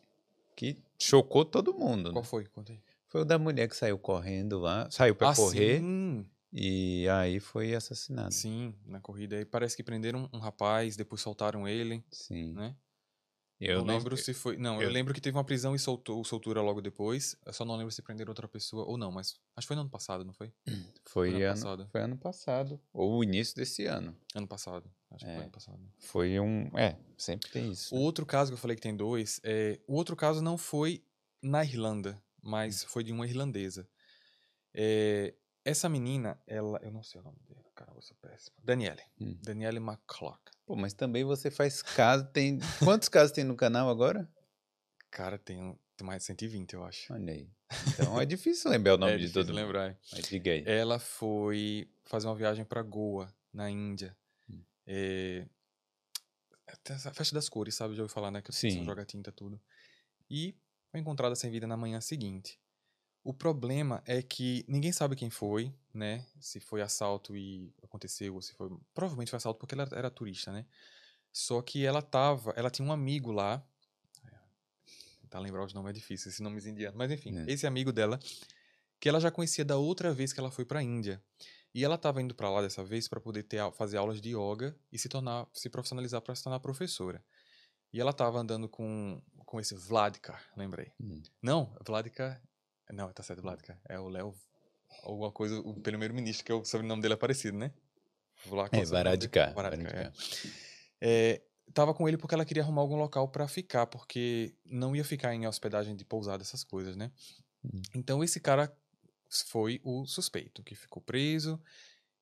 [0.55, 2.29] que chocou todo mundo, Qual né?
[2.29, 2.45] foi?
[2.47, 2.81] Conta aí.
[3.07, 6.27] Foi o da mulher que saiu correndo lá, saiu para Ah, correr sim.
[6.53, 8.35] e aí foi assassinado.
[8.35, 9.35] Sim, na corrida.
[9.37, 12.53] aí parece que prenderam um rapaz, depois soltaram ele, Sim.
[12.53, 12.77] né?
[13.61, 14.57] Eu não não lembro se foi.
[14.57, 14.83] Não, eu...
[14.83, 17.37] eu- lembro que teve uma prisão e soltou, soltura logo depois.
[17.45, 19.83] Eu só não lembro se prenderam outra pessoa ou não, mas acho que foi no
[19.83, 20.53] ano passado, não foi?
[21.05, 21.89] Foi, ano ano, passado.
[21.91, 24.15] foi ano passado, ou o início desse ano.
[24.35, 24.91] Ano passado.
[25.11, 25.35] Acho que É.
[25.35, 25.93] foi ano passado.
[25.99, 26.67] Foi um.
[26.79, 27.95] É, sempre tem isso.
[27.95, 28.05] O né?
[28.05, 31.03] outro caso que eu falei que tem dois, é, o outro caso não foi
[31.43, 33.89] na Irlanda, mas foi de uma irlandesa.
[34.75, 36.79] É, essa menina, ela.
[36.83, 38.57] Eu não sei o nome dela, cara, eu sou péssimo.
[38.63, 39.03] Daniele.
[39.21, 39.37] Hum.
[39.43, 40.41] Daniele McClock.
[40.69, 42.27] Pô, mas também você faz caso.
[42.27, 42.59] Tem.
[42.85, 44.31] Quantos casos tem no canal agora?
[45.11, 47.11] Cara, tem, um- tem mais de 120, eu acho.
[47.11, 47.51] Olha aí.
[47.95, 49.65] Então é difícil lembrar o nome é de difícil todo mundo.
[49.65, 49.99] lembrar.
[50.13, 50.63] Mas diga aí.
[50.67, 54.15] Ela foi fazer uma viagem para Goa, na Índia.
[54.47, 54.63] Hum.
[54.87, 55.47] É,
[56.85, 57.95] essa festa das cores, sabe?
[57.95, 58.43] Já ouviu falar, né?
[58.43, 58.71] Que Sim.
[58.71, 58.85] Sim.
[58.85, 59.59] joga tinta tudo.
[60.29, 60.55] E
[60.91, 62.61] foi encontrada sem vida na manhã seguinte.
[63.29, 66.25] O problema é que ninguém sabe quem foi, né?
[66.41, 68.71] Se foi assalto e aconteceu, ou se foi.
[68.95, 70.65] Provavelmente foi assalto porque ela era turista, né?
[71.31, 72.55] Só que ela tava.
[72.57, 73.63] Ela tinha um amigo lá.
[75.21, 76.97] Tentar lembrar os nomes é difícil, esses nomes indianos.
[76.97, 77.53] Mas enfim, É.
[77.53, 78.19] esse amigo dela,
[78.99, 81.23] que ela já conhecia da outra vez que ela foi pra Índia.
[81.75, 84.75] E ela estava indo para lá dessa vez para poder ter, fazer aulas de yoga
[84.91, 87.23] e se tornar, se profissionalizar para se tornar professora.
[87.93, 90.93] E ela estava andando com, com esse Vladka, lembrei.
[90.99, 91.23] Hum.
[91.43, 92.41] Não, Vladka.
[92.93, 93.79] Não, tá certo, Vladka.
[93.89, 94.35] É o Léo.
[95.03, 97.73] Alguma coisa, o primeiro-ministro, que é o sobrenome dele é parecido, né?
[98.49, 98.69] Qual
[99.51, 99.53] É?
[99.55, 99.93] Varadkar.
[99.93, 100.03] É.
[100.03, 100.13] Varadkar.
[101.01, 101.43] É,
[101.75, 105.35] tava com ele porque ela queria arrumar algum local para ficar, porque não ia ficar
[105.35, 107.11] em hospedagem de pousada, essas coisas, né?
[107.65, 107.83] Hum.
[107.95, 108.73] Então esse cara
[109.29, 111.61] foi o suspeito que ficou preso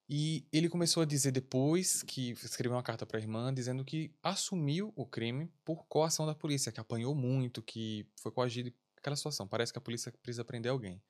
[0.08, 4.12] e ele começou a dizer depois que escreveu uma carta para a irmã dizendo que
[4.22, 8.72] assumiu o crime por coação da polícia, que apanhou muito, que foi coagido
[9.06, 9.46] aquela situação.
[9.46, 11.00] Parece que a polícia precisa prender alguém.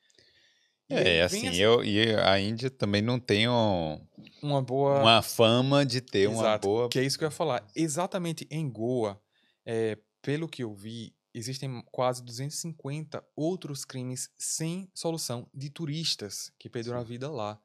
[0.88, 4.06] E É, assim, essa- eu, e a Índia também não tem um-
[4.42, 6.88] uma boa uma fama de ter uma Exato, boa.
[6.88, 7.66] Que é isso que eu ia falar.
[7.74, 9.20] Exatamente em Goa,
[9.64, 16.68] é, pelo que eu vi, existem quase 250 outros crimes sem solução de turistas que
[16.70, 17.60] perderam a vida lá.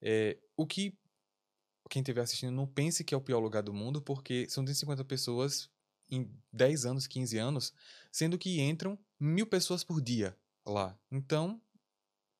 [0.00, 0.96] É, o que
[1.90, 5.04] quem estiver assistindo não pense que é o pior lugar do mundo, porque são 250
[5.04, 5.68] pessoas
[6.10, 7.72] em 10 anos, 15 anos,
[8.10, 10.36] sendo que entram mil pessoas por dia
[10.66, 10.98] lá.
[11.10, 11.60] Então,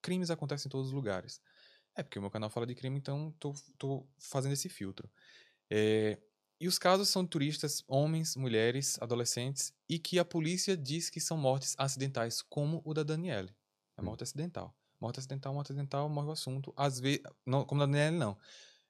[0.02, 1.40] crimes acontecem em todos os lugares.
[1.94, 5.08] É porque o meu canal fala de crime, então tô, tô fazendo esse filtro.
[5.70, 6.18] É,
[6.60, 11.20] e os casos são de turistas, homens, mulheres, adolescentes, e que a polícia diz que
[11.20, 13.54] são mortes acidentais, como o da Daniele.
[13.96, 14.24] É morte hum.
[14.24, 14.76] acidental.
[15.00, 16.72] Morte acidental, morte acidental, morre o assunto.
[16.76, 18.38] Às vezes, não, como da Daniele, não.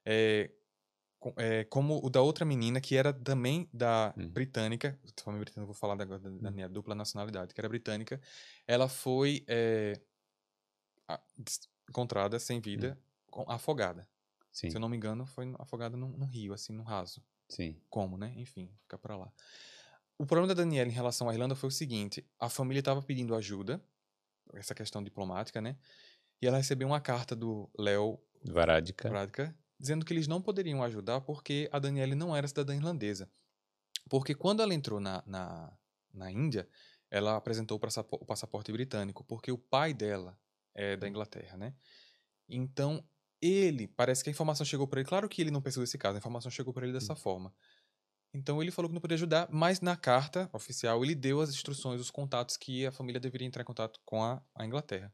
[0.05, 0.51] É,
[1.37, 4.27] é, como o da outra menina, que era também da hum.
[4.27, 6.51] britânica, família britânica, vou falar da, da, da, hum.
[6.51, 8.19] minha dupla nacionalidade, que era britânica,
[8.67, 9.99] ela foi é,
[11.89, 12.97] encontrada sem vida,
[13.35, 13.45] hum.
[13.47, 14.07] afogada.
[14.51, 14.69] Sim.
[14.69, 17.21] Se eu não me engano, foi afogada no, no rio, assim, no raso.
[17.49, 17.79] Sim.
[17.89, 18.33] Como, né?
[18.37, 19.31] Enfim, fica para lá.
[20.17, 23.35] O problema da Daniela em relação à Irlanda foi o seguinte: a família estava pedindo
[23.35, 23.83] ajuda,
[24.53, 25.75] essa questão diplomática, né?
[26.41, 29.11] E ela recebeu uma carta do Léo Varadkar.
[29.11, 33.29] Varadkar dizendo que eles não poderiam ajudar porque a Daniele não era cidadã irlandesa.
[34.09, 35.77] Porque quando ela entrou na, na,
[36.13, 36.67] na Índia,
[37.09, 40.37] ela apresentou o passaporte britânico, porque o pai dela
[40.73, 41.73] é da Inglaterra, né?
[42.47, 43.03] Então,
[43.41, 46.15] ele, parece que a informação chegou para ele, claro que ele não pesquisou esse caso,
[46.15, 47.17] a informação chegou para ele dessa hum.
[47.17, 47.53] forma.
[48.33, 52.01] Então ele falou que não podia ajudar, mas na carta oficial ele deu as instruções,
[52.01, 55.13] os contatos que a família deveria entrar em contato com a, a Inglaterra.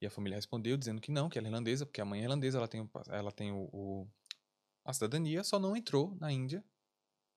[0.00, 2.22] E a família respondeu dizendo que não, que ela é irlandesa, porque a mãe é
[2.24, 4.08] irlandesa, ela tem, ela tem o, o
[4.84, 6.64] a cidadania, só não entrou na Índia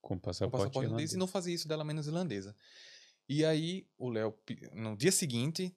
[0.00, 2.56] com passaporte, com passaporte irlandês e não fazia isso dela menos irlandesa.
[3.28, 4.36] E aí o Léo,
[4.72, 5.76] no dia seguinte,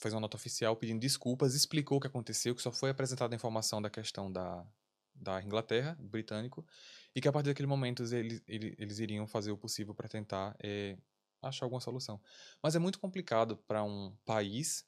[0.00, 3.36] fez uma nota oficial pedindo desculpas, explicou o que aconteceu, que só foi apresentada a
[3.36, 4.66] informação da questão da,
[5.14, 6.66] da Inglaterra, britânico,
[7.14, 10.56] e que a partir daquele momento eles, eles, eles iriam fazer o possível para tentar
[10.62, 10.96] é,
[11.42, 12.20] achar alguma solução.
[12.62, 14.84] Mas é muito complicado para um país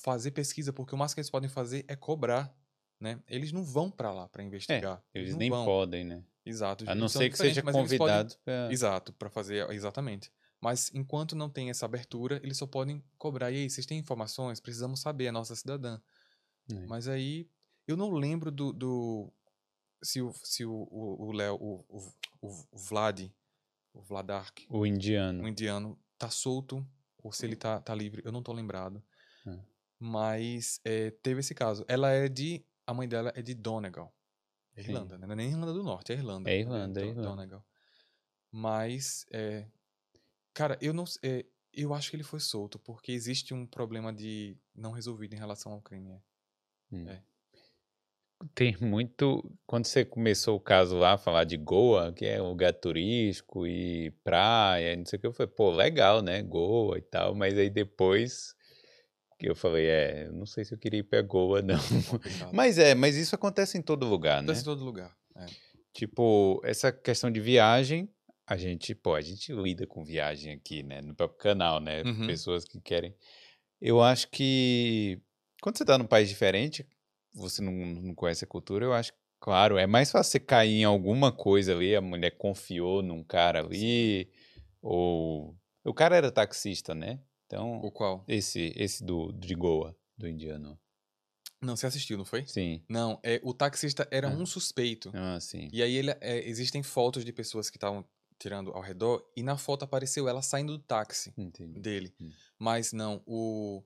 [0.00, 2.54] fazer pesquisa, porque o máximo que eles podem fazer é cobrar,
[3.00, 3.20] né?
[3.28, 5.02] Eles não vão para lá para investigar.
[5.14, 5.64] É, eles, eles nem vão.
[5.64, 6.24] podem, né?
[6.44, 6.88] Exato.
[6.88, 8.34] A não ser que seja convidado.
[8.34, 8.38] Podem...
[8.44, 8.72] Pra...
[8.72, 10.30] Exato, para fazer exatamente.
[10.60, 13.50] Mas enquanto não tem essa abertura, eles só podem cobrar.
[13.50, 14.60] E aí, vocês têm informações?
[14.60, 16.00] Precisamos saber, a nossa cidadã.
[16.70, 16.86] É.
[16.86, 17.48] Mas aí,
[17.86, 18.72] eu não lembro do.
[18.72, 19.32] do
[20.02, 23.28] se o se o Léo, o, o, o, o, Vlad,
[23.92, 24.60] o Vladark.
[24.68, 25.42] O indiano.
[25.42, 26.86] O indiano tá solto,
[27.22, 29.02] ou se ele tá, tá livre, eu não tô lembrado.
[29.98, 31.84] Mas é, teve esse caso.
[31.88, 32.64] Ela é de.
[32.86, 34.14] A mãe dela é de Donegal.
[34.76, 35.26] É Irlanda, né?
[35.26, 36.50] Não é nem Irlanda do Norte, é Irlanda.
[36.50, 37.28] É Irlanda, é, Irlanda.
[37.28, 37.66] Donegal.
[38.52, 39.66] Mas, é,
[40.54, 41.44] cara, eu não é,
[41.76, 45.72] eu acho que ele foi solto, porque existe um problema de não resolvido em relação
[45.72, 46.10] ao crime.
[46.10, 46.20] É.
[46.92, 47.08] Hum.
[47.08, 47.22] é.
[48.54, 49.50] Tem muito.
[49.66, 54.10] Quando você começou o caso lá, falar de Goa, que é um lugar turístico e
[54.22, 56.42] praia, não sei o que, eu falei, pô, legal, né?
[56.42, 58.54] Goa e tal, mas aí depois
[59.38, 61.78] que eu falei, é, não sei se eu queria ir pra Goa, não.
[62.52, 64.52] mas é, mas isso acontece em todo lugar, acontece né?
[64.52, 65.16] Acontece em todo lugar.
[65.36, 65.46] É.
[65.92, 68.08] Tipo, essa questão de viagem,
[68.46, 71.00] a gente, pô, a gente lida com viagem aqui, né?
[71.00, 72.02] No próprio canal, né?
[72.02, 72.26] Uhum.
[72.26, 73.14] Pessoas que querem.
[73.80, 75.20] Eu acho que
[75.60, 76.86] quando você tá num país diferente,
[77.34, 80.84] você não, não conhece a cultura, eu acho Claro, é mais fácil você cair em
[80.84, 84.30] alguma coisa ali, a mulher confiou num cara ali,
[84.82, 85.56] ou.
[85.84, 87.20] O cara era taxista, né?
[87.46, 88.24] Então, o qual?
[88.26, 90.78] Esse, esse do de Goa, do indiano.
[91.62, 92.44] Não, você assistiu, não foi?
[92.46, 92.84] Sim.
[92.88, 94.32] Não, é, o taxista era ah.
[94.32, 95.10] um suspeito.
[95.14, 95.68] Ah, sim.
[95.72, 98.04] E aí ele, é, existem fotos de pessoas que estavam
[98.38, 101.80] tirando ao redor e na foto apareceu ela saindo do táxi Entendi.
[101.80, 102.14] dele.
[102.20, 102.30] Hum.
[102.58, 103.82] Mas não, o,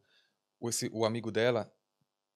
[0.58, 1.72] o, esse, o amigo dela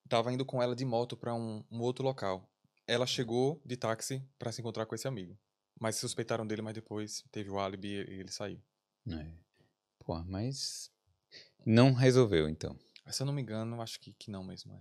[0.04, 2.48] estava indo com ela de moto para um, um outro local.
[2.86, 5.36] Ela chegou de táxi para se encontrar com esse amigo.
[5.80, 8.62] Mas suspeitaram dele, mas depois teve o álibi e ele saiu.
[9.10, 9.26] É.
[9.98, 10.93] Pô, mas
[11.64, 12.76] não resolveu, então.
[13.08, 14.72] Se eu não me engano, acho que, que não mesmo.
[14.72, 14.78] É.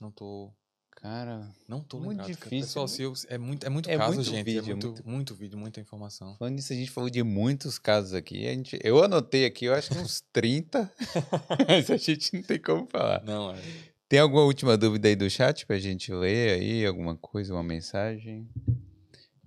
[0.00, 0.52] Não tô.
[0.90, 2.28] Cara, não tô muito lembrado.
[2.28, 2.60] difícil.
[2.60, 4.40] Pessoal, se eu, é muito, é muito é caso, muito gente.
[4.40, 5.08] É vídeo, é muito, muito...
[5.08, 6.34] muito vídeo, muita informação.
[6.38, 8.46] Falando nisso, a gente falou de muitos casos aqui.
[8.46, 10.90] A gente, eu anotei aqui, eu acho que uns 30.
[11.68, 13.22] mas a gente não tem como falar.
[13.24, 13.60] Não, é.
[14.08, 16.86] Tem alguma última dúvida aí do chat pra gente ler aí?
[16.86, 18.48] Alguma coisa, uma mensagem?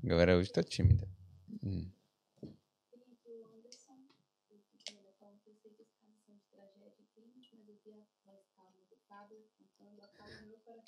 [0.04, 1.08] A galera hoje tá tímida.
[1.64, 1.88] Hum.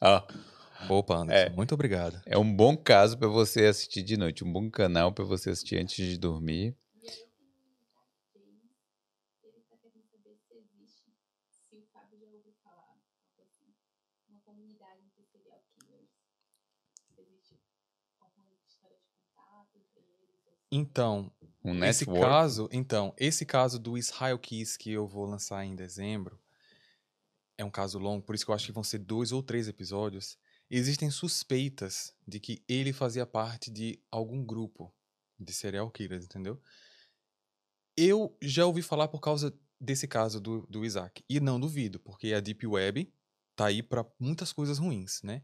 [0.01, 0.25] Ah.
[0.89, 2.19] Opa, Anderson, é, muito obrigado.
[2.25, 5.77] É um bom caso para você assistir de noite, um bom canal para você assistir
[5.77, 6.75] antes de dormir.
[20.71, 21.31] Então,
[21.63, 26.39] um esse caso, então, esse caso do Israel Keys que eu vou lançar em dezembro,
[27.61, 29.67] é um caso longo, por isso que eu acho que vão ser dois ou três
[29.67, 30.37] episódios.
[30.69, 34.93] existem suspeitas de que ele fazia parte de algum grupo
[35.39, 36.61] de serial killers, entendeu?
[37.95, 41.23] Eu já ouvi falar por causa desse caso do, do Isaac.
[41.29, 43.13] E não duvido, porque a Deep Web
[43.55, 45.43] tá aí para muitas coisas ruins, né?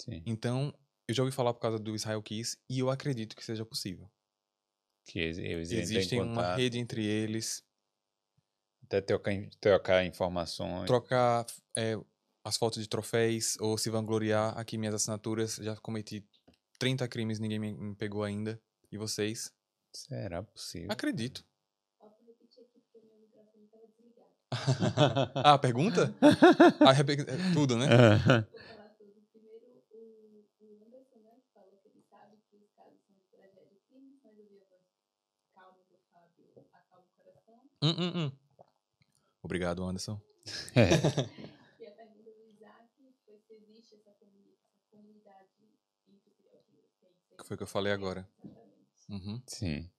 [0.00, 0.22] Sim.
[0.24, 0.72] Então,
[1.08, 4.10] eu já ouvi falar por causa do Israel Keys e eu acredito que seja possível.
[5.04, 7.64] Que eles, eles Existem uma rede entre eles,
[8.88, 10.86] até trocar, trocar informações.
[10.86, 11.46] trocar
[11.76, 11.96] é,
[12.42, 14.58] as fotos de troféus ou se vangloriar.
[14.58, 16.24] Aqui minhas assinaturas, já cometi
[16.78, 18.60] 30 crimes, ninguém me, me pegou ainda.
[18.90, 19.52] E vocês?
[19.92, 20.90] Será possível?
[20.90, 21.44] Acredito.
[25.44, 26.14] ah, pergunta?
[26.80, 27.86] Ah, repe- é tudo, né?
[37.82, 38.47] Hum, hum, hum.
[39.42, 40.20] Obrigado, Anderson.
[40.74, 40.88] É.
[41.80, 42.88] E a pergunta do Isaac
[43.24, 44.12] foi se existe essa
[44.90, 45.48] comunidade
[46.06, 46.64] killers.
[47.38, 48.28] que foi o que eu falei agora.
[48.44, 49.28] Exatamente.
[49.28, 49.42] Uhum.
[49.46, 49.90] Sim.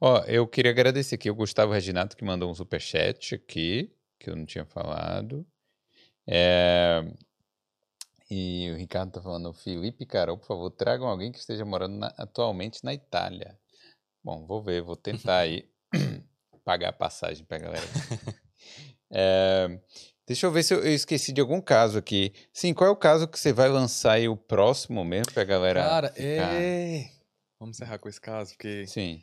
[0.00, 4.36] Ó, eu queria agradecer aqui o Gustavo Reginato, que mandou um superchat aqui, que eu
[4.36, 5.46] não tinha falado.
[6.26, 7.02] É,
[8.30, 11.96] E o Ricardo tá falando, Felipe e Carol, por favor, tragam alguém que esteja morando
[11.96, 13.56] na- atualmente na Itália.
[14.24, 15.68] Bom, vou ver, vou tentar aí
[16.64, 17.86] pagar a passagem pra galera.
[19.10, 19.78] É,
[20.26, 22.32] Deixa eu ver se eu, eu esqueci de algum caso aqui.
[22.52, 25.80] Sim, qual é o caso que você vai lançar aí o próximo mesmo pra galera
[25.80, 27.10] Cara, ficar- é.
[27.60, 28.86] Vamos encerrar com esse caso, porque.
[28.88, 29.22] Sim,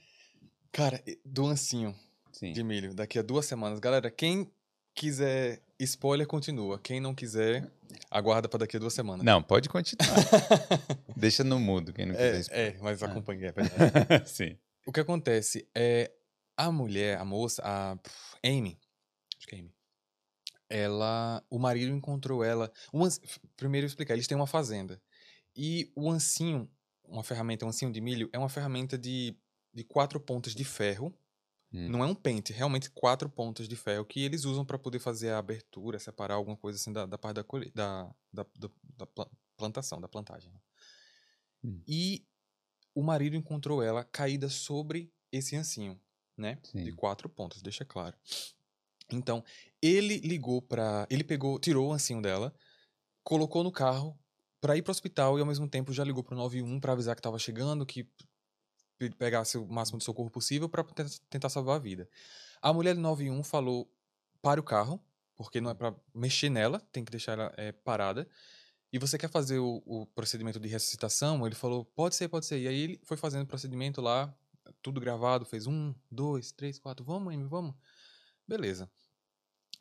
[0.72, 1.93] Cara, do ancinho
[2.31, 2.53] sim.
[2.53, 3.80] de milho, daqui a duas semanas.
[3.81, 4.49] Galera, quem
[4.95, 6.80] quiser spoiler, continua.
[6.80, 7.69] Quem não quiser,
[8.10, 9.26] aguarda pra daqui a duas semanas.
[9.26, 10.15] Não, pode continuar.
[11.18, 12.45] Deixa no mudo, quem não quiser.
[12.51, 13.07] É, é, mas Ah.
[13.07, 14.30] acompanhei, é verdade.
[14.30, 14.57] Sim.
[14.85, 16.10] O que acontece é
[16.55, 17.97] a mulher, a moça, a
[18.43, 18.80] Amy,
[19.38, 19.73] acho que é Amy.
[20.69, 22.72] Ela, o marido encontrou ela.
[22.94, 23.19] ans-
[23.56, 25.02] primeiro eu explicar, eles têm uma fazenda.
[25.56, 26.69] E o ancinho,
[27.06, 29.38] uma ferramenta, um ancinho de milho, é uma ferramenta de,
[29.73, 31.14] de quatro pontas de ferro.
[31.73, 31.90] Hum.
[31.90, 35.31] Não é um pente, realmente quatro pontas de ferro que eles usam para poder fazer
[35.31, 39.06] a abertura, separar alguma coisa assim da, da parte da, colhe- da, da, da, da
[39.07, 40.52] pla- plantação, da plantagem.
[40.52, 40.60] né?
[41.64, 41.84] Hum.
[41.88, 42.26] E
[42.95, 45.99] o marido encontrou ela caída sobre esse ancinho,
[46.38, 46.56] né?
[46.76, 46.95] De Sim.
[46.95, 48.18] quatro pontas, deixa claro.
[49.15, 49.44] Então,
[49.81, 51.07] ele ligou pra.
[51.10, 52.53] Ele pegou, tirou o ancinho dela,
[53.23, 54.18] colocou no carro
[54.61, 57.22] pra ir pro hospital e ao mesmo tempo já ligou pro 91 pra avisar que
[57.22, 58.07] tava chegando, que
[58.98, 62.10] pe- pegasse o máximo de socorro possível ten- tentar salvar a vida.
[62.61, 63.91] A mulher do 91 falou:
[64.41, 65.02] pare o carro,
[65.35, 68.27] porque não é pra mexer nela, tem que deixar ela eh, parada.
[68.91, 71.45] E você quer fazer o, o procedimento de ressuscitação?
[71.45, 72.60] Ele falou: pode ser, pode ser.
[72.60, 74.34] E aí ele foi fazendo o procedimento lá,
[74.81, 77.76] tudo gravado, fez um, dois, três, quatro, vamos, Amy, vamos.
[78.48, 78.90] Beleza.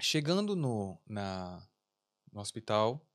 [0.01, 1.67] Chegando no, na,
[2.33, 3.07] no hospital,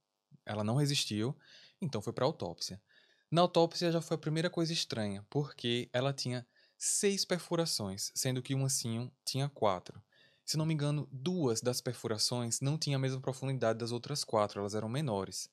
[0.46, 1.36] ela não resistiu,
[1.82, 2.82] então foi para autópsia.
[3.30, 6.48] Na autópsia já foi a primeira coisa estranha, porque ela tinha
[6.78, 10.02] seis perfurações, sendo que um ancinho tinha quatro.
[10.46, 14.62] Se não me engano, duas das perfurações não tinham a mesma profundidade das outras quatro,
[14.62, 15.50] elas eram menores.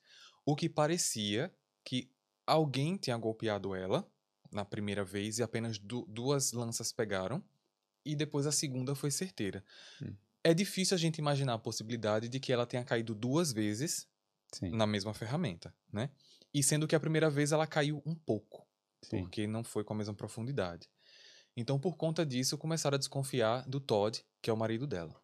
[0.47, 1.53] O que parecia
[1.83, 2.09] que
[2.47, 4.09] alguém tinha golpeado ela
[4.53, 7.43] na primeira vez e apenas du- duas lanças pegaram,
[8.05, 9.65] e depois a segunda foi certeira.
[10.01, 10.15] Hum.
[10.45, 14.07] É difícil a gente imaginar a possibilidade de que ela tenha caído duas vezes
[14.53, 14.71] Sim.
[14.71, 16.11] na mesma ferramenta, né?
[16.53, 18.69] E sendo que a primeira vez ela caiu um pouco,
[19.03, 19.21] Sim.
[19.21, 20.89] porque não foi com a mesma profundidade.
[21.57, 25.19] Então, por conta disso, começaram a desconfiar do Todd, que é o marido dela.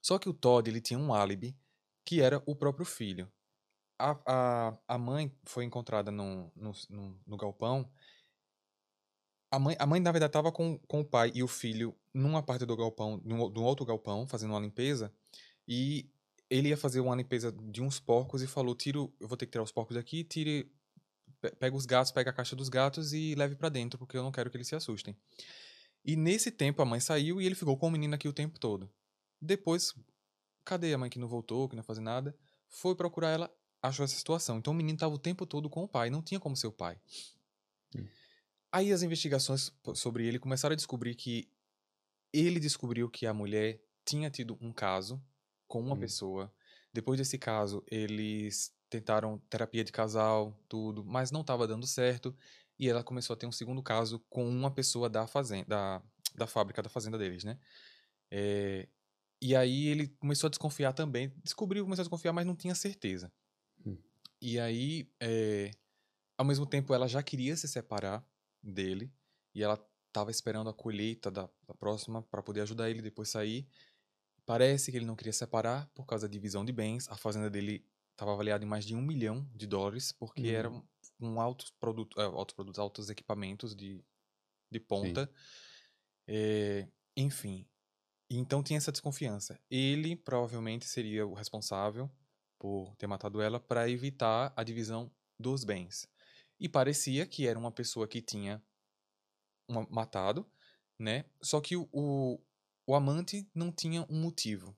[0.00, 1.56] Só que o Todd ele tinha um álibi
[2.04, 3.30] que era o próprio filho.
[3.98, 7.88] A, a, a mãe foi encontrada no, no, no, no galpão.
[9.52, 12.42] A mãe, a mãe, na verdade, estava com, com o pai e o filho numa
[12.42, 15.12] parte do galpão, num, num outro galpão, fazendo uma limpeza.
[15.68, 16.10] E
[16.48, 19.52] ele ia fazer uma limpeza de uns porcos e falou: Tiro, eu vou ter que
[19.52, 20.72] tirar os porcos daqui, tire,
[21.38, 24.22] pe- pega os gatos, pega a caixa dos gatos e leve pra dentro, porque eu
[24.22, 25.14] não quero que eles se assustem.
[26.02, 28.58] E nesse tempo a mãe saiu e ele ficou com o menino aqui o tempo
[28.58, 28.90] todo.
[29.40, 29.94] Depois,
[30.64, 32.34] cadê a mãe que não voltou, que não ia fazer nada?
[32.68, 34.56] Foi procurar ela, achou essa situação.
[34.58, 36.72] Então o menino estava o tempo todo com o pai, não tinha como ser o
[36.72, 36.98] pai.
[37.94, 38.06] Hum.
[38.72, 41.48] Aí as investigações sobre ele começaram a descobrir que
[42.32, 45.22] ele descobriu que a mulher tinha tido um caso
[45.68, 46.00] com uma Hum.
[46.00, 46.52] pessoa.
[46.92, 52.34] Depois desse caso, eles tentaram terapia de casal, tudo, mas não estava dando certo.
[52.78, 56.02] E ela começou a ter um segundo caso com uma pessoa da fazenda, da,
[56.34, 57.58] da fábrica da fazenda deles, né?
[58.30, 58.88] É,
[59.40, 61.32] e aí ele começou a desconfiar também.
[61.42, 63.32] Descobriu, começou a desconfiar, mas não tinha certeza.
[63.84, 63.98] Hum.
[64.40, 65.70] E aí, é,
[66.38, 68.26] ao mesmo tempo, ela já queria se separar
[68.62, 69.12] dele.
[69.54, 69.74] E ela
[70.08, 73.66] estava esperando a colheita da, da próxima para poder ajudar ele depois sair.
[74.44, 77.08] Parece que ele não queria separar por causa da divisão de bens.
[77.08, 80.54] A fazenda dele estava avaliado em mais de um milhão de dólares, porque uhum.
[80.54, 80.82] era um,
[81.20, 84.04] um altos produtos, uh, altos produtos, altos equipamentos de,
[84.70, 85.30] de ponta.
[86.26, 87.66] É, enfim,
[88.30, 89.60] então tinha essa desconfiança.
[89.70, 92.10] Ele provavelmente seria o responsável
[92.58, 96.08] por ter matado ela para evitar a divisão dos bens.
[96.62, 98.62] E parecia que era uma pessoa que tinha
[99.68, 100.50] uma, matado,
[100.98, 101.24] né?
[101.42, 102.40] Só que o, o,
[102.86, 104.74] o amante não tinha um motivo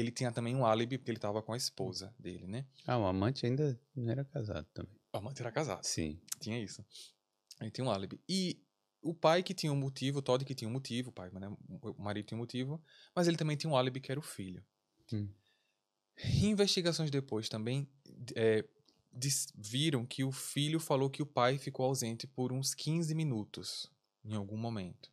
[0.00, 2.66] ele tinha também um álibi porque ele estava com a esposa dele, né?
[2.86, 4.94] Ah, o amante ainda não era casado também.
[5.12, 5.84] O amante era casado.
[5.84, 6.20] Sim.
[6.40, 6.84] Tinha isso.
[7.60, 8.20] Ele tinha um álibi.
[8.28, 8.62] E
[9.00, 11.48] o pai que tinha um motivo, o Todd que tinha um motivo, o pai, né?
[11.80, 12.82] O marido tinha um motivo,
[13.14, 14.64] mas ele também tinha um álibi que era o filho.
[15.12, 15.28] Hum.
[16.42, 17.88] investigações depois também
[18.34, 18.66] é,
[19.54, 23.90] viram que o filho falou que o pai ficou ausente por uns 15 minutos
[24.24, 25.10] em algum momento.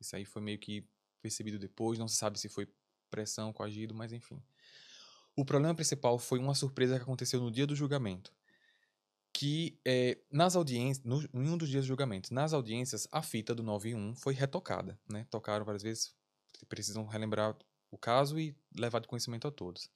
[0.00, 0.86] Isso aí foi meio que
[1.20, 2.68] percebido depois, não se sabe se foi
[3.10, 4.42] pressão, coagido, mas enfim.
[5.34, 8.32] O problema principal foi uma surpresa que aconteceu no dia do julgamento.
[9.32, 13.54] Que é, nas audiências, no, em um dos dias do julgamento, nas audiências, a fita
[13.54, 14.98] do 9 foi retocada.
[15.08, 15.26] Né?
[15.30, 16.14] Tocaram várias vezes,
[16.68, 17.56] precisam relembrar
[17.90, 19.90] o caso e levar de conhecimento a todos.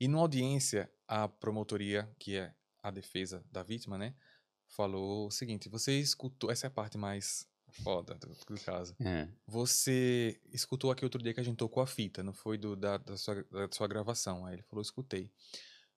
[0.00, 4.14] E numa audiência, a promotoria, que é a defesa da vítima, né,
[4.66, 8.96] falou o seguinte: você escutou, essa é a parte mais foda do, do caso.
[9.00, 9.28] É.
[9.46, 12.96] Você escutou aqui outro dia que a gente tocou a fita, não foi do, da,
[12.98, 14.46] da, sua, da sua gravação.
[14.46, 15.30] Aí ele falou, escutei.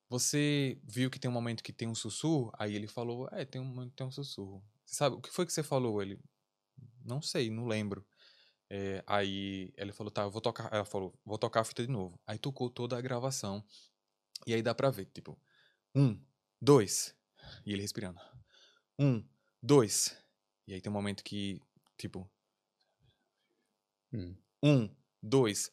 [0.10, 2.52] Você viu que tem um momento que tem um sussurro?
[2.60, 4.64] Aí ele falou, é, tem um, tem um sussurro.
[4.86, 6.02] Você sabe, o que foi que você falou?
[6.02, 6.20] Ele,
[7.04, 8.06] não sei, não lembro.
[8.70, 10.72] É, aí ele falou, tá, eu vou tocar.
[10.72, 12.20] Ela falou, vou tocar a fita de novo.
[12.28, 13.64] Aí tocou toda a gravação.
[14.46, 15.38] E aí dá pra ver, tipo,
[15.96, 16.20] um,
[16.62, 17.16] dois.
[17.66, 18.20] E ele respirando.
[19.00, 19.24] Um,
[19.62, 20.18] dois.
[20.68, 21.60] E aí tem um momento que,
[21.98, 22.30] tipo.
[24.14, 24.36] Hum.
[24.62, 24.90] Um,
[25.22, 25.72] dois.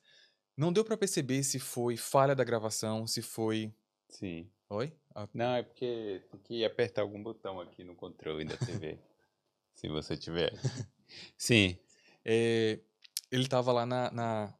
[0.57, 3.73] Não deu para perceber se foi falha da gravação, se foi.
[4.09, 4.51] Sim.
[4.69, 4.93] Oi?
[5.15, 5.29] Ah.
[5.35, 8.99] Não, é porque tem que apertar algum botão aqui no controle da TV.
[9.75, 10.53] se você tiver.
[11.37, 11.79] Sim.
[12.25, 12.79] É,
[13.31, 14.11] ele tava lá na.
[14.11, 14.55] na...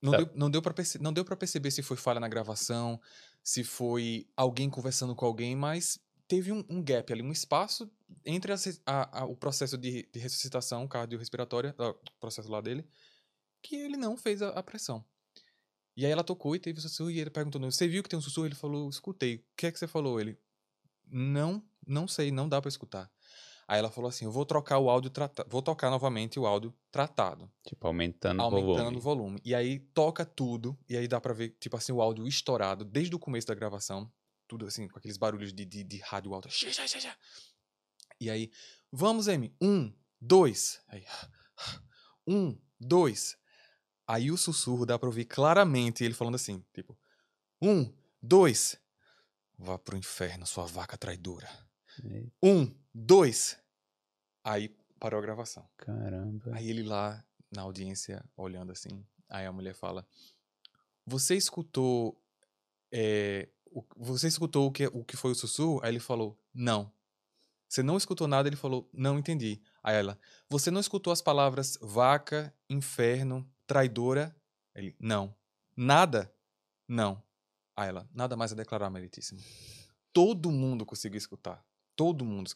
[0.00, 0.18] Não, tá.
[0.18, 0.98] deu, não, deu pra perce...
[0.98, 3.00] não deu pra perceber se foi falha na gravação,
[3.44, 7.90] se foi alguém conversando com alguém, mas teve um, um gap ali, um espaço
[8.24, 8.50] entre
[8.86, 12.86] a, a, o processo de, de ressuscitação cardiorrespiratória, o processo lá dele,
[13.62, 15.04] que ele não fez a, a, pressão.
[15.94, 18.18] E aí ela tocou e teve o sussurro e ele perguntou, você viu que tem
[18.18, 18.46] um sussurro?
[18.46, 19.36] Ele falou, escutei.
[19.36, 20.18] O que é que você falou?
[20.18, 20.38] Ele,
[21.06, 23.12] não, não sei, não dá para escutar.
[23.66, 26.74] Aí ela falou assim, eu vou trocar o áudio tratado, vou tocar novamente o áudio
[26.90, 27.50] tratado.
[27.66, 28.70] Tipo, aumentando, o volume.
[28.70, 29.40] Aumentando o volume.
[29.44, 33.14] E aí toca tudo, e aí dá pra ver, tipo assim, o áudio estourado desde
[33.14, 34.10] o começo da gravação,
[34.46, 36.48] tudo assim, com aqueles barulhos de, de, de rádio alto.
[38.20, 38.50] E aí,
[38.92, 39.54] vamos, M.
[39.60, 40.80] Um, dois.
[40.88, 41.04] Aí,
[42.26, 43.36] um, dois.
[44.06, 46.98] Aí o sussurro dá pra ouvir claramente ele falando assim, tipo,
[47.60, 47.90] um,
[48.22, 48.78] dois.
[49.58, 51.48] Vá pro inferno, sua vaca traidora.
[52.42, 53.58] Um, dois.
[54.44, 54.68] Aí
[55.00, 55.68] parou a gravação.
[55.76, 56.54] Caramba.
[56.54, 59.04] Aí ele lá na audiência, olhando assim.
[59.28, 60.06] Aí a mulher fala:
[61.06, 62.20] Você escutou.
[62.92, 65.80] É, o, você escutou o que, o que foi o sussurro?
[65.82, 66.92] Aí ele falou: Não.
[67.68, 68.48] Você não escutou nada?
[68.48, 69.60] Ele falou: Não entendi.
[69.82, 70.18] Aí ela:
[70.48, 74.34] Você não escutou as palavras vaca, inferno, traidora?
[74.74, 75.34] Ele: Não.
[75.76, 76.32] Nada?
[76.86, 77.22] Não.
[77.76, 79.40] Aí ela: Nada mais a declarar, meritíssimo.
[80.12, 81.64] Todo mundo conseguiu escutar.
[81.96, 82.48] Todo mundo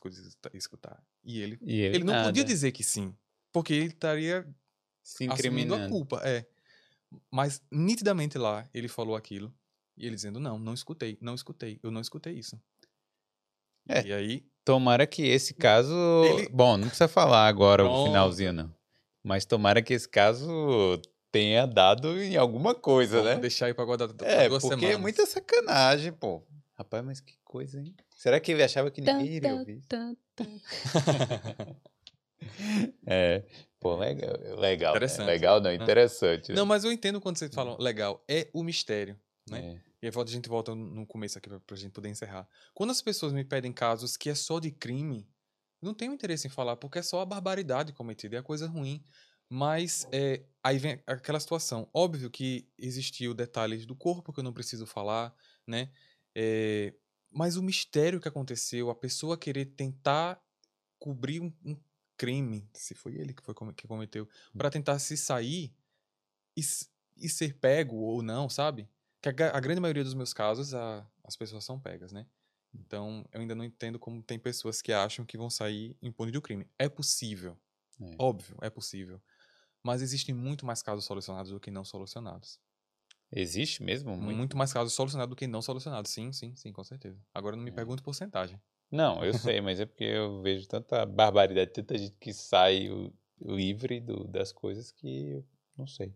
[0.55, 1.03] escutar.
[1.25, 3.15] E ele, e ele, ele não podia dizer que sim,
[3.53, 4.47] porque ele estaria
[5.03, 6.21] Se assumindo a culpa.
[6.25, 6.47] É.
[7.31, 9.55] Mas nitidamente lá ele falou aquilo
[9.97, 12.61] e ele dizendo: Não, não escutei, não escutei, eu não escutei isso.
[13.89, 14.07] É.
[14.07, 14.47] E aí.
[14.65, 15.95] Tomara que esse caso.
[16.25, 16.49] Ele...
[16.51, 18.03] Bom, não precisa falar agora Pronto.
[18.03, 18.75] o finalzinho, não.
[19.23, 21.01] Mas tomara que esse caso
[21.33, 23.41] tenha dado em alguma coisa, Vamos né?
[23.41, 26.43] deixar aí pra guardar é, duas porque é muita sacanagem, pô.
[26.75, 27.95] Rapaz, mas que coisa, hein?
[28.19, 29.81] Será que ele achava que ninguém iria ouvir?
[33.07, 33.45] é,
[33.79, 34.35] pô, legal.
[34.59, 34.97] legal né?
[34.97, 35.21] Interessante.
[35.21, 35.27] Né?
[35.27, 36.53] Legal, não, interessante.
[36.53, 38.25] Não, mas eu entendo quando vocês falam legal.
[38.29, 39.17] É o mistério,
[39.49, 39.61] né?
[39.61, 39.81] É.
[40.03, 42.49] E aí a gente volta no começo aqui pra, gente poder encerrar.
[42.75, 45.31] Quando as pessoas me pedem casos que é só de crime,
[45.81, 49.01] não tenho interesse em falar, porque é só a barbaridade cometida, é a coisa ruim.
[49.49, 51.89] Mas é, aí vem aquela situação.
[51.95, 55.33] Óbvio que existiu detalhes do corpo que eu não preciso falar,
[55.65, 55.89] né?
[56.35, 56.93] É,
[57.39, 60.45] mas o mistério que aconteceu, a pessoa querer tentar
[60.99, 61.77] cobrir um, um
[62.17, 65.73] crime, se foi ele que foi que cometeu, para tentar se sair
[66.57, 66.61] e,
[67.17, 68.89] e ser pego ou não, sabe?
[69.23, 72.27] Que a, a grande maioria dos meus casos, a, as pessoas são pegas, né?
[72.75, 76.43] Então, eu ainda não entendo como tem pessoas que acham que vão sair impune do
[76.43, 76.69] crime.
[76.77, 77.57] É possível.
[78.01, 78.17] É.
[78.19, 79.23] Óbvio, é possível.
[79.81, 82.59] Mas existem muito mais casos solucionados do que não solucionados.
[83.31, 84.17] Existe mesmo?
[84.17, 86.11] Muito, muito mais casos solucionados do que não solucionados.
[86.11, 87.19] Sim, sim, sim, com certeza.
[87.35, 87.75] Agora não me é.
[87.75, 88.61] pergunte porcentagem.
[88.91, 92.89] Não, eu sei, mas é porque eu vejo tanta barbaridade, tanta gente que sai
[93.41, 95.45] livre do, das coisas que eu
[95.77, 96.15] não sei.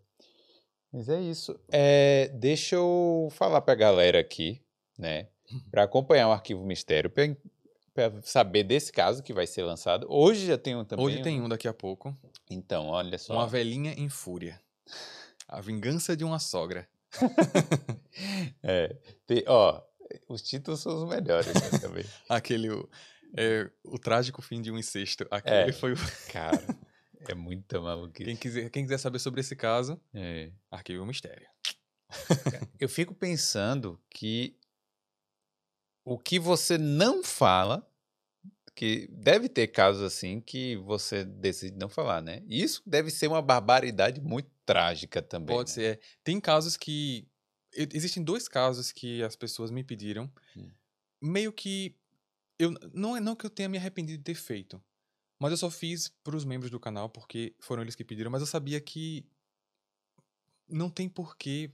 [0.90, 1.59] Mas é isso.
[1.70, 4.62] É, deixa eu falar pra galera aqui,
[4.98, 5.28] né?
[5.70, 10.06] Para acompanhar o Arquivo Mistério, para saber desse caso que vai ser lançado.
[10.09, 11.05] Hoje já tem um também.
[11.05, 12.16] Hoje tem um daqui a pouco.
[12.51, 13.34] Então, olha só.
[13.34, 14.59] Uma velhinha em fúria.
[15.47, 16.89] A vingança de uma sogra.
[18.62, 19.82] é, tem, ó,
[20.28, 22.05] os títulos são os melhores né, também.
[22.28, 22.89] Aquele, o,
[23.36, 25.26] é, o trágico fim de um incesto.
[25.30, 25.97] Aquele é, foi o...
[26.32, 26.62] Cara,
[27.28, 28.24] é muito maluquice.
[28.24, 30.51] Quem quiser, quem quiser saber sobre esse caso, é.
[30.70, 31.47] Arquivo Mistério.
[32.78, 34.59] Eu fico pensando que
[36.05, 37.89] o que você não fala,
[38.74, 42.43] que deve ter casos assim que você decide não falar, né?
[42.47, 45.56] Isso deve ser uma barbaridade muito trágica também.
[45.56, 45.74] Pode né?
[45.74, 46.01] ser.
[46.22, 47.28] Tem casos que.
[47.74, 50.30] Existem dois casos que as pessoas me pediram.
[50.56, 50.70] Hum.
[51.20, 51.97] Meio que.
[52.59, 54.82] Eu, não é não que eu tenha me arrependido de ter feito.
[55.39, 58.30] Mas eu só fiz para os membros do canal porque foram eles que pediram.
[58.30, 59.26] Mas eu sabia que
[60.68, 61.70] não tem por que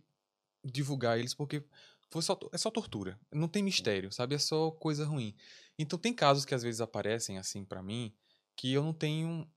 [0.65, 1.63] divulgar eles, porque
[2.11, 3.19] foi só, é só tortura.
[3.31, 4.35] Não tem mistério, sabe?
[4.35, 5.35] É só coisa ruim.
[5.79, 8.15] Então tem casos que às vezes aparecem assim para mim
[8.57, 9.49] que eu não tenho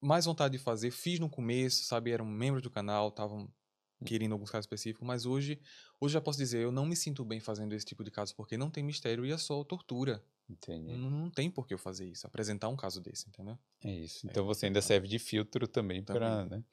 [0.00, 0.90] mais vontade de fazer.
[0.90, 2.10] Fiz no começo, sabe?
[2.10, 4.04] Eram membros do canal, estavam hum.
[4.04, 5.60] querendo alguns casos específicos, mas hoje,
[6.00, 8.56] hoje já posso dizer, eu não me sinto bem fazendo esse tipo de caso porque
[8.56, 10.22] não tem mistério e é só tortura.
[10.48, 10.96] Entendi.
[10.96, 13.58] Não, não tem por que eu fazer isso, apresentar um caso desse, entendeu?
[13.84, 14.26] É isso.
[14.26, 16.20] É então é, você ainda serve de filtro também, também.
[16.20, 16.64] para, né?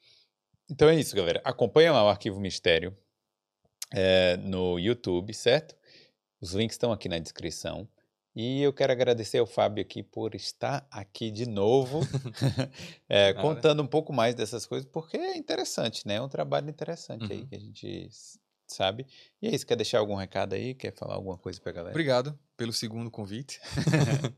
[0.70, 1.40] Então é isso, galera.
[1.44, 2.96] Acompanha lá o Arquivo Mistério
[3.92, 5.76] é, no YouTube, certo?
[6.40, 7.88] Os links estão aqui na descrição.
[8.36, 12.00] E eu quero agradecer ao Fábio aqui por estar aqui de novo,
[13.08, 16.16] é, contando um pouco mais dessas coisas, porque é interessante, né?
[16.16, 17.30] É um trabalho interessante uhum.
[17.30, 18.10] aí que a gente
[18.68, 19.06] sabe.
[19.40, 20.74] E é isso, quer deixar algum recado aí?
[20.74, 21.92] Quer falar alguma coisa pra galera?
[21.92, 23.58] Obrigado pelo segundo convite.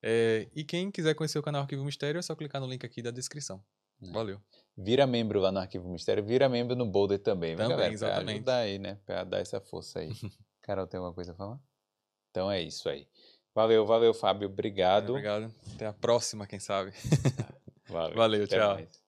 [0.00, 3.02] é, e quem quiser conhecer o canal Arquivo Mistério, é só clicar no link aqui
[3.02, 3.60] da descrição.
[4.00, 4.12] É.
[4.12, 4.40] Valeu.
[4.76, 7.92] Vira membro lá no Arquivo Mistério, vira membro no Boulder também, também galera?
[7.92, 8.24] Exatamente.
[8.24, 8.96] Pra ajudar aí, né?
[9.04, 10.12] Pra dar essa força aí.
[10.62, 11.58] Carol, tem alguma coisa a falar?
[12.30, 13.06] Então é isso aí.
[13.54, 14.48] Valeu, valeu, Fábio.
[14.48, 15.10] Obrigado.
[15.10, 15.52] Obrigado.
[15.74, 16.92] Até a próxima, quem sabe.
[17.88, 18.16] Valeu.
[18.16, 18.74] Valeu, tchau.
[18.74, 19.03] Mais.